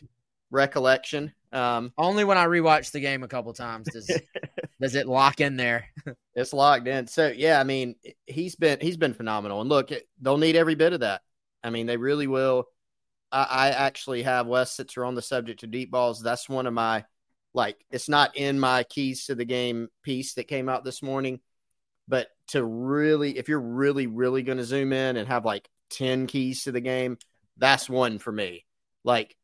recollection. 0.50 1.32
Um, 1.52 1.92
Only 1.96 2.24
when 2.24 2.38
I 2.38 2.46
rewatch 2.46 2.90
the 2.90 3.00
game 3.00 3.22
a 3.22 3.28
couple 3.28 3.52
times 3.52 3.88
does 3.92 4.10
does 4.80 4.94
it 4.94 5.06
lock 5.06 5.40
in 5.40 5.56
there. 5.56 5.86
it's 6.34 6.52
locked 6.52 6.88
in. 6.88 7.06
So 7.06 7.32
yeah, 7.34 7.60
I 7.60 7.64
mean, 7.64 7.96
he's 8.26 8.56
been 8.56 8.78
he's 8.80 8.96
been 8.96 9.14
phenomenal. 9.14 9.60
And 9.60 9.70
look, 9.70 9.90
they'll 10.20 10.38
need 10.38 10.56
every 10.56 10.74
bit 10.74 10.92
of 10.92 11.00
that. 11.00 11.22
I 11.62 11.70
mean, 11.70 11.86
they 11.86 11.96
really 11.96 12.26
will. 12.26 12.66
I, 13.30 13.44
I 13.44 13.68
actually 13.70 14.22
have 14.22 14.46
Wes 14.46 14.72
since 14.72 14.96
we're 14.96 15.04
on 15.04 15.14
the 15.14 15.22
subject 15.22 15.62
of 15.62 15.70
deep 15.70 15.90
balls. 15.90 16.20
That's 16.22 16.48
one 16.48 16.66
of 16.66 16.74
my 16.74 17.04
like. 17.54 17.76
It's 17.90 18.08
not 18.08 18.36
in 18.36 18.60
my 18.60 18.82
keys 18.82 19.26
to 19.26 19.34
the 19.34 19.44
game 19.44 19.88
piece 20.02 20.34
that 20.34 20.44
came 20.44 20.68
out 20.68 20.84
this 20.84 21.02
morning, 21.02 21.40
but 22.08 22.28
to 22.48 22.62
really, 22.62 23.38
if 23.38 23.48
you're 23.48 23.60
really 23.60 24.06
really 24.06 24.42
going 24.42 24.58
to 24.58 24.64
zoom 24.64 24.92
in 24.92 25.16
and 25.16 25.28
have 25.28 25.44
like 25.44 25.68
ten 25.90 26.26
keys 26.26 26.64
to 26.64 26.72
the 26.72 26.80
game, 26.80 27.18
that's 27.56 27.88
one 27.88 28.18
for 28.18 28.32
me. 28.32 28.64
Like 29.04 29.36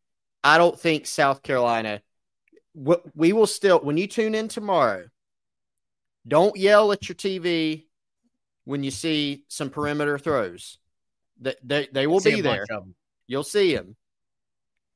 I 0.43 0.59
don't 0.59 0.79
think 0.79 1.07
South 1.07 1.43
Carolina. 1.43 2.03
We 2.75 3.33
will 3.33 3.47
still 3.47 3.81
when 3.81 3.97
you 3.97 4.07
tune 4.07 4.35
in 4.35 4.49
tomorrow. 4.49 5.07
Don't 6.27 6.57
yell 6.57 6.93
at 6.93 7.09
your 7.09 7.17
TV 7.17 7.87
when 8.65 8.85
you 8.85 8.91
see 8.91 9.45
some 9.49 9.71
perimeter 9.71 10.19
throws. 10.19 10.79
They 11.41 11.55
they, 11.65 11.89
they 11.93 12.07
will 12.07 12.21
be 12.21 12.41
there. 12.41 12.67
You'll 13.27 13.43
see 13.45 13.75
them. 13.75 13.97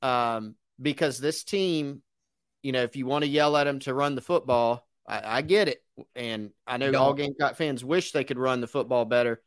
Um, 0.03 0.55
because 0.81 1.19
this 1.19 1.45
team, 1.45 2.03
you 2.65 2.73
know, 2.73 2.83
if 2.83 2.97
you 2.97 3.07
want 3.07 3.25
to 3.25 3.31
yell 3.31 3.57
at 3.57 3.65
them 3.65 3.79
to 3.81 3.95
run 3.95 4.17
the 4.17 4.21
football, 4.21 4.87
I, 5.07 5.39
I 5.39 5.43
get 5.43 5.69
it, 5.69 5.85
and 6.17 6.51
I 6.67 6.79
know 6.79 6.91
no. 6.91 6.99
all 7.01 7.15
Gamecock 7.15 7.57
fans 7.57 7.85
wish 7.85 8.11
they 8.11 8.25
could 8.25 8.39
run 8.39 8.61
the 8.61 8.67
football 8.67 9.05
better. 9.05 9.41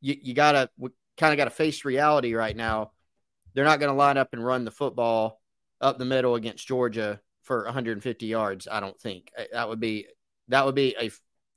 You 0.00 0.16
you 0.20 0.34
gotta 0.34 0.68
kind 1.16 1.32
of 1.32 1.36
got 1.36 1.44
to 1.44 1.50
face 1.50 1.84
reality 1.84 2.34
right 2.34 2.56
now 2.56 2.92
they're 3.58 3.64
not 3.64 3.80
going 3.80 3.90
to 3.90 3.96
line 3.96 4.16
up 4.16 4.28
and 4.32 4.44
run 4.44 4.64
the 4.64 4.70
football 4.70 5.40
up 5.80 5.98
the 5.98 6.04
middle 6.04 6.36
against 6.36 6.68
Georgia 6.68 7.20
for 7.42 7.64
150 7.64 8.26
yards. 8.26 8.68
I 8.70 8.78
don't 8.78 9.00
think 9.00 9.32
that 9.52 9.68
would 9.68 9.80
be 9.80 10.06
that 10.46 10.64
would 10.64 10.76
be 10.76 10.94
a 11.00 11.10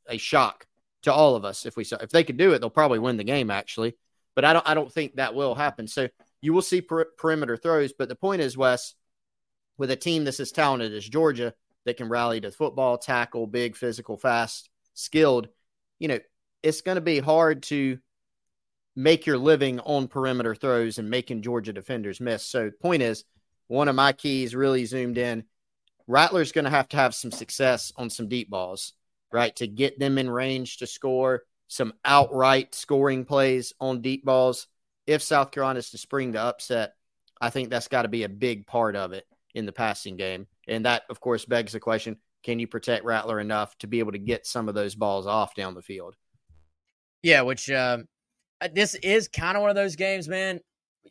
a 0.08 0.18
shock 0.18 0.66
to 1.04 1.14
all 1.14 1.36
of 1.36 1.46
us 1.46 1.66
if 1.66 1.76
we 1.76 1.84
saw 1.84 1.98
if 1.98 2.10
they 2.10 2.24
could 2.24 2.38
do 2.38 2.54
it. 2.54 2.60
They'll 2.60 2.72
probably 2.72 2.98
win 2.98 3.18
the 3.18 3.24
game 3.24 3.52
actually, 3.52 3.96
but 4.36 4.46
I 4.46 4.54
don't 4.54 4.68
I 4.68 4.74
don't 4.74 4.92
think 4.92 5.16
that 5.16 5.36
will 5.36 5.54
happen. 5.54 5.88
So 5.88 6.08
you 6.42 6.54
will 6.54 6.64
see 6.64 6.82
per- 6.82 7.12
perimeter 7.20 7.56
throws, 7.56 7.94
but 7.94 8.10
the 8.10 8.16
point 8.16 8.42
is, 8.42 8.58
Wes, 8.58 8.96
with 9.82 9.90
a 9.90 9.96
team 9.96 10.24
that's 10.24 10.40
as 10.40 10.52
talented 10.52 10.94
as 10.94 11.10
Georgia 11.10 11.56
that 11.86 11.98
can 11.98 12.08
rally 12.08 12.40
to 12.40 12.52
football, 12.52 13.00
tackle, 13.00 13.48
big, 13.48 13.76
physical, 13.76 14.16
fast, 14.16 14.70
skilled, 14.94 15.48
you 15.98 16.08
know, 16.08 16.20
it's 16.62 16.82
going 16.82 16.98
to 16.98 17.02
be 17.02 17.18
hard 17.18 17.64
to 17.64 17.98
make 18.96 19.26
your 19.26 19.40
living 19.40 19.80
on 19.80 20.08
perimeter 20.08 20.54
throws 20.54 21.00
and 21.00 21.10
making 21.10 21.42
Georgia 21.42 21.74
defenders 21.74 22.22
miss. 22.22 22.46
So, 22.46 22.70
point 22.80 23.02
is, 23.02 23.24
one 23.70 23.88
of 23.88 23.96
my 23.96 24.14
keys 24.14 24.54
really 24.54 24.86
zoomed 24.86 25.18
in. 25.18 25.46
Rattler's 26.06 26.52
going 26.52 26.66
to 26.66 26.70
have 26.70 26.90
to 26.90 26.98
have 26.98 27.16
some 27.16 27.32
success 27.32 27.92
on 27.96 28.12
some 28.12 28.28
deep 28.28 28.52
balls, 28.52 28.94
right, 29.34 29.56
to 29.56 29.66
get 29.66 29.98
them 29.98 30.20
in 30.20 30.30
range 30.30 30.78
to 30.78 30.86
score 30.86 31.42
some 31.68 31.94
outright 32.06 32.76
scoring 32.76 33.26
plays 33.26 33.74
on 33.80 34.02
deep 34.02 34.24
balls. 34.24 34.68
If 35.08 35.24
South 35.24 35.50
Carolina 35.50 35.80
is 35.80 35.90
to 35.90 35.98
spring 35.98 36.34
the 36.34 36.42
upset, 36.42 36.94
I 37.42 37.50
think 37.50 37.72
that's 37.72 37.88
got 37.88 38.04
to 38.04 38.10
be 38.10 38.22
a 38.22 38.30
big 38.30 38.68
part 38.68 38.96
of 38.96 39.14
it 39.14 39.26
in 39.54 39.66
the 39.66 39.72
passing 39.72 40.18
game. 40.18 40.48
And 40.68 40.86
that, 40.86 41.04
of 41.10 41.20
course, 41.20 41.46
begs 41.46 41.74
the 41.74 41.80
question 41.80 42.18
can 42.44 42.60
you 42.60 42.68
protect 42.68 43.06
Rattler 43.06 43.40
enough 43.40 43.78
to 43.80 43.88
be 43.88 44.00
able 44.00 44.14
to 44.14 44.20
get 44.20 44.48
some 44.48 44.68
of 44.68 44.76
those 44.76 44.96
balls 44.96 45.28
off 45.28 45.54
down 45.54 45.76
the 45.76 45.82
field? 45.82 46.16
Yeah, 47.22 47.42
which 47.42 47.70
um, 47.70 48.08
uh, 48.60 48.70
this 48.74 48.96
is 48.96 49.28
kind 49.28 49.56
of 49.56 49.62
one 49.62 49.70
of 49.70 49.76
those 49.76 49.96
games, 49.96 50.28
man. 50.28 50.60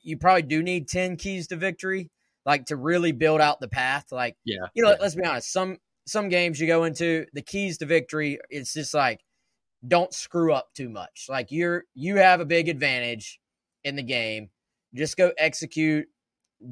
You 0.02 0.16
probably 0.16 0.42
do 0.42 0.62
need 0.62 0.88
10 0.88 1.16
keys 1.16 1.46
to 1.48 1.56
victory, 1.56 2.10
like 2.44 2.66
to 2.66 2.76
really 2.76 3.12
build 3.12 3.40
out 3.40 3.60
the 3.60 3.68
path. 3.68 4.06
Like, 4.10 4.36
yeah, 4.44 4.66
you 4.74 4.82
know, 4.82 4.90
yeah. 4.90 4.96
let's 5.00 5.14
be 5.14 5.24
honest. 5.24 5.52
Some 5.52 5.78
some 6.06 6.28
games 6.28 6.58
you 6.58 6.66
go 6.66 6.84
into 6.84 7.26
the 7.32 7.42
keys 7.42 7.78
to 7.78 7.86
victory, 7.86 8.38
it's 8.50 8.74
just 8.74 8.94
like 8.94 9.20
don't 9.86 10.12
screw 10.12 10.52
up 10.52 10.68
too 10.74 10.88
much. 10.88 11.26
Like 11.28 11.50
you're 11.50 11.84
you 11.94 12.16
have 12.16 12.40
a 12.40 12.44
big 12.44 12.68
advantage 12.68 13.40
in 13.84 13.96
the 13.96 14.02
game. 14.02 14.50
Just 14.94 15.16
go 15.16 15.32
execute. 15.38 16.08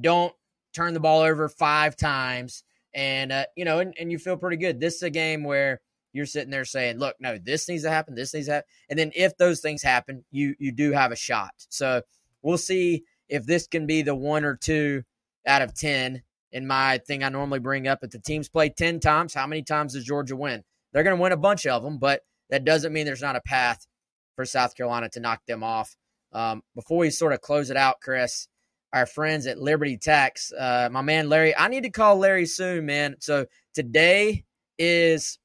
Don't 0.01 0.35
turn 0.75 0.95
the 0.95 1.01
ball 1.01 1.21
over 1.21 1.49
five 1.49 1.97
times, 1.97 2.63
and 2.95 3.33
uh, 3.33 3.45
you 3.57 3.65
know, 3.65 3.79
and, 3.81 3.95
and 3.99 4.11
you 4.13 4.19
feel 4.19 4.37
pretty 4.37 4.57
good. 4.57 4.81
This 4.81 4.97
is 4.97 5.03
a 5.03 5.11
game 5.11 5.45
where 5.45 5.81
you're 6.13 6.27
sitting 6.27 6.51
there 6.51 6.65
saying, 6.65 6.99
"Look, 6.99 7.17
no, 7.21 7.39
this 7.39 7.69
needs 7.69 7.83
to 7.83 7.91
happen. 7.91 8.15
This 8.15 8.35
needs 8.35 8.47
to 8.47 8.55
happen." 8.55 8.69
And 8.89 8.99
then 8.99 9.13
if 9.15 9.37
those 9.37 9.61
things 9.61 9.83
happen, 9.83 10.25
you 10.31 10.55
you 10.59 10.73
do 10.73 10.93
have 10.93 11.13
a 11.13 11.17
shot. 11.17 11.53
So 11.69 12.03
we'll 12.43 12.59
see 12.59 13.05
if 13.29 13.47
this 13.47 13.67
can 13.67 13.87
be 13.87 14.03
the 14.03 14.15
one 14.15 14.45
or 14.45 14.57
two 14.57 15.03
out 15.47 15.63
of 15.63 15.75
ten. 15.75 16.23
In 16.51 16.67
my 16.67 16.99
thing, 17.07 17.23
I 17.23 17.29
normally 17.29 17.59
bring 17.59 17.87
up 17.87 17.99
if 18.03 18.11
the 18.11 18.19
teams 18.19 18.49
play 18.49 18.71
ten 18.71 19.01
times, 19.01 19.35
how 19.35 19.47
many 19.47 19.63
times 19.63 19.93
does 19.93 20.05
Georgia 20.05 20.35
win? 20.35 20.65
They're 20.93 21.03
going 21.03 21.17
to 21.17 21.23
win 21.23 21.33
a 21.33 21.37
bunch 21.37 21.67
of 21.67 21.83
them, 21.83 21.99
but 21.99 22.23
that 22.49 22.65
doesn't 22.65 22.93
mean 22.93 23.05
there's 23.05 23.21
not 23.21 23.37
a 23.37 23.43
path 23.43 23.87
for 24.35 24.45
South 24.45 24.75
Carolina 24.75 25.09
to 25.11 25.21
knock 25.21 25.43
them 25.47 25.63
off. 25.63 25.95
Um, 26.33 26.63
before 26.75 26.99
we 26.99 27.11
sort 27.11 27.33
of 27.33 27.41
close 27.41 27.71
it 27.71 27.77
out, 27.77 27.97
Chris, 28.03 28.49
our 28.93 29.07
friends 29.07 29.47
at 29.47 29.59
Liberty 29.59 29.97
Tax, 29.97 30.53
uh, 30.53 30.89
my 30.91 31.03
man 31.03 31.29
Larry, 31.29 31.57
I 31.57 31.69
need 31.69 31.83
to 31.83 31.91
call 31.91 32.17
Larry 32.17 32.47
soon, 32.47 32.87
man. 32.87 33.17
So 33.21 33.47
today 33.75 34.45
is 34.79 35.39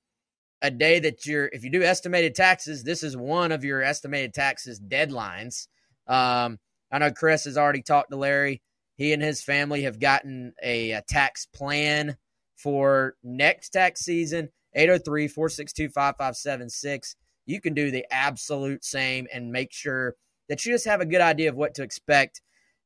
a 0.62 0.72
day 0.72 1.00
that 1.00 1.26
you're, 1.26 1.50
if 1.52 1.64
you 1.64 1.70
do 1.70 1.84
estimated 1.84 2.36
taxes, 2.36 2.84
this 2.84 3.04
is 3.04 3.18
one 3.18 3.52
of 3.52 3.64
your 3.66 3.82
estimated 3.82 4.34
taxes 4.34 4.80
deadlines. 4.80 5.68
Um, 6.08 6.58
I 6.92 7.00
know 7.00 7.12
Chris 7.12 7.46
has 7.46 7.58
already 7.58 7.82
talked 7.82 8.12
to 8.12 8.18
Larry. 8.18 8.62
He 8.96 9.14
and 9.14 9.22
his 9.22 9.42
family 9.42 9.84
have 9.84 10.00
gotten 10.00 10.54
a, 10.64 10.92
a 10.92 11.02
tax 11.02 11.48
plan 11.48 12.16
for 12.56 13.16
next 13.24 13.70
tax 13.72 14.02
season 14.02 14.50
803 14.74 15.28
462 15.28 15.90
5576. 15.90 17.16
You 17.46 17.60
can 17.60 17.74
do 17.74 17.92
the 17.92 18.06
absolute 18.12 18.86
same 18.86 19.28
and 19.34 19.52
make 19.52 19.74
sure 19.74 20.16
that 20.50 20.66
you 20.66 20.74
just 20.74 20.86
have 20.86 21.02
a 21.02 21.06
good 21.06 21.22
idea 21.22 21.50
of 21.50 21.56
what 21.56 21.74
to 21.76 21.84
expect. 21.84 22.42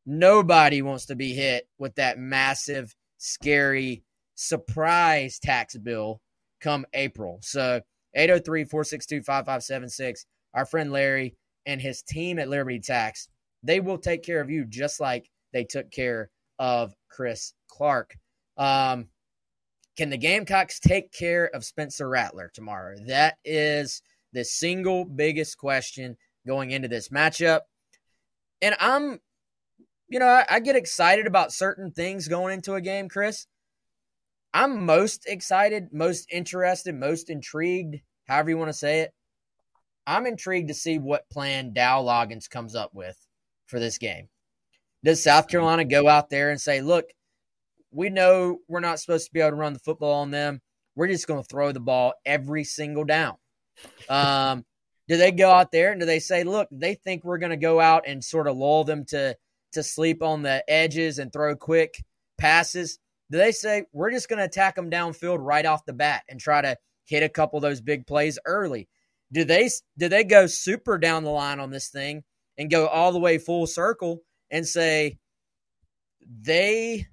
Nobody 0.10 0.82
wants 0.82 1.08
to 1.08 1.16
be 1.16 1.34
hit 1.34 1.68
with 1.78 1.94
that 1.96 2.18
massive, 2.18 2.96
scary 3.18 4.04
surprise 4.36 5.38
tax 5.38 5.76
bill 5.76 6.22
come 6.62 6.86
April. 6.94 7.40
So 7.42 7.82
803 8.16 8.64
462 8.64 9.24
5576. 9.24 10.26
Our 10.54 10.66
friend 10.66 10.92
Larry 10.94 11.36
and 11.66 11.82
his 11.82 12.02
team 12.02 12.40
at 12.40 12.48
Liberty 12.48 12.80
Tax, 12.80 13.28
they 13.64 13.82
will 13.82 13.98
take 13.98 14.24
care 14.24 14.40
of 14.40 14.50
you 14.50 14.66
just 14.66 15.02
like 15.02 15.30
they 15.52 15.66
took 15.66 15.92
care 15.92 16.30
of 16.58 16.94
Chris 17.10 17.54
Clark. 17.68 18.16
Um, 18.56 19.10
can 19.98 20.10
the 20.10 20.18
Gamecocks 20.18 20.80
take 20.80 21.12
care 21.12 21.48
of 21.54 21.66
Spencer 21.66 22.08
Rattler 22.08 22.50
tomorrow? 22.54 22.96
That 23.08 23.38
is 23.44 24.02
the 24.32 24.46
single 24.46 25.04
biggest 25.04 25.58
question 25.58 26.16
going 26.46 26.72
into 26.72 26.88
this 26.88 27.10
matchup. 27.10 27.62
And 28.62 28.76
I'm, 28.80 29.20
you 30.10 30.20
know, 30.20 30.28
I, 30.28 30.46
I 30.50 30.60
get 30.60 30.76
excited 30.76 31.28
about 31.28 31.54
certain 31.54 31.92
things 31.92 32.28
going 32.28 32.54
into 32.54 32.76
a 32.76 32.82
game, 32.82 33.10
Chris. 33.10 33.48
I'm 34.54 34.86
most 34.86 35.26
excited, 35.28 35.90
most 35.92 36.28
interested, 36.32 36.96
most 36.96 37.30
intrigued, 37.30 37.98
however 38.28 38.50
you 38.50 38.58
want 38.58 38.70
to 38.70 38.78
say 38.78 39.02
it. 39.02 39.14
I'm 40.06 40.26
intrigued 40.26 40.70
to 40.70 40.74
see 40.74 41.00
what 41.00 41.30
plan 41.30 41.74
Dow 41.74 42.02
Loggains 42.02 42.50
comes 42.50 42.76
up 42.76 42.94
with 42.94 43.18
for 43.66 43.80
this 43.80 43.98
game. 43.98 44.30
Does 45.04 45.22
South 45.22 45.48
Carolina 45.48 45.84
go 45.84 46.08
out 46.08 46.30
there 46.30 46.50
and 46.50 46.60
say, 46.60 46.82
look, 46.82 47.06
we 47.92 48.10
know 48.10 48.60
we're 48.68 48.80
not 48.80 49.00
supposed 49.00 49.26
to 49.26 49.34
be 49.34 49.42
able 49.42 49.52
to 49.52 49.56
run 49.58 49.74
the 49.74 49.80
football 49.80 50.22
on 50.22 50.32
them. 50.32 50.62
We're 50.96 51.08
just 51.08 51.28
going 51.28 51.42
to 51.42 51.48
throw 51.48 51.72
the 51.72 51.80
ball 51.80 52.14
every 52.26 52.64
single 52.64 53.04
down. 53.04 53.36
Um, 54.10 54.66
do 55.08 55.18
they 55.18 55.32
go 55.32 55.52
out 55.52 55.72
there 55.72 55.92
and 55.92 56.00
do 56.00 56.06
they 56.06 56.20
say, 56.20 56.44
look, 56.44 56.68
they 56.72 56.96
think 56.96 57.24
we're 57.24 57.38
going 57.38 57.52
to 57.52 57.58
go 57.58 57.80
out 57.80 58.04
and 58.08 58.24
sort 58.24 58.48
of 58.48 58.58
lull 58.58 58.84
them 58.84 59.06
to 59.10 59.36
to 59.78 59.84
sleep 59.84 60.22
on 60.22 60.42
the 60.42 60.64
edges 60.70 61.20
and 61.20 61.32
throw 61.32 61.56
quick 61.56 62.04
passes? 62.38 63.00
Do 63.32 63.38
they 63.38 63.52
say 63.52 63.86
we're 63.92 64.12
just 64.12 64.30
going 64.30 64.40
to 64.40 64.46
attack 64.46 64.76
them 64.76 64.92
downfield 64.92 65.38
right 65.40 65.66
off 65.66 65.86
the 65.86 65.94
bat 65.94 66.24
and 66.30 66.40
try 66.40 66.62
to 66.62 66.78
hit 67.06 67.24
a 67.24 67.30
couple 67.30 67.58
of 67.58 67.64
those 67.64 67.82
big 67.82 68.06
plays 68.06 68.38
early? 68.46 68.88
Do 69.32 69.44
they 69.44 69.70
do 69.98 70.08
they 70.08 70.24
go 70.24 70.48
super 70.48 70.98
down 70.98 71.24
the 71.24 71.30
line 71.30 71.60
on 71.60 71.70
this 71.70 71.90
thing 71.90 72.24
and 72.58 72.70
go 72.70 72.88
all 72.88 73.12
the 73.12 73.20
way 73.20 73.38
full 73.38 73.68
circle 73.68 74.22
and 74.50 74.66
say 74.66 75.18
they 76.42 77.08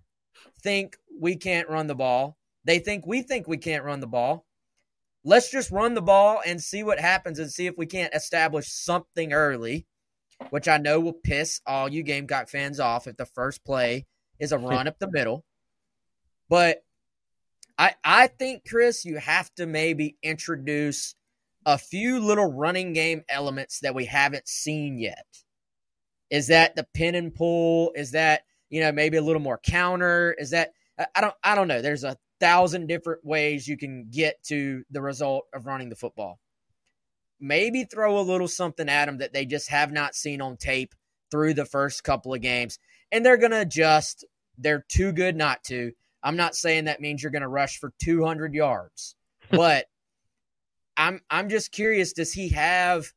think 0.62 0.96
we 1.20 1.36
can't 1.36 1.68
run 1.68 1.86
the 1.86 1.94
ball. 1.94 2.36
They 2.64 2.78
think 2.78 3.06
we 3.06 3.22
think 3.22 3.46
we 3.46 3.58
can't 3.58 3.84
run 3.84 4.00
the 4.00 4.06
ball. 4.06 4.46
Let's 5.24 5.50
just 5.50 5.70
run 5.70 5.94
the 5.94 6.02
ball 6.02 6.40
and 6.44 6.62
see 6.62 6.82
what 6.82 7.00
happens 7.00 7.38
and 7.38 7.50
see 7.50 7.66
if 7.66 7.76
we 7.78 7.86
can't 7.86 8.14
establish 8.14 8.68
something 8.68 9.32
early, 9.32 9.86
which 10.50 10.68
I 10.68 10.78
know 10.78 11.00
will 11.00 11.12
piss 11.12 11.60
all 11.66 11.88
you 11.88 12.02
Gamecock 12.02 12.48
fans 12.48 12.80
off 12.80 13.06
if 13.06 13.16
the 13.16 13.26
first 13.26 13.64
play 13.64 14.06
is 14.38 14.52
a 14.52 14.58
run 14.58 14.88
up 14.88 14.98
the 14.98 15.10
middle. 15.10 15.44
But 16.48 16.84
I 17.78 17.94
I 18.04 18.26
think 18.26 18.68
Chris, 18.68 19.04
you 19.04 19.18
have 19.18 19.54
to 19.54 19.66
maybe 19.66 20.16
introduce 20.22 21.14
a 21.66 21.78
few 21.78 22.20
little 22.20 22.52
running 22.52 22.92
game 22.92 23.22
elements 23.28 23.80
that 23.80 23.94
we 23.94 24.04
haven't 24.04 24.48
seen 24.48 24.98
yet. 24.98 25.26
Is 26.30 26.48
that 26.48 26.76
the 26.76 26.86
pin 26.94 27.14
and 27.14 27.34
pull? 27.34 27.92
Is 27.94 28.12
that 28.12 28.42
you 28.70 28.80
know 28.80 28.92
maybe 28.92 29.16
a 29.16 29.22
little 29.22 29.42
more 29.42 29.58
counter? 29.58 30.34
Is 30.38 30.50
that 30.50 30.72
I 31.14 31.20
don't 31.20 31.34
I 31.42 31.54
don't 31.54 31.68
know. 31.68 31.82
There's 31.82 32.04
a 32.04 32.16
thousand 32.40 32.86
different 32.88 33.24
ways 33.24 33.66
you 33.66 33.76
can 33.76 34.08
get 34.10 34.42
to 34.44 34.84
the 34.90 35.00
result 35.00 35.46
of 35.54 35.66
running 35.66 35.88
the 35.88 35.96
football. 35.96 36.38
Maybe 37.40 37.84
throw 37.84 38.18
a 38.18 38.22
little 38.22 38.48
something 38.48 38.88
at 38.88 39.06
them 39.06 39.18
that 39.18 39.32
they 39.32 39.44
just 39.44 39.68
have 39.68 39.92
not 39.92 40.14
seen 40.14 40.40
on 40.40 40.56
tape 40.56 40.94
through 41.30 41.54
the 41.54 41.64
first 41.64 42.04
couple 42.04 42.32
of 42.32 42.40
games, 42.40 42.78
and 43.12 43.24
they're 43.24 43.36
going 43.36 43.50
to 43.50 43.60
adjust. 43.60 44.24
They're 44.56 44.84
too 44.88 45.12
good 45.12 45.36
not 45.36 45.64
to. 45.64 45.92
I'm 46.22 46.36
not 46.36 46.54
saying 46.54 46.84
that 46.84 47.00
means 47.00 47.22
you're 47.22 47.32
going 47.32 47.42
to 47.42 47.48
rush 47.48 47.78
for 47.78 47.92
200 48.02 48.54
yards, 48.54 49.16
but 49.50 49.86
I'm 50.96 51.20
I'm 51.30 51.48
just 51.48 51.72
curious. 51.72 52.12
Does 52.12 52.32
he 52.32 52.50
have? 52.50 53.12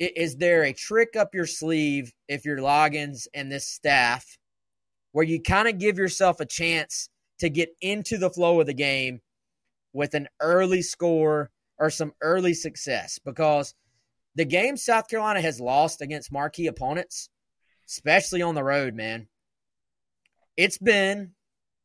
Is 0.00 0.36
there 0.36 0.64
a 0.64 0.72
trick 0.72 1.14
up 1.16 1.34
your 1.34 1.46
sleeve 1.46 2.12
if 2.28 2.44
you're 2.44 2.58
Loggains 2.58 3.28
and 3.32 3.52
this 3.52 3.66
staff, 3.66 4.38
where 5.12 5.24
you 5.24 5.40
kind 5.40 5.68
of 5.68 5.78
give 5.78 5.98
yourself 5.98 6.40
a 6.40 6.46
chance 6.46 7.08
to 7.38 7.48
get 7.48 7.70
into 7.80 8.18
the 8.18 8.30
flow 8.30 8.60
of 8.60 8.66
the 8.66 8.74
game 8.74 9.20
with 9.92 10.14
an 10.14 10.28
early 10.40 10.82
score 10.82 11.50
or 11.78 11.90
some 11.90 12.12
early 12.20 12.54
success? 12.54 13.18
Because 13.24 13.74
the 14.34 14.44
game 14.44 14.76
South 14.76 15.08
Carolina 15.08 15.40
has 15.40 15.60
lost 15.60 16.00
against 16.00 16.32
marquee 16.32 16.66
opponents, 16.66 17.28
especially 17.88 18.42
on 18.42 18.54
the 18.54 18.64
road, 18.64 18.94
man. 18.94 19.28
It's 20.56 20.78
been 20.78 21.32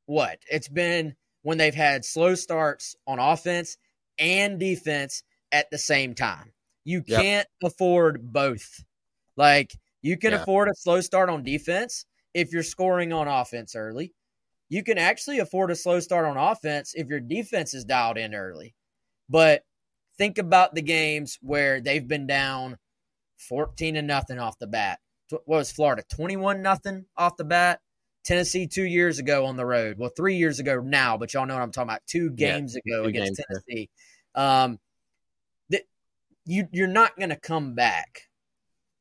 what? 0.06 0.40
It's 0.50 0.68
been 0.68 1.16
when 1.44 1.58
they've 1.58 1.74
had 1.76 2.04
slow 2.06 2.36
starts 2.36 2.96
on 3.08 3.20
offense 3.20 3.78
and 4.18 4.60
defense 4.60 5.24
at 5.52 5.70
the 5.72 5.78
same 5.78 6.14
time. 6.14 6.54
You 6.84 7.04
Yep. 7.06 7.22
can't 7.22 7.48
afford 7.64 8.32
both. 8.34 8.84
Like 9.38 9.72
you 10.02 10.18
can 10.18 10.34
Yeah. 10.34 10.42
afford 10.42 10.70
a 10.70 10.76
slow 10.76 11.02
start 11.02 11.30
on 11.30 11.44
defense 11.44 12.06
if 12.34 12.52
you're 12.52 12.64
scoring 12.64 13.14
on 13.14 13.28
offense 13.28 13.76
early. 13.76 14.14
You 14.70 14.84
can 14.84 14.98
actually 14.98 15.40
afford 15.40 15.72
a 15.72 15.76
slow 15.76 16.00
start 16.00 16.26
on 16.26 16.38
offense 16.38 16.94
if 16.96 17.08
your 17.08 17.20
defense 17.20 17.74
is 17.74 17.86
dialed 17.86 18.18
in 18.18 18.36
early. 18.36 18.76
But 19.30 19.64
think 20.20 20.38
about 20.38 20.76
the 20.76 20.84
games 20.84 21.40
where 21.42 21.82
they've 21.82 22.08
been 22.08 22.28
down 22.28 22.78
14 23.40 23.96
to 23.96 24.02
nothing 24.04 24.38
off 24.38 24.60
the 24.60 24.68
bat. 24.68 25.00
What 25.32 25.48
was 25.48 25.72
Florida? 25.72 26.04
21 26.14 26.62
nothing 26.62 27.06
off 27.18 27.38
the 27.38 27.46
bat. 27.46 27.80
Tennessee 28.26 28.68
two 28.68 28.84
years 28.84 29.18
ago 29.18 29.46
on 29.46 29.56
the 29.58 29.66
road. 29.66 29.98
Well, 29.98 30.12
three 30.16 30.36
years 30.36 30.60
ago 30.60 30.82
now, 30.82 31.18
but 31.18 31.34
y'all 31.34 31.46
know 31.46 31.56
what 31.56 31.64
I'm 31.64 31.72
talking 31.72 31.90
about. 31.90 32.06
Two 32.06 32.30
Yeah, 32.38 32.60
games 32.60 32.76
ago 32.76 33.04
two 33.04 33.10
against 33.10 33.38
games. 33.38 33.40
Tennessee. 33.48 33.90
Um, 34.36 34.80
that 35.70 35.84
you 36.46 36.68
you're 36.72 36.88
not 36.88 37.18
going 37.18 37.30
to 37.30 37.38
come 37.38 37.76
back 37.76 38.28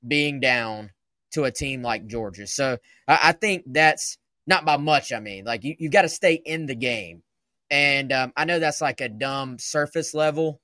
being 0.06 0.40
down 0.40 0.90
to 1.32 1.44
a 1.44 1.50
team 1.50 1.82
like 1.82 2.06
Georgia. 2.06 2.46
So 2.46 2.78
I, 3.08 3.18
I 3.24 3.32
think 3.32 3.64
that's 3.66 4.18
not 4.46 4.64
by 4.64 4.76
much. 4.76 5.12
I 5.12 5.20
mean, 5.20 5.44
like 5.44 5.64
you 5.64 5.74
you 5.78 5.90
got 5.90 6.02
to 6.02 6.08
stay 6.08 6.34
in 6.34 6.66
the 6.66 6.76
game, 6.76 7.22
and 7.70 8.12
um, 8.12 8.32
I 8.36 8.44
know 8.44 8.60
that's 8.60 8.80
like 8.80 9.00
a 9.00 9.08
dumb 9.08 9.58
surface 9.58 10.14
level 10.14 10.60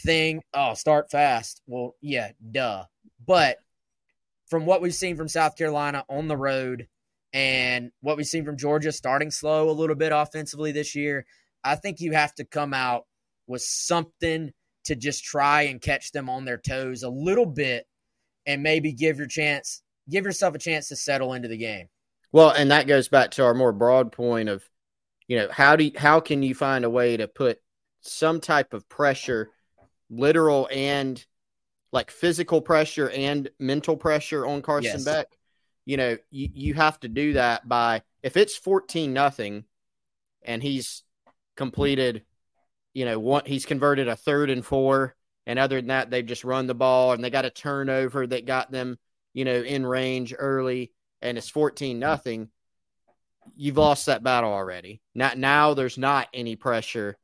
thing. 0.00 0.42
Oh, 0.54 0.74
start 0.74 1.10
fast. 1.10 1.62
Well, 1.66 1.96
yeah, 2.00 2.32
duh. 2.50 2.84
But 3.26 3.58
from 4.48 4.66
what 4.66 4.82
we've 4.82 4.94
seen 4.94 5.16
from 5.16 5.28
South 5.28 5.56
Carolina 5.56 6.04
on 6.08 6.28
the 6.28 6.36
road 6.36 6.88
and 7.32 7.92
what 8.00 8.16
we've 8.16 8.26
seen 8.26 8.44
from 8.44 8.56
Georgia 8.56 8.92
starting 8.92 9.30
slow 9.30 9.70
a 9.70 9.72
little 9.72 9.96
bit 9.96 10.12
offensively 10.12 10.72
this 10.72 10.94
year, 10.94 11.26
I 11.62 11.76
think 11.76 12.00
you 12.00 12.12
have 12.12 12.34
to 12.36 12.44
come 12.44 12.74
out 12.74 13.04
with 13.46 13.62
something 13.62 14.50
to 14.84 14.96
just 14.96 15.24
try 15.24 15.62
and 15.62 15.80
catch 15.80 16.12
them 16.12 16.28
on 16.28 16.44
their 16.44 16.58
toes 16.58 17.02
a 17.02 17.08
little 17.08 17.46
bit 17.46 17.86
and 18.46 18.62
maybe 18.62 18.92
give 18.92 19.18
your 19.18 19.26
chance 19.26 19.82
give 20.10 20.24
yourself 20.24 20.54
a 20.54 20.58
chance 20.58 20.88
to 20.88 20.96
settle 20.96 21.32
into 21.34 21.48
the 21.48 21.56
game. 21.56 21.88
Well, 22.32 22.50
and 22.50 22.70
that 22.70 22.86
goes 22.86 23.08
back 23.08 23.30
to 23.32 23.44
our 23.44 23.54
more 23.54 23.72
broad 23.72 24.12
point 24.12 24.48
of, 24.48 24.68
you 25.26 25.36
know, 25.36 25.48
how 25.50 25.76
do 25.76 25.84
you, 25.84 25.92
how 25.96 26.20
can 26.20 26.42
you 26.42 26.54
find 26.54 26.84
a 26.84 26.90
way 26.90 27.16
to 27.16 27.28
put 27.28 27.58
some 28.00 28.40
type 28.40 28.74
of 28.74 28.88
pressure, 28.88 29.50
literal 30.10 30.68
and 30.70 31.24
like 31.92 32.10
physical 32.10 32.60
pressure 32.60 33.10
and 33.10 33.50
mental 33.58 33.96
pressure 33.96 34.46
on 34.46 34.62
Carson 34.62 34.92
Yes. 34.92 35.04
Beck? 35.04 35.26
You 35.86 35.96
know, 35.96 36.16
you, 36.30 36.48
you 36.52 36.74
have 36.74 37.00
to 37.00 37.08
do 37.08 37.32
that 37.34 37.68
by 37.68 38.02
if 38.22 38.36
it's 38.36 38.56
fourteen 38.56 39.12
nothing, 39.12 39.64
and 40.42 40.62
he's 40.62 41.02
completed, 41.56 42.24
you 42.92 43.04
know, 43.04 43.18
one 43.18 43.42
he's 43.46 43.66
converted 43.66 44.08
a 44.08 44.16
third 44.16 44.50
and 44.50 44.64
four, 44.64 45.16
and 45.46 45.58
other 45.58 45.76
than 45.76 45.88
that, 45.88 46.10
they've 46.10 46.26
just 46.26 46.44
run 46.44 46.66
the 46.66 46.74
ball 46.74 47.12
and 47.12 47.24
they 47.24 47.30
got 47.30 47.44
a 47.44 47.50
turnover 47.50 48.26
that 48.26 48.46
got 48.46 48.70
them, 48.70 48.98
you 49.32 49.44
know, 49.44 49.62
in 49.62 49.84
range 49.86 50.34
early 50.38 50.92
and 51.22 51.38
it's 51.38 51.48
14 51.48 51.98
nothing, 51.98 52.48
you've 53.56 53.76
lost 53.76 54.06
that 54.06 54.22
battle 54.22 54.52
already. 54.52 55.00
Now, 55.14 55.32
now 55.36 55.74
there's 55.74 55.98
not 55.98 56.28
any 56.32 56.56
pressure, 56.56 57.18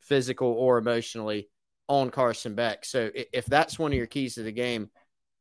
physical 0.00 0.48
or 0.48 0.78
emotionally, 0.78 1.48
on 1.88 2.10
Carson 2.10 2.54
Beck. 2.54 2.84
So 2.84 3.10
if 3.14 3.46
that's 3.46 3.78
one 3.78 3.92
of 3.92 3.98
your 3.98 4.06
keys 4.06 4.34
to 4.34 4.42
the 4.42 4.52
game, 4.52 4.90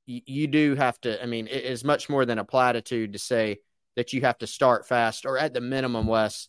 you, 0.05 0.47
do 0.47 0.75
have 0.75 1.01
to. 1.01 1.21
I 1.21 1.25
mean, 1.25 1.47
it 1.47 1.63
is 1.63 1.83
much 1.83 2.09
more 2.09 2.25
than 2.25 2.37
a 2.37 2.45
platitude 2.45 3.13
to 3.13 3.19
say 3.19 3.57
that 3.95 4.13
you 4.13 4.21
have 4.21 4.37
to 4.39 4.47
start 4.47 4.87
fast, 4.87 5.25
or 5.25 5.37
at 5.37 5.53
the 5.53 5.61
minimum, 5.61 6.05
Wes, 6.05 6.47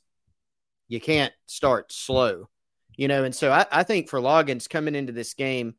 you 0.89 1.01
can't 1.01 1.33
start 1.47 1.91
slow. 1.93 2.49
You 2.97 3.09
know, 3.09 3.25
and 3.25 3.35
so 3.35 3.53
I, 3.53 3.67
I 3.73 3.83
think 3.83 4.09
for 4.09 4.21
Loggains 4.21 4.69
coming 4.69 4.95
into 4.95 5.13
this 5.13 5.35
game, 5.35 5.75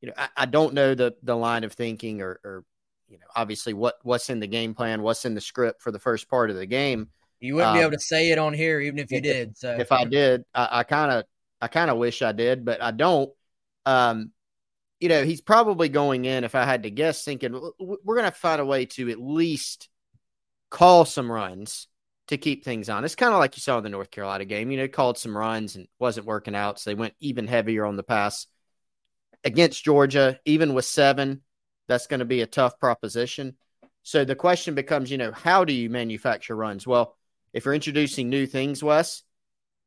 you 0.00 0.08
know, 0.08 0.14
I, 0.16 0.28
I 0.36 0.46
don't 0.46 0.74
know 0.74 0.94
the 0.94 1.14
the 1.22 1.36
line 1.36 1.64
of 1.64 1.72
thinking 1.72 2.20
or, 2.20 2.38
or 2.44 2.64
you 3.08 3.18
know, 3.18 3.26
obviously 3.34 3.74
what 3.74 3.96
what's 4.02 4.30
in 4.30 4.38
the 4.40 4.46
game 4.46 4.74
plan, 4.74 5.02
what's 5.02 5.24
in 5.24 5.34
the 5.34 5.40
script 5.40 5.82
for 5.82 5.90
the 5.90 5.98
first 5.98 6.28
part 6.28 6.50
of 6.50 6.56
the 6.56 6.66
game. 6.66 7.08
You 7.40 7.56
wouldn't 7.56 7.74
be 7.74 7.78
Um, 7.80 7.86
able 7.86 7.92
to 7.96 8.00
say 8.00 8.30
it 8.30 8.38
on 8.38 8.54
here 8.54 8.80
even 8.80 9.00
if 9.00 9.10
you 9.10 9.16
if- 9.18 9.22
did. 9.24 9.58
So 9.58 9.76
If 9.78 9.90
I 9.90 10.04
did, 10.04 10.44
I 10.54 10.84
kind 10.84 11.10
of 11.10 11.24
I 11.62 11.68
kind 11.68 11.90
of 11.90 11.98
wish 11.98 12.22
I 12.22 12.32
did, 12.32 12.66
but 12.66 12.82
I 12.82 12.92
don't. 12.92 13.30
Um, 13.86 14.32
you 15.00 15.08
know, 15.08 15.24
he's 15.24 15.40
probably 15.42 15.88
going 15.88 16.24
in. 16.26 16.44
If 16.44 16.54
I 16.54 16.64
had 16.64 16.84
to 16.84 16.90
guess, 16.90 17.24
thinking 17.24 17.52
"W- 17.52 17.74
w- 17.78 17.98
we're 18.04 18.16
going 18.16 18.30
to 18.30 18.36
find 18.36 18.60
a 18.60 18.66
way 18.66 18.86
to 18.86 19.10
at 19.10 19.20
least 19.20 19.88
call 20.70 21.04
some 21.04 21.30
runs. 21.30 21.88
to 22.28 22.38
keep 22.38 22.64
things 22.64 22.88
on. 22.88 23.04
It's 23.04 23.16
kind 23.16 23.34
of 23.34 23.40
like 23.40 23.56
you 23.56 23.60
saw 23.60 23.78
in 23.78 23.84
the 23.84 23.90
North 23.90 24.10
Carolina 24.10 24.44
game. 24.46 24.70
You 24.70 24.78
know, 24.78 24.88
called 24.88 25.18
some 25.18 25.36
runs 25.36 25.76
and 25.76 25.88
wasn't 25.98 26.26
working 26.26 26.54
out, 26.56 26.80
so 26.80 26.90
they 26.90 26.94
went 26.94 27.14
even 27.20 27.48
heavier 27.48 27.84
on 27.86 27.96
the 27.96 28.04
pass 28.04 28.46
against 29.44 29.84
Georgia. 29.84 30.38
Even 30.44 30.74
with 30.74 30.84
seven, 30.84 31.42
that's 31.88 32.06
going 32.06 32.20
to 32.20 32.26
be 32.26 32.40
a 32.42 32.46
tough 32.46 32.78
proposition. 32.78 33.56
So 34.02 34.24
the 34.24 34.34
question 34.34 34.74
becomes, 34.74 35.10
you 35.10 35.18
know, 35.18 35.32
how 35.32 35.64
do 35.64 35.72
you 35.72 35.90
manufacture 35.90 36.56
runs? 36.56 36.86
Well, 36.86 37.16
if 37.52 37.64
you're 37.64 37.74
introducing 37.74 38.28
new 38.28 38.46
things, 38.46 38.82
Wes, 38.82 39.22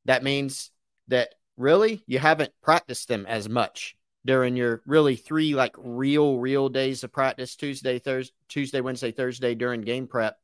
that 0.05 0.23
means 0.23 0.71
that 1.07 1.33
really? 1.57 2.03
You 2.07 2.19
haven't 2.19 2.53
practiced 2.61 3.07
them 3.07 3.25
as 3.25 3.47
much 3.49 3.95
during 4.25 4.55
your 4.55 4.81
really 4.85 5.15
three 5.15 5.53
like 5.53 5.75
real 5.77 6.37
real 6.39 6.67
days 6.67 7.03
of 7.03 7.11
practice 7.11 7.55
Tuesday 7.55 7.99
Thursday 7.99 8.33
Tuesday 8.49 8.81
Wednesday 8.81 9.11
Thursday 9.11 9.53
during 9.53 9.81
game 9.81 10.07
prep 10.07 10.37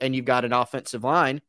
and 0.00 0.14
you've 0.14 0.24
got 0.24 0.44
an 0.44 0.52
offensive 0.52 1.04
line 1.04 1.40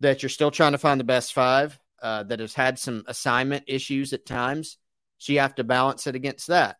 that 0.00 0.22
you're 0.22 0.30
still 0.30 0.50
trying 0.50 0.72
to 0.72 0.78
find 0.78 0.98
the 0.98 1.04
best 1.04 1.32
five 1.32 1.78
uh, 2.02 2.24
that 2.24 2.40
has 2.40 2.54
had 2.54 2.78
some 2.78 3.04
assignment 3.06 3.64
issues 3.66 4.12
at 4.12 4.24
times. 4.26 4.78
So 5.18 5.32
you 5.32 5.40
have 5.40 5.54
to 5.56 5.64
balance 5.64 6.06
it 6.06 6.14
against 6.14 6.46
that. 6.48 6.76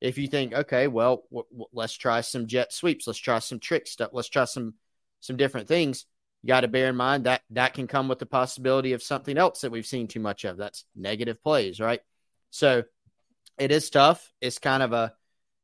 If 0.00 0.16
you 0.16 0.28
think 0.28 0.54
okay 0.54 0.86
well 0.86 1.24
w- 1.30 1.48
w- 1.50 1.68
let's 1.72 1.94
try 1.94 2.22
some 2.22 2.46
jet 2.46 2.72
sweeps. 2.72 3.06
Let's 3.06 3.18
try 3.18 3.40
some 3.40 3.58
trick 3.58 3.86
stuff. 3.86 4.10
Let's 4.12 4.28
try 4.28 4.44
some 4.44 4.74
some 5.20 5.36
different 5.36 5.68
things 5.68 6.06
you 6.44 6.48
got 6.48 6.60
to 6.60 6.68
bear 6.68 6.90
in 6.90 6.96
mind 6.96 7.24
that 7.24 7.40
that 7.50 7.74
can 7.74 7.86
come 7.86 8.06
with 8.06 8.18
the 8.18 8.26
possibility 8.26 8.92
of 8.92 9.02
something 9.02 9.38
else 9.38 9.62
that 9.62 9.72
we've 9.72 9.86
seen 9.86 10.06
too 10.06 10.20
much 10.20 10.44
of 10.44 10.56
that's 10.56 10.84
negative 10.94 11.42
plays 11.42 11.80
right 11.80 12.00
so 12.50 12.84
it 13.58 13.72
is 13.72 13.90
tough. 13.90 14.32
It's 14.40 14.58
kind 14.58 14.82
of 14.82 14.92
a 14.92 15.12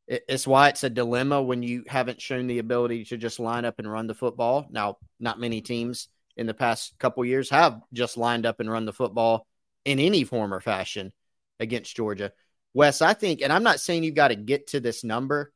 it's 0.06 0.46
why 0.46 0.68
it's 0.68 0.82
a 0.82 0.90
dilemma 0.90 1.40
when 1.40 1.62
you 1.62 1.84
haven't 1.86 2.20
shown 2.20 2.48
the 2.48 2.58
ability 2.58 3.04
to 3.04 3.16
just 3.16 3.38
line 3.38 3.64
up 3.64 3.78
and 3.78 3.90
run 3.90 4.08
the 4.08 4.14
football. 4.14 4.66
Now, 4.68 4.98
not 5.20 5.38
many 5.38 5.60
teams 5.60 6.08
in 6.36 6.48
the 6.48 6.54
past 6.54 6.98
couple 6.98 7.24
years 7.24 7.50
have 7.50 7.80
just 7.92 8.16
lined 8.16 8.44
up 8.44 8.58
and 8.58 8.68
run 8.68 8.86
the 8.86 8.92
football 8.92 9.46
in 9.84 10.00
any 10.00 10.24
form 10.24 10.52
or 10.52 10.60
fashion 10.60 11.12
against 11.60 11.94
Georgia. 11.94 12.32
Wes, 12.74 13.02
I 13.02 13.14
think, 13.14 13.40
and 13.40 13.52
I'm 13.52 13.62
not 13.62 13.78
saying 13.78 14.02
you've 14.02 14.16
got 14.16 14.28
to 14.28 14.36
get 14.36 14.68
to 14.68 14.80
this 14.80 15.04
number, 15.04 15.52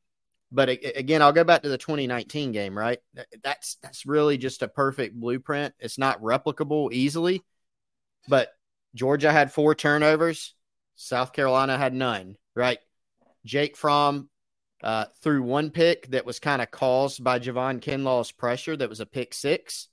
but 0.54 0.68
again, 0.68 1.20
I'll 1.20 1.32
go 1.32 1.42
back 1.42 1.62
to 1.62 1.68
the 1.68 1.76
2019 1.76 2.52
game, 2.52 2.78
right? 2.78 3.00
That's 3.42 3.76
that's 3.82 4.06
really 4.06 4.38
just 4.38 4.62
a 4.62 4.68
perfect 4.68 5.18
blueprint. 5.18 5.74
It's 5.80 5.98
not 5.98 6.22
replicable 6.22 6.92
easily, 6.92 7.42
but 8.28 8.50
Georgia 8.94 9.32
had 9.32 9.52
four 9.52 9.74
turnovers. 9.74 10.54
South 10.94 11.32
Carolina 11.32 11.76
had 11.76 11.92
none, 11.92 12.36
right? 12.54 12.78
Jake 13.44 13.76
Fromm 13.76 14.28
uh, 14.80 15.06
threw 15.22 15.42
one 15.42 15.70
pick 15.70 16.06
that 16.12 16.24
was 16.24 16.38
kind 16.38 16.62
of 16.62 16.70
caused 16.70 17.24
by 17.24 17.40
Javon 17.40 17.80
Kinlaw's 17.80 18.30
pressure 18.30 18.76
that 18.76 18.88
was 18.88 19.00
a 19.00 19.06
pick 19.06 19.34
six. 19.34 19.88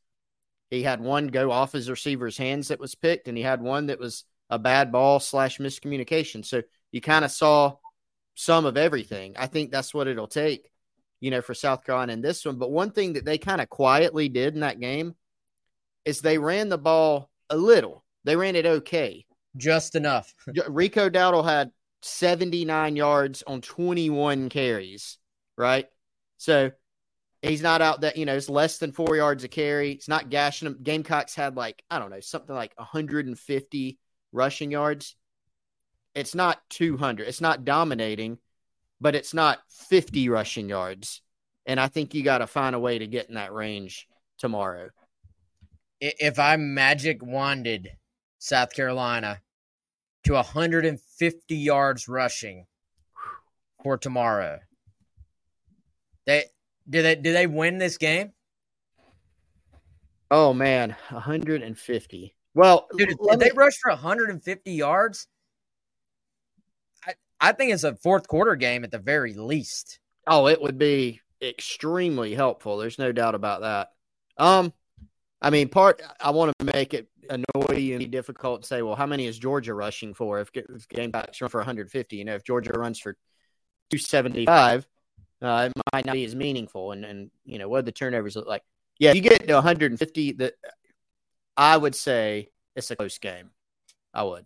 He 0.69 0.83
had 0.83 1.01
one 1.01 1.27
go 1.27 1.51
off 1.51 1.71
his 1.71 1.89
receiver's 1.89 2.37
hands 2.37 2.67
that 2.67 2.79
was 2.79 2.93
picked, 2.93 3.27
and 3.27 3.35
he 3.35 3.43
had 3.43 3.63
one 3.63 3.87
that 3.87 3.99
was 3.99 4.25
a 4.51 4.59
bad 4.59 4.91
ball 4.91 5.19
slash 5.19 5.57
miscommunication. 5.57 6.45
So 6.45 6.61
you 6.91 7.01
kind 7.01 7.25
of 7.25 7.31
saw 7.31 7.77
some 8.41 8.65
of 8.65 8.75
everything. 8.75 9.35
I 9.37 9.45
think 9.45 9.69
that's 9.69 9.93
what 9.93 10.07
it'll 10.07 10.25
take, 10.25 10.71
you 11.19 11.29
know, 11.29 11.41
for 11.41 11.53
South 11.53 11.85
Carolina 11.85 12.13
in 12.13 12.21
this 12.21 12.43
one. 12.43 12.57
But 12.57 12.71
one 12.71 12.89
thing 12.89 13.13
that 13.13 13.23
they 13.23 13.37
kind 13.37 13.61
of 13.61 13.69
quietly 13.69 14.29
did 14.29 14.55
in 14.55 14.61
that 14.61 14.79
game 14.79 15.13
is 16.05 16.21
they 16.21 16.39
ran 16.39 16.67
the 16.67 16.79
ball 16.79 17.29
a 17.51 17.55
little. 17.55 18.03
They 18.23 18.35
ran 18.35 18.55
it 18.55 18.65
okay 18.65 19.27
just 19.57 19.93
enough. 19.93 20.33
Rico 20.67 21.07
Dowdle 21.07 21.45
had 21.45 21.71
79 22.01 22.95
yards 22.95 23.43
on 23.45 23.61
21 23.61 24.49
carries, 24.49 25.19
right? 25.55 25.85
So 26.37 26.71
he's 27.43 27.61
not 27.61 27.83
out 27.83 28.01
that, 28.01 28.17
you 28.17 28.25
know, 28.25 28.35
it's 28.35 28.49
less 28.49 28.79
than 28.79 28.91
four 28.91 29.15
yards 29.15 29.43
a 29.43 29.49
carry. 29.49 29.91
It's 29.91 30.07
not 30.07 30.31
gashing 30.31 30.65
him. 30.65 30.79
Gamecocks 30.81 31.35
had 31.35 31.55
like, 31.55 31.83
I 31.91 31.99
don't 31.99 32.09
know, 32.09 32.19
something 32.21 32.55
like 32.55 32.73
150 32.75 33.99
rushing 34.31 34.71
yards. 34.71 35.15
It's 36.15 36.35
not 36.35 36.61
200. 36.69 37.27
It's 37.27 37.41
not 37.41 37.65
dominating, 37.65 38.37
but 38.99 39.15
it's 39.15 39.33
not 39.33 39.59
50 39.69 40.29
rushing 40.29 40.69
yards. 40.69 41.21
And 41.65 41.79
I 41.79 41.87
think 41.87 42.13
you 42.13 42.23
got 42.23 42.39
to 42.39 42.47
find 42.47 42.75
a 42.75 42.79
way 42.79 42.99
to 42.99 43.07
get 43.07 43.29
in 43.29 43.35
that 43.35 43.53
range 43.53 44.07
tomorrow. 44.37 44.89
If 45.99 46.39
I 46.39 46.55
magic 46.57 47.23
wanded 47.23 47.91
South 48.39 48.73
Carolina 48.73 49.39
to 50.23 50.33
150 50.33 51.55
yards 51.55 52.07
rushing 52.07 52.65
for 53.83 53.97
tomorrow. 53.97 54.59
They 56.25 56.45
do 56.89 57.01
they 57.01 57.15
do 57.15 57.33
they 57.33 57.47
win 57.47 57.77
this 57.77 57.97
game? 57.97 58.33
Oh 60.29 60.53
man, 60.53 60.95
150. 61.09 62.35
Well, 62.53 62.87
dude, 62.97 63.09
did 63.29 63.39
they 63.39 63.51
rush 63.55 63.77
for 63.81 63.89
150 63.91 64.71
yards? 64.71 65.27
I 67.41 67.51
think 67.53 67.73
it's 67.73 67.83
a 67.83 67.95
fourth 67.95 68.27
quarter 68.27 68.55
game 68.55 68.83
at 68.83 68.91
the 68.91 68.99
very 68.99 69.33
least. 69.33 69.99
Oh, 70.27 70.47
it 70.47 70.61
would 70.61 70.77
be 70.77 71.19
extremely 71.41 72.35
helpful. 72.35 72.77
There's 72.77 72.99
no 72.99 73.11
doubt 73.11 73.33
about 73.33 73.61
that. 73.61 73.89
Um, 74.37 74.71
I 75.41 75.49
mean, 75.49 75.67
part 75.69 76.01
I 76.19 76.29
want 76.29 76.53
to 76.59 76.65
make 76.65 76.93
it 76.93 77.07
annoy 77.29 77.95
and 77.95 78.11
difficult 78.11 78.61
to 78.61 78.67
say, 78.67 78.83
well, 78.83 78.95
how 78.95 79.07
many 79.07 79.25
is 79.25 79.39
Georgia 79.39 79.73
rushing 79.73 80.13
for? 80.13 80.39
If, 80.39 80.51
if 80.53 80.87
Gamecocks 80.87 81.41
run 81.41 81.49
for 81.49 81.59
150, 81.59 82.15
you 82.15 82.25
know, 82.25 82.35
if 82.35 82.43
Georgia 82.43 82.73
runs 82.73 82.99
for 82.99 83.13
275, 83.89 84.87
uh, 85.41 85.69
it 85.69 85.81
might 85.91 86.05
not 86.05 86.13
be 86.13 86.25
as 86.25 86.35
meaningful. 86.35 86.91
And 86.91 87.03
and 87.03 87.31
you 87.43 87.57
know, 87.57 87.67
what 87.67 87.85
the 87.85 87.91
turnovers 87.91 88.35
look 88.35 88.47
like? 88.47 88.61
Yeah, 88.99 89.13
you 89.13 89.21
get 89.21 89.47
to 89.47 89.53
150. 89.55 90.33
That 90.33 90.53
I 91.57 91.75
would 91.75 91.95
say 91.95 92.49
it's 92.75 92.91
a 92.91 92.95
close 92.95 93.17
game. 93.17 93.49
I 94.13 94.23
would. 94.23 94.45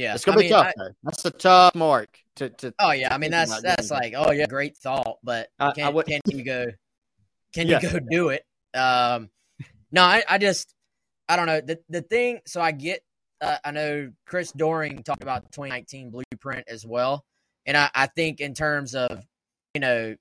Yeah, 0.00 0.14
it's 0.14 0.24
gonna 0.24 0.38
I 0.38 0.40
be 0.40 0.44
mean, 0.44 0.52
tough. 0.52 0.72
I, 0.78 0.84
That's 1.02 1.24
a 1.26 1.30
tough 1.30 1.74
mark 1.74 2.08
to. 2.36 2.48
to 2.48 2.74
oh 2.78 2.92
yeah, 2.92 3.14
I 3.14 3.18
mean 3.18 3.30
that's 3.30 3.60
that's 3.60 3.90
like 3.90 4.14
oh 4.16 4.30
yeah, 4.30 4.46
great 4.46 4.74
thought, 4.78 5.18
but 5.22 5.50
can, 5.74 5.84
I 5.84 5.90
would, 5.90 6.06
can 6.06 6.20
you 6.26 6.42
go? 6.42 6.66
Can 7.52 7.66
yeah. 7.66 7.80
you 7.82 7.90
go 7.90 7.98
do 7.98 8.28
it? 8.28 8.44
Um, 8.74 9.28
no, 9.90 10.04
I, 10.04 10.22
I 10.28 10.38
just 10.38 10.72
I 11.28 11.34
don't 11.34 11.46
know 11.46 11.60
the 11.60 11.80
the 11.88 12.00
thing. 12.00 12.40
So 12.46 12.60
I 12.60 12.72
get. 12.72 13.02
Uh, 13.42 13.56
I 13.64 13.72
know 13.72 14.12
Chris 14.24 14.52
Doering 14.52 15.02
talked 15.02 15.22
about 15.22 15.42
the 15.42 15.48
2019 15.48 16.10
blueprint 16.10 16.64
as 16.68 16.86
well, 16.86 17.24
and 17.66 17.76
I, 17.76 17.90
I 17.92 18.06
think 18.06 18.40
in 18.40 18.54
terms 18.54 18.94
of 18.94 19.22
you 19.74 19.80
know 19.80 20.14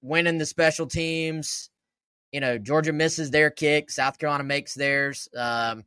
winning 0.00 0.38
the 0.38 0.46
special 0.46 0.86
teams, 0.86 1.68
you 2.32 2.40
know 2.40 2.56
Georgia 2.56 2.94
misses 2.94 3.30
their 3.30 3.50
kick, 3.50 3.90
South 3.90 4.18
Carolina 4.18 4.44
makes 4.44 4.72
theirs 4.72 5.28
um, 5.36 5.84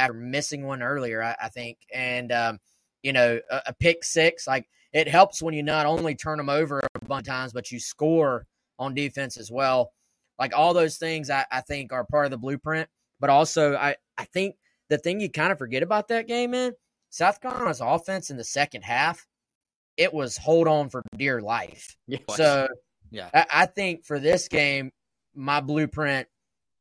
after 0.00 0.14
missing 0.14 0.66
one 0.66 0.82
earlier, 0.82 1.22
I, 1.22 1.36
I 1.42 1.48
think, 1.48 1.78
and 1.92 2.32
um, 2.32 2.58
you 3.02 3.12
know 3.12 3.40
a, 3.50 3.62
a 3.66 3.72
pick 3.74 4.04
six 4.04 4.46
like 4.46 4.66
it 4.92 5.08
helps 5.08 5.42
when 5.42 5.54
you 5.54 5.62
not 5.62 5.86
only 5.86 6.14
turn 6.14 6.38
them 6.38 6.48
over 6.48 6.80
a 6.80 7.04
bunch 7.04 7.28
of 7.28 7.32
times, 7.32 7.52
but 7.52 7.70
you 7.70 7.78
score 7.78 8.46
on 8.78 8.94
defense 8.94 9.36
as 9.36 9.50
well. 9.50 9.92
Like 10.38 10.56
all 10.56 10.74
those 10.74 10.96
things, 10.96 11.30
I, 11.30 11.44
I 11.52 11.60
think 11.60 11.92
are 11.92 12.04
part 12.04 12.24
of 12.24 12.30
the 12.30 12.38
blueprint. 12.38 12.88
But 13.20 13.30
also, 13.30 13.76
I, 13.76 13.96
I 14.16 14.24
think 14.24 14.56
the 14.88 14.98
thing 14.98 15.20
you 15.20 15.30
kind 15.30 15.52
of 15.52 15.58
forget 15.58 15.82
about 15.82 16.08
that 16.08 16.26
game, 16.26 16.52
man, 16.52 16.72
South 17.10 17.40
Carolina's 17.40 17.80
offense 17.80 18.30
in 18.30 18.36
the 18.36 18.44
second 18.44 18.82
half, 18.82 19.26
it 19.96 20.12
was 20.12 20.36
hold 20.36 20.66
on 20.66 20.88
for 20.88 21.02
dear 21.16 21.40
life. 21.40 21.94
So, 22.34 22.66
yeah, 23.10 23.28
I, 23.34 23.46
I 23.52 23.66
think 23.66 24.06
for 24.06 24.18
this 24.18 24.48
game, 24.48 24.90
my 25.34 25.60
blueprint 25.60 26.26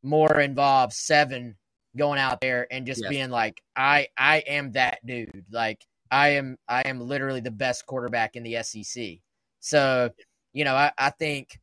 more 0.02 0.40
involves 0.40 0.98
seven 0.98 1.58
going 2.00 2.20
out 2.20 2.42
there 2.42 2.66
and 2.72 2.88
just 2.88 3.02
yes. 3.02 3.10
being 3.10 3.30
like, 3.30 3.62
I, 3.76 4.08
I 4.18 4.38
am 4.40 4.72
that 4.72 5.06
dude. 5.06 5.46
Like, 5.52 5.86
I 6.10 6.30
am, 6.30 6.58
I 6.68 6.82
am 6.86 7.00
literally 7.00 7.42
the 7.42 7.52
best 7.52 7.86
quarterback 7.86 8.36
in 8.36 8.44
the 8.44 8.64
SEC. 8.64 9.20
So, 9.60 10.10
you 10.54 10.64
know, 10.64 10.76
I, 10.76 10.92
I 10.98 11.12
think, 11.12 11.60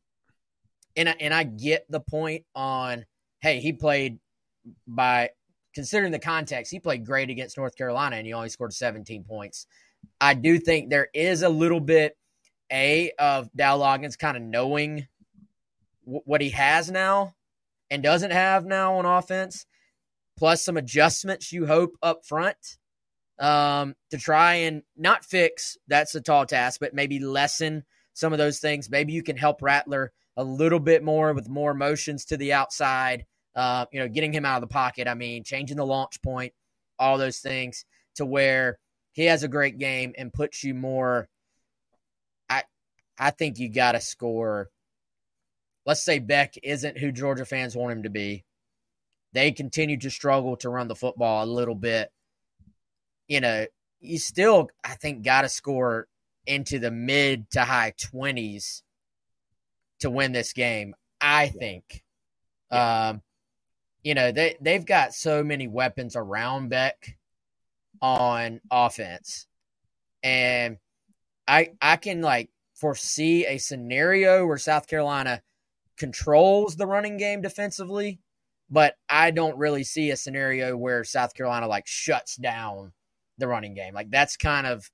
and 0.95 1.09
I, 1.09 1.15
and 1.19 1.33
I 1.33 1.43
get 1.43 1.85
the 1.89 1.99
point 1.99 2.45
on, 2.55 3.05
hey, 3.41 3.59
he 3.59 3.73
played 3.73 4.19
by 4.87 5.31
considering 5.73 6.11
the 6.11 6.19
context, 6.19 6.71
he 6.71 6.79
played 6.79 7.05
great 7.05 7.29
against 7.29 7.57
North 7.57 7.75
Carolina 7.75 8.15
and 8.15 8.25
he 8.25 8.33
only 8.33 8.49
scored 8.49 8.73
17 8.73 9.23
points. 9.25 9.67
I 10.21 10.33
do 10.33 10.59
think 10.59 10.89
there 10.89 11.09
is 11.13 11.41
a 11.41 11.49
little 11.49 11.79
bit 11.79 12.15
a 12.71 13.11
of 13.19 13.49
Dowell 13.55 13.81
Loggains 13.81 14.17
kind 14.17 14.37
of 14.37 14.43
knowing 14.43 15.07
w- 16.05 16.21
what 16.25 16.41
he 16.41 16.49
has 16.49 16.91
now 16.91 17.35
and 17.89 18.03
doesn't 18.03 18.31
have 18.31 18.65
now 18.65 18.95
on 18.95 19.05
offense, 19.05 19.65
plus 20.37 20.63
some 20.63 20.77
adjustments 20.77 21.51
you 21.51 21.65
hope 21.65 21.97
up 22.01 22.25
front 22.25 22.77
um, 23.39 23.95
to 24.11 24.17
try 24.17 24.55
and 24.55 24.83
not 24.95 25.25
fix. 25.25 25.77
That's 25.87 26.15
a 26.15 26.21
tall 26.21 26.45
task, 26.45 26.79
but 26.79 26.93
maybe 26.93 27.19
lessen 27.19 27.83
some 28.13 28.33
of 28.33 28.39
those 28.39 28.59
things. 28.59 28.89
Maybe 28.89 29.13
you 29.13 29.23
can 29.23 29.37
help 29.37 29.61
Rattler 29.61 30.11
a 30.35 30.43
little 30.43 30.79
bit 30.79 31.03
more 31.03 31.33
with 31.33 31.49
more 31.49 31.73
motions 31.73 32.25
to 32.25 32.37
the 32.37 32.53
outside 32.53 33.25
uh, 33.57 33.87
you 33.91 33.99
know, 33.99 34.07
getting 34.07 34.31
him 34.31 34.45
out 34.45 34.57
of 34.57 34.61
the 34.61 34.71
pocket. 34.73 35.07
I 35.07 35.15
mean, 35.15 35.43
changing 35.43 35.77
the 35.77 35.85
launch 35.85 36.21
point, 36.21 36.53
all 36.99 37.17
those 37.17 37.39
things 37.39 37.85
to 38.15 38.25
where 38.25 38.77
he 39.13 39.25
has 39.25 39.41
a 39.41 39.47
great 39.47 39.79
game 39.79 40.13
and 40.15 40.31
puts 40.31 40.63
you 40.63 40.75
more. 40.75 41.27
I 42.47 42.63
I 43.17 43.31
think 43.31 43.57
you 43.57 43.67
got 43.67 43.93
to 43.93 43.99
score. 43.99 44.69
Let's 45.87 46.03
say 46.03 46.19
Beck 46.19 46.53
isn't 46.61 46.99
who 46.99 47.11
Georgia 47.11 47.45
fans 47.45 47.75
want 47.75 47.93
him 47.93 48.03
to 48.03 48.11
be. 48.11 48.45
They 49.37 49.51
continue 49.51 49.97
to 49.97 50.09
struggle 50.09 50.57
to 50.57 50.67
run 50.67 50.87
the 50.87 50.95
football 50.95 51.43
a 51.43 51.45
little 51.45 51.75
bit, 51.75 52.11
you 53.27 53.39
know, 53.39 53.67
you 53.99 54.17
still, 54.17 54.67
I 54.83 54.95
think, 54.95 55.23
got 55.23 55.43
to 55.43 55.49
score 55.49 56.07
into 56.47 56.79
the 56.79 56.89
mid 56.89 57.51
to 57.51 57.61
high 57.61 57.93
20s 57.99 58.81
to 59.99 60.09
win 60.09 60.31
this 60.31 60.53
game. 60.53 60.95
I 61.21 61.49
think. 61.49 62.03
Yeah. 62.71 63.09
Um, 63.09 63.21
you 64.03 64.15
know, 64.15 64.31
they, 64.31 64.55
they've 64.59 64.85
got 64.85 65.13
so 65.13 65.43
many 65.43 65.67
weapons 65.67 66.15
around 66.15 66.69
Beck 66.69 67.15
on 68.01 68.59
offense. 68.71 69.45
And 70.23 70.77
I 71.47 71.73
I 71.79 71.97
can 71.97 72.21
like 72.21 72.49
foresee 72.73 73.45
a 73.45 73.59
scenario 73.59 74.47
where 74.47 74.57
South 74.57 74.87
Carolina 74.87 75.43
controls 75.95 76.75
the 76.75 76.87
running 76.87 77.17
game 77.17 77.41
defensively, 77.41 78.19
but 78.69 78.95
I 79.09 79.31
don't 79.31 79.57
really 79.57 79.83
see 79.83 80.11
a 80.11 80.17
scenario 80.17 80.75
where 80.75 81.03
South 81.03 81.33
Carolina 81.33 81.67
like 81.67 81.87
shuts 81.87 82.35
down 82.35 82.93
the 83.37 83.47
running 83.47 83.73
game. 83.73 83.93
Like 83.93 84.09
that's 84.09 84.37
kind 84.37 84.67
of 84.67 84.89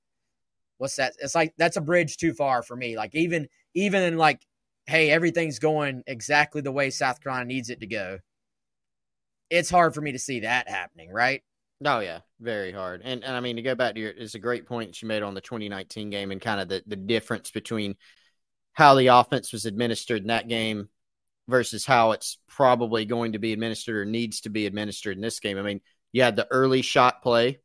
what's 0.78 0.96
that? 0.96 1.14
It's 1.20 1.34
like 1.34 1.54
that's 1.58 1.76
a 1.76 1.82
bridge 1.82 2.16
too 2.16 2.32
far 2.32 2.62
for 2.62 2.76
me. 2.76 2.96
Like 2.96 3.14
even 3.14 3.48
even 3.74 4.02
in 4.02 4.16
like, 4.16 4.40
hey, 4.86 5.10
everything's 5.10 5.58
going 5.58 6.02
exactly 6.06 6.60
the 6.60 6.72
way 6.72 6.90
South 6.90 7.20
Carolina 7.20 7.46
needs 7.46 7.70
it 7.70 7.80
to 7.80 7.86
go. 7.86 8.18
It's 9.50 9.70
hard 9.70 9.94
for 9.94 10.00
me 10.00 10.12
to 10.12 10.18
see 10.18 10.40
that 10.40 10.68
happening, 10.68 11.10
right? 11.10 11.42
Oh 11.84 12.00
yeah, 12.00 12.20
very 12.40 12.72
hard. 12.72 13.02
And 13.04 13.24
and 13.24 13.36
I 13.36 13.40
mean 13.40 13.56
to 13.56 13.62
go 13.62 13.74
back 13.74 13.94
to 13.94 14.00
your 14.00 14.10
it's 14.10 14.34
a 14.34 14.38
great 14.40 14.66
point 14.66 15.00
you 15.02 15.08
made 15.08 15.22
on 15.22 15.34
the 15.34 15.40
2019 15.40 16.10
game 16.10 16.30
and 16.30 16.40
kind 16.40 16.60
of 16.60 16.68
the 16.68 16.82
the 16.86 16.96
difference 16.96 17.50
between 17.50 17.96
how 18.72 18.94
the 18.94 19.08
offense 19.08 19.52
was 19.52 19.66
administered 19.66 20.22
in 20.22 20.28
that 20.28 20.48
game 20.48 20.88
versus 21.48 21.84
how 21.84 22.12
it's 22.12 22.38
probably 22.48 23.04
going 23.04 23.32
to 23.32 23.38
be 23.38 23.52
administered 23.52 23.96
or 23.96 24.04
needs 24.04 24.42
to 24.42 24.50
be 24.50 24.66
administered 24.66 25.16
in 25.16 25.22
this 25.22 25.40
game. 25.40 25.58
I 25.58 25.62
mean, 25.62 25.80
you 26.12 26.22
had 26.22 26.36
the 26.36 26.46
early 26.50 26.82
shot 26.82 27.22
play, 27.22 27.60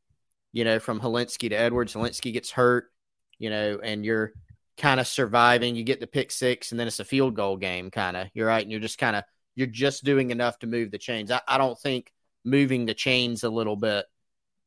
you 0.51 0.65
know, 0.65 0.79
from 0.79 0.99
Hilinski 0.99 1.49
to 1.49 1.55
Edwards. 1.55 1.93
Hilinski 1.93 2.33
gets 2.33 2.51
hurt, 2.51 2.91
you 3.37 3.49
know, 3.49 3.79
and 3.81 4.03
you're 4.03 4.33
kind 4.77 4.99
of 4.99 5.07
surviving. 5.07 5.75
You 5.75 5.83
get 5.83 5.99
the 5.99 6.07
pick 6.07 6.31
six, 6.31 6.71
and 6.71 6.79
then 6.79 6.87
it's 6.87 6.99
a 6.99 7.05
field 7.05 7.35
goal 7.35 7.57
game, 7.57 7.91
kind 7.91 8.17
of. 8.17 8.27
You're 8.33 8.47
right, 8.47 8.63
and 8.63 8.71
you're 8.71 8.81
just 8.81 8.97
kind 8.97 9.15
of 9.15 9.23
you're 9.55 9.67
just 9.67 10.03
doing 10.03 10.31
enough 10.31 10.59
to 10.59 10.67
move 10.67 10.91
the 10.91 10.97
chains. 10.97 11.31
I, 11.31 11.41
I 11.47 11.57
don't 11.57 11.77
think 11.77 12.11
moving 12.43 12.85
the 12.85 12.93
chains 12.93 13.43
a 13.43 13.49
little 13.49 13.75
bit 13.75 14.05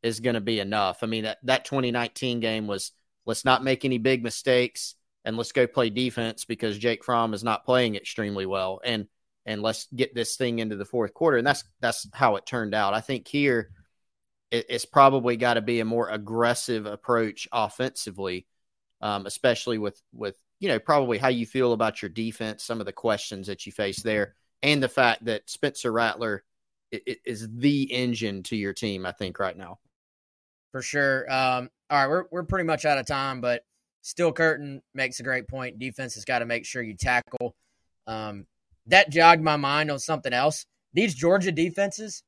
is 0.02 0.20
going 0.20 0.34
to 0.34 0.40
be 0.40 0.60
enough. 0.60 1.02
I 1.02 1.06
mean, 1.06 1.24
that, 1.24 1.38
that 1.44 1.64
2019 1.64 2.40
game 2.40 2.66
was 2.66 2.92
let's 3.24 3.44
not 3.44 3.64
make 3.64 3.84
any 3.84 3.98
big 3.98 4.22
mistakes 4.22 4.94
and 5.24 5.36
let's 5.36 5.52
go 5.52 5.66
play 5.66 5.90
defense 5.90 6.44
because 6.44 6.78
Jake 6.78 7.04
Fromm 7.04 7.34
is 7.34 7.44
not 7.44 7.64
playing 7.64 7.96
extremely 7.96 8.46
well. 8.46 8.80
And 8.84 9.06
and 9.44 9.62
let's 9.62 9.88
get 9.94 10.14
this 10.14 10.36
thing 10.36 10.60
into 10.60 10.76
the 10.76 10.84
fourth 10.84 11.14
quarter. 11.14 11.36
And 11.36 11.46
that's 11.46 11.64
that's 11.80 12.06
how 12.12 12.36
it 12.36 12.46
turned 12.46 12.74
out. 12.74 12.94
I 12.94 13.00
think 13.00 13.26
here 13.26 13.70
it, 14.50 14.66
it's 14.68 14.84
probably 14.84 15.36
got 15.36 15.54
to 15.54 15.60
be 15.60 15.80
a 15.80 15.84
more 15.84 16.08
aggressive 16.08 16.86
approach 16.86 17.48
offensively, 17.52 18.46
um, 19.00 19.26
especially 19.26 19.78
with 19.78 20.00
with 20.12 20.36
you 20.60 20.68
know 20.68 20.78
probably 20.78 21.18
how 21.18 21.28
you 21.28 21.46
feel 21.46 21.72
about 21.72 22.02
your 22.02 22.08
defense, 22.08 22.62
some 22.62 22.80
of 22.80 22.86
the 22.86 22.92
questions 22.92 23.48
that 23.48 23.66
you 23.66 23.72
face 23.72 24.02
there, 24.02 24.34
and 24.62 24.82
the 24.82 24.88
fact 24.88 25.24
that 25.24 25.48
Spencer 25.50 25.90
Rattler 25.90 26.44
is 26.90 27.48
the 27.50 27.90
engine 27.90 28.42
to 28.44 28.56
your 28.56 28.74
team. 28.74 29.06
I 29.06 29.12
think 29.12 29.38
right 29.38 29.56
now. 29.56 29.78
For 30.72 30.82
sure. 30.82 31.30
Um, 31.30 31.70
all 31.90 31.98
right, 31.98 32.08
we're 32.08 32.24
we're 32.30 32.44
pretty 32.44 32.66
much 32.66 32.84
out 32.84 32.98
of 32.98 33.06
time, 33.06 33.40
but 33.40 33.64
Steel 34.02 34.32
Curtain 34.32 34.82
makes 34.94 35.20
a 35.20 35.22
great 35.22 35.48
point. 35.48 35.78
Defense 35.78 36.14
has 36.16 36.24
got 36.24 36.40
to 36.40 36.46
make 36.46 36.66
sure 36.66 36.82
you 36.82 36.94
tackle. 36.94 37.54
Um, 38.06 38.46
that 38.86 39.10
jogged 39.10 39.42
my 39.42 39.56
mind 39.56 39.90
on 39.90 40.00
something 40.00 40.32
else. 40.32 40.66
These 40.92 41.14
Georgia 41.14 41.52
defenses, 41.52 42.22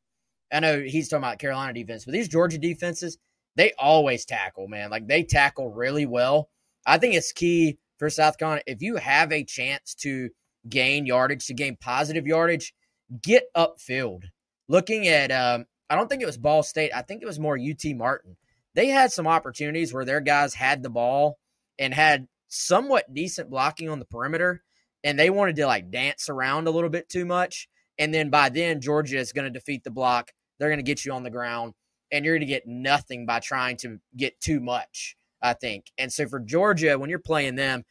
I 0.53 0.61
know 0.61 0.81
he's 0.81 1.09
talking 1.09 1.25
about 1.25 1.41
Carolina 1.41 1.73
defense, 1.73 2.05
but 2.05 2.13
these 2.13 2.29
Georgia 2.29 2.59
defenses, 2.59 3.19
they 3.57 3.73
always 3.79 4.25
tackle, 4.25 4.69
man. 4.69 4.91
Like 4.91 5.09
they 5.09 5.25
tackle 5.25 5.71
really 5.71 6.07
well. 6.07 6.49
I 6.87 6.99
think 6.99 7.15
it's 7.15 7.33
key 7.33 7.79
for 7.99 8.09
South 8.09 8.39
Carolina. 8.39 8.63
If 8.67 8.81
you 8.81 8.97
have 8.97 9.33
a 9.33 9.45
chance 9.45 9.95
to 9.97 10.31
gain 10.69 11.07
yardage, 11.07 11.47
to 11.47 11.55
gain 11.55 11.77
positive 11.77 12.27
yardage, 12.27 12.73
get 13.21 13.45
upfield. 13.57 14.23
Looking 14.69 15.09
at, 15.09 15.33
um, 15.33 15.67
I 15.91 15.97
don't 15.97 16.09
think 16.09 16.23
it 16.23 16.27
was 16.27 16.39
Ball 16.39 16.63
State. 16.63 16.93
I 16.95 17.03
think 17.03 17.21
it 17.21 17.27
was 17.27 17.41
more 17.41 17.59
UT 17.59 17.85
Martin. 17.97 18.37
They 18.75 18.89
had 18.89 19.13
some 19.13 19.27
opportunities 19.27 19.93
where 19.93 20.05
their 20.05 20.21
guys 20.21 20.55
had 20.55 20.83
the 20.83 20.91
ball 20.91 21.39
and 21.79 21.93
had 21.93 22.27
somewhat 22.49 23.13
decent 23.13 23.51
blocking 23.51 23.89
on 23.89 23.99
the 23.99 24.05
perimeter, 24.05 24.63
and 25.03 25.19
they 25.19 25.31
wanted 25.31 25.57
to 25.57 25.67
like 25.67 25.91
dance 25.91 26.29
around 26.29 26.67
a 26.67 26.71
little 26.71 26.91
bit 26.91 27.09
too 27.09 27.25
much. 27.25 27.69
And 27.99 28.13
then 28.13 28.31
by 28.31 28.49
then, 28.49 28.81
Georgia 28.81 29.19
is 29.19 29.33
going 29.33 29.45
to 29.45 29.59
defeat 29.59 29.85
the 29.85 29.91
block. 29.91 30.33
They're 30.59 30.69
going 30.69 30.79
to 30.79 30.83
get 30.83 31.05
you 31.05 31.13
on 31.13 31.23
the 31.23 31.31
ground, 31.31 31.75
and 32.11 32.25
you're 32.25 32.35
going 32.35 32.47
to 32.47 32.53
get 32.53 32.67
nothing 32.67 33.27
by 33.27 33.41
trying 33.41 33.77
to 33.79 33.99
get 34.17 34.41
too 34.41 34.61
much, 34.61 35.17
I 35.43 35.55
think. 35.55 35.87
And 35.99 36.13
so 36.13 36.27
for 36.27 36.41
Georgia, 36.41 36.99
when 36.99 37.11
you're 37.11 37.19
playing 37.19 37.57
them, 37.57 37.85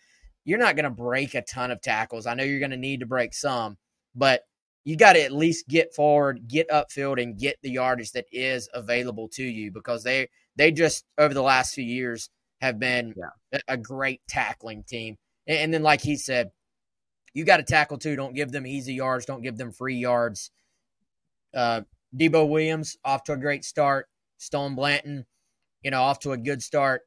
you're 0.45 0.59
not 0.59 0.75
going 0.75 0.85
to 0.85 0.89
break 0.89 1.35
a 1.35 1.41
ton 1.41 1.71
of 1.71 1.81
tackles. 1.81 2.25
I 2.25 2.33
know 2.33 2.43
you're 2.43 2.59
going 2.59 2.71
to 2.71 2.77
need 2.77 2.99
to 2.99 3.05
break 3.05 3.33
some, 3.33 3.77
but 4.15 4.41
you 4.83 4.97
got 4.97 5.13
to 5.13 5.23
at 5.23 5.31
least 5.31 5.67
get 5.67 5.95
forward, 5.95 6.47
get 6.47 6.69
upfield, 6.69 7.21
and 7.21 7.37
get 7.37 7.57
the 7.61 7.71
yardage 7.71 8.11
that 8.11 8.25
is 8.31 8.69
available 8.73 9.29
to 9.29 9.43
you 9.43 9.71
because 9.71 10.03
they 10.03 10.27
they 10.55 10.71
just 10.71 11.05
over 11.17 11.33
the 11.33 11.41
last 11.41 11.73
few 11.73 11.85
years 11.85 12.29
have 12.63 12.79
been 12.79 13.13
yeah. 13.17 13.59
a, 13.67 13.75
great 13.75 14.21
tackling 14.25 14.83
team. 14.83 15.17
And, 15.47 15.57
and 15.57 15.73
then, 15.73 15.83
like 15.83 16.01
he 16.01 16.15
said, 16.15 16.51
you 17.33 17.43
got 17.43 17.57
to 17.57 17.63
tackle 17.63 17.97
too. 17.97 18.15
Don't 18.15 18.35
give 18.35 18.53
them 18.53 18.65
easy 18.65 18.93
yards. 18.93 19.25
Don't 19.25 19.41
give 19.41 19.57
them 19.57 19.73
free 19.73 19.97
yards. 19.97 20.49
Uh, 21.53 21.81
Debo 22.17 22.47
Williams 22.47 22.97
off 23.03 23.25
to 23.25 23.33
a 23.33 23.37
great 23.37 23.65
start. 23.65 24.07
Stone 24.37 24.75
Blanton, 24.75 25.25
you 25.83 25.91
know, 25.91 26.01
off 26.01 26.19
to 26.19 26.31
a 26.31 26.37
good 26.37 26.63
start. 26.63 27.01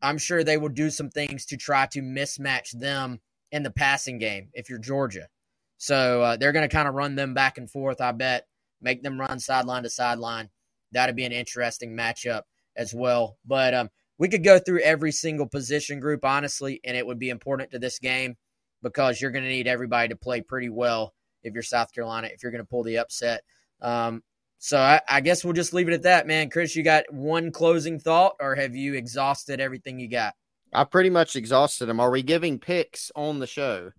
I'm 0.00 0.16
sure 0.16 0.42
they 0.42 0.56
will 0.56 0.70
do 0.70 0.88
some 0.88 1.10
things 1.10 1.44
to 1.46 1.58
try 1.58 1.86
to 1.92 2.00
mismatch 2.00 2.70
them 2.78 3.20
in 3.52 3.62
the 3.62 3.70
passing 3.70 4.18
game 4.18 4.48
if 4.54 4.70
you're 4.70 4.78
Georgia. 4.78 5.28
So 5.76 6.22
uh, 6.22 6.36
they're 6.36 6.52
going 6.52 6.68
to 6.68 6.74
kind 6.74 6.88
of 6.88 6.94
run 6.94 7.16
them 7.16 7.34
back 7.34 7.58
and 7.58 7.70
forth, 7.70 8.00
I 8.00 8.12
bet, 8.12 8.46
make 8.80 9.02
them 9.02 9.20
run 9.20 9.40
sideline 9.40 9.82
to 9.82 9.90
sideline. 9.90 10.48
That'd 10.92 11.16
be 11.16 11.24
an 11.24 11.32
interesting 11.32 11.94
matchup 11.94 12.42
as 12.76 12.94
well. 12.94 13.36
But 13.44 13.74
um, 13.74 13.90
we 14.18 14.28
could 14.28 14.44
go 14.44 14.58
through 14.58 14.80
every 14.80 15.12
single 15.12 15.46
position 15.46 16.00
group, 16.00 16.24
honestly, 16.24 16.80
and 16.84 16.96
it 16.96 17.06
would 17.06 17.18
be 17.18 17.30
important 17.30 17.70
to 17.72 17.78
this 17.78 17.98
game 17.98 18.36
because 18.82 19.20
you're 19.20 19.30
going 19.30 19.44
to 19.44 19.50
need 19.50 19.66
everybody 19.66 20.08
to 20.08 20.16
play 20.16 20.40
pretty 20.40 20.68
well 20.68 21.14
if 21.42 21.54
you're 21.54 21.62
South 21.62 21.92
Carolina, 21.92 22.28
if 22.32 22.42
you're 22.42 22.52
going 22.52 22.62
to 22.62 22.68
pull 22.68 22.82
the 22.82 22.98
upset. 22.98 23.42
Um, 23.80 24.22
so 24.58 24.78
I, 24.78 25.00
I, 25.08 25.20
guess 25.20 25.44
we'll 25.44 25.52
just 25.52 25.74
leave 25.74 25.88
it 25.88 25.94
at 25.94 26.02
that, 26.04 26.26
man. 26.26 26.48
Chris, 26.48 26.74
you 26.74 26.82
got 26.82 27.12
one 27.12 27.52
closing 27.52 27.98
thought, 27.98 28.36
or 28.40 28.54
have 28.54 28.74
you 28.74 28.94
exhausted 28.94 29.60
everything 29.60 29.98
you 29.98 30.08
got? 30.08 30.34
I 30.72 30.84
pretty 30.84 31.10
much 31.10 31.36
exhausted 31.36 31.86
them. 31.86 32.00
Are 32.00 32.10
we 32.10 32.22
giving 32.22 32.58
picks 32.58 33.12
on 33.14 33.38
the 33.38 33.46
show? 33.46 33.92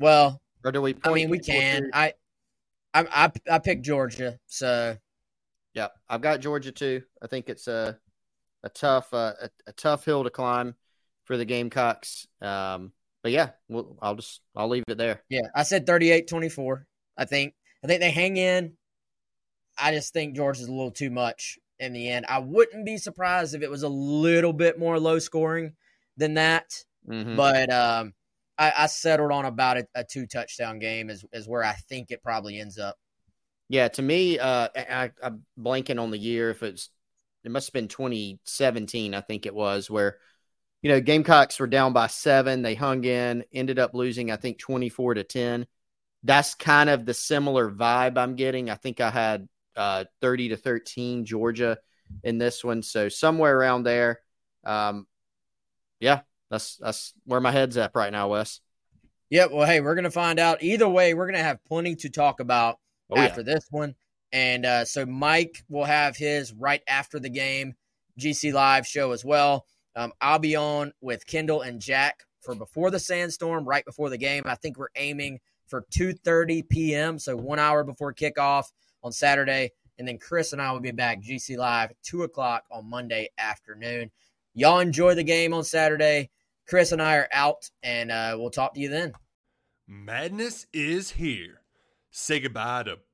Well, 0.00 0.40
or 0.64 0.72
do 0.72 0.82
we? 0.82 0.96
I 1.04 1.12
mean, 1.12 1.30
we 1.30 1.38
can. 1.38 1.90
I, 1.92 2.14
I, 2.92 3.04
I, 3.10 3.32
I 3.50 3.58
picked 3.60 3.84
Georgia, 3.84 4.38
so 4.46 4.96
yeah, 5.74 5.88
I've 6.08 6.20
got 6.20 6.40
Georgia 6.40 6.72
too. 6.72 7.02
I 7.22 7.28
think 7.28 7.48
it's 7.48 7.68
a 7.68 7.98
a 8.62 8.68
tough 8.68 9.12
uh, 9.12 9.34
a, 9.40 9.50
a, 9.66 9.72
tough 9.72 10.04
hill 10.04 10.24
to 10.24 10.30
climb 10.30 10.74
for 11.24 11.36
the 11.36 11.44
Gamecocks. 11.44 12.26
Um, 12.40 12.92
but 13.22 13.32
yeah, 13.32 13.50
we'll, 13.68 13.96
I'll 14.00 14.16
just 14.16 14.40
I'll 14.54 14.68
leave 14.68 14.84
it 14.88 14.98
there. 14.98 15.22
Yeah, 15.28 15.48
I 15.54 15.62
said 15.62 15.86
38-24. 15.86 16.84
I 17.16 17.24
think 17.24 17.54
I 17.82 17.86
think 17.86 18.00
they 18.00 18.10
hang 18.10 18.36
in. 18.36 18.74
I 19.78 19.92
just 19.92 20.12
think 20.12 20.36
George 20.36 20.58
is 20.58 20.68
a 20.68 20.72
little 20.72 20.90
too 20.90 21.10
much 21.10 21.58
in 21.78 21.92
the 21.92 22.08
end. 22.08 22.26
I 22.28 22.38
wouldn't 22.38 22.86
be 22.86 22.96
surprised 22.96 23.54
if 23.54 23.62
it 23.62 23.70
was 23.70 23.82
a 23.82 23.88
little 23.88 24.52
bit 24.52 24.78
more 24.78 24.98
low 24.98 25.18
scoring 25.18 25.72
than 26.16 26.34
that. 26.34 26.72
Mm-hmm. 27.08 27.36
But 27.36 27.72
um, 27.72 28.12
I, 28.58 28.72
I, 28.78 28.86
settled 28.86 29.32
on 29.32 29.44
about 29.44 29.78
a, 29.78 29.86
a, 29.94 30.04
two 30.04 30.26
touchdown 30.26 30.78
game 30.78 31.10
is, 31.10 31.24
is 31.32 31.48
where 31.48 31.64
I 31.64 31.72
think 31.72 32.10
it 32.10 32.22
probably 32.22 32.60
ends 32.60 32.78
up. 32.78 32.96
Yeah, 33.68 33.88
to 33.88 34.02
me, 34.02 34.38
uh, 34.38 34.68
I, 34.76 35.10
am 35.22 35.44
blanking 35.58 36.00
on 36.00 36.10
the 36.12 36.18
year. 36.18 36.50
If 36.50 36.62
it's, 36.62 36.90
it 37.44 37.50
must 37.50 37.68
have 37.68 37.72
been 37.72 37.88
2017, 37.88 39.14
I 39.14 39.20
think 39.20 39.46
it 39.46 39.54
was, 39.54 39.90
where, 39.90 40.18
you 40.82 40.90
know, 40.90 41.00
Gamecocks 41.00 41.58
were 41.58 41.66
down 41.66 41.92
by 41.92 42.06
seven. 42.06 42.62
They 42.62 42.74
hung 42.74 43.04
in, 43.04 43.44
ended 43.52 43.78
up 43.78 43.94
losing, 43.94 44.30
I 44.30 44.36
think, 44.36 44.58
24 44.58 45.14
to 45.14 45.24
10. 45.24 45.66
That's 46.24 46.54
kind 46.54 46.88
of 46.88 47.04
the 47.04 47.14
similar 47.14 47.70
vibe 47.70 48.16
I'm 48.16 48.36
getting. 48.36 48.70
I 48.70 48.76
think 48.76 49.00
I 49.00 49.10
had 49.10 49.48
uh, 49.76 50.04
30 50.20 50.50
to 50.50 50.56
13 50.56 51.24
Georgia 51.24 51.78
in 52.22 52.38
this 52.38 52.62
one. 52.62 52.82
So 52.82 53.08
somewhere 53.08 53.56
around 53.56 53.84
there. 53.84 54.20
Um, 54.64 55.06
yeah, 56.00 56.20
that's 56.50 56.76
that's 56.76 57.14
where 57.24 57.40
my 57.40 57.50
head's 57.50 57.76
at 57.76 57.92
right 57.94 58.12
now, 58.12 58.28
Wes. 58.28 58.60
Yeah, 59.30 59.46
well, 59.46 59.66
hey, 59.66 59.80
we're 59.80 59.94
gonna 59.94 60.10
find 60.10 60.38
out. 60.38 60.62
Either 60.62 60.88
way, 60.88 61.14
we're 61.14 61.26
gonna 61.26 61.38
have 61.38 61.64
plenty 61.64 61.96
to 61.96 62.10
talk 62.10 62.40
about 62.40 62.78
oh, 63.10 63.16
after 63.16 63.40
yeah. 63.40 63.54
this 63.54 63.66
one. 63.70 63.94
And 64.32 64.64
uh, 64.64 64.84
so 64.84 65.04
Mike 65.04 65.62
will 65.68 65.84
have 65.84 66.16
his 66.16 66.52
right 66.52 66.82
after 66.88 67.18
the 67.18 67.28
game 67.28 67.74
GC 68.18 68.52
Live 68.52 68.86
show 68.86 69.12
as 69.12 69.24
well. 69.24 69.66
Um, 69.94 70.12
I'll 70.20 70.38
be 70.38 70.56
on 70.56 70.92
with 71.00 71.26
Kendall 71.26 71.60
and 71.60 71.80
Jack 71.80 72.24
for 72.40 72.54
before 72.54 72.90
the 72.90 72.98
sandstorm, 72.98 73.64
right 73.64 73.84
before 73.84 74.10
the 74.10 74.18
game. 74.18 74.42
I 74.46 74.54
think 74.54 74.78
we're 74.78 74.88
aiming 74.96 75.40
for 75.66 75.84
2:30 75.90 76.68
p.m. 76.68 77.18
So 77.18 77.36
one 77.36 77.58
hour 77.58 77.84
before 77.84 78.12
kickoff 78.14 78.66
on 79.02 79.12
Saturday, 79.12 79.72
and 79.98 80.08
then 80.08 80.18
Chris 80.18 80.52
and 80.52 80.62
I 80.62 80.72
will 80.72 80.80
be 80.80 80.90
back 80.92 81.22
GC 81.22 81.56
Live 81.56 81.92
two 82.02 82.22
o'clock 82.22 82.64
on 82.70 82.88
Monday 82.88 83.28
afternoon. 83.38 84.10
Y'all 84.54 84.80
enjoy 84.80 85.14
the 85.14 85.24
game 85.24 85.54
on 85.54 85.64
Saturday. 85.64 86.30
Chris 86.66 86.92
and 86.92 87.02
I 87.02 87.16
are 87.16 87.28
out, 87.32 87.70
and 87.82 88.10
uh, 88.10 88.36
we'll 88.38 88.50
talk 88.50 88.74
to 88.74 88.80
you 88.80 88.88
then. 88.88 89.12
Madness 89.86 90.66
is 90.72 91.10
here. 91.12 91.60
Say 92.10 92.40
goodbye 92.40 92.84
to 92.84 92.98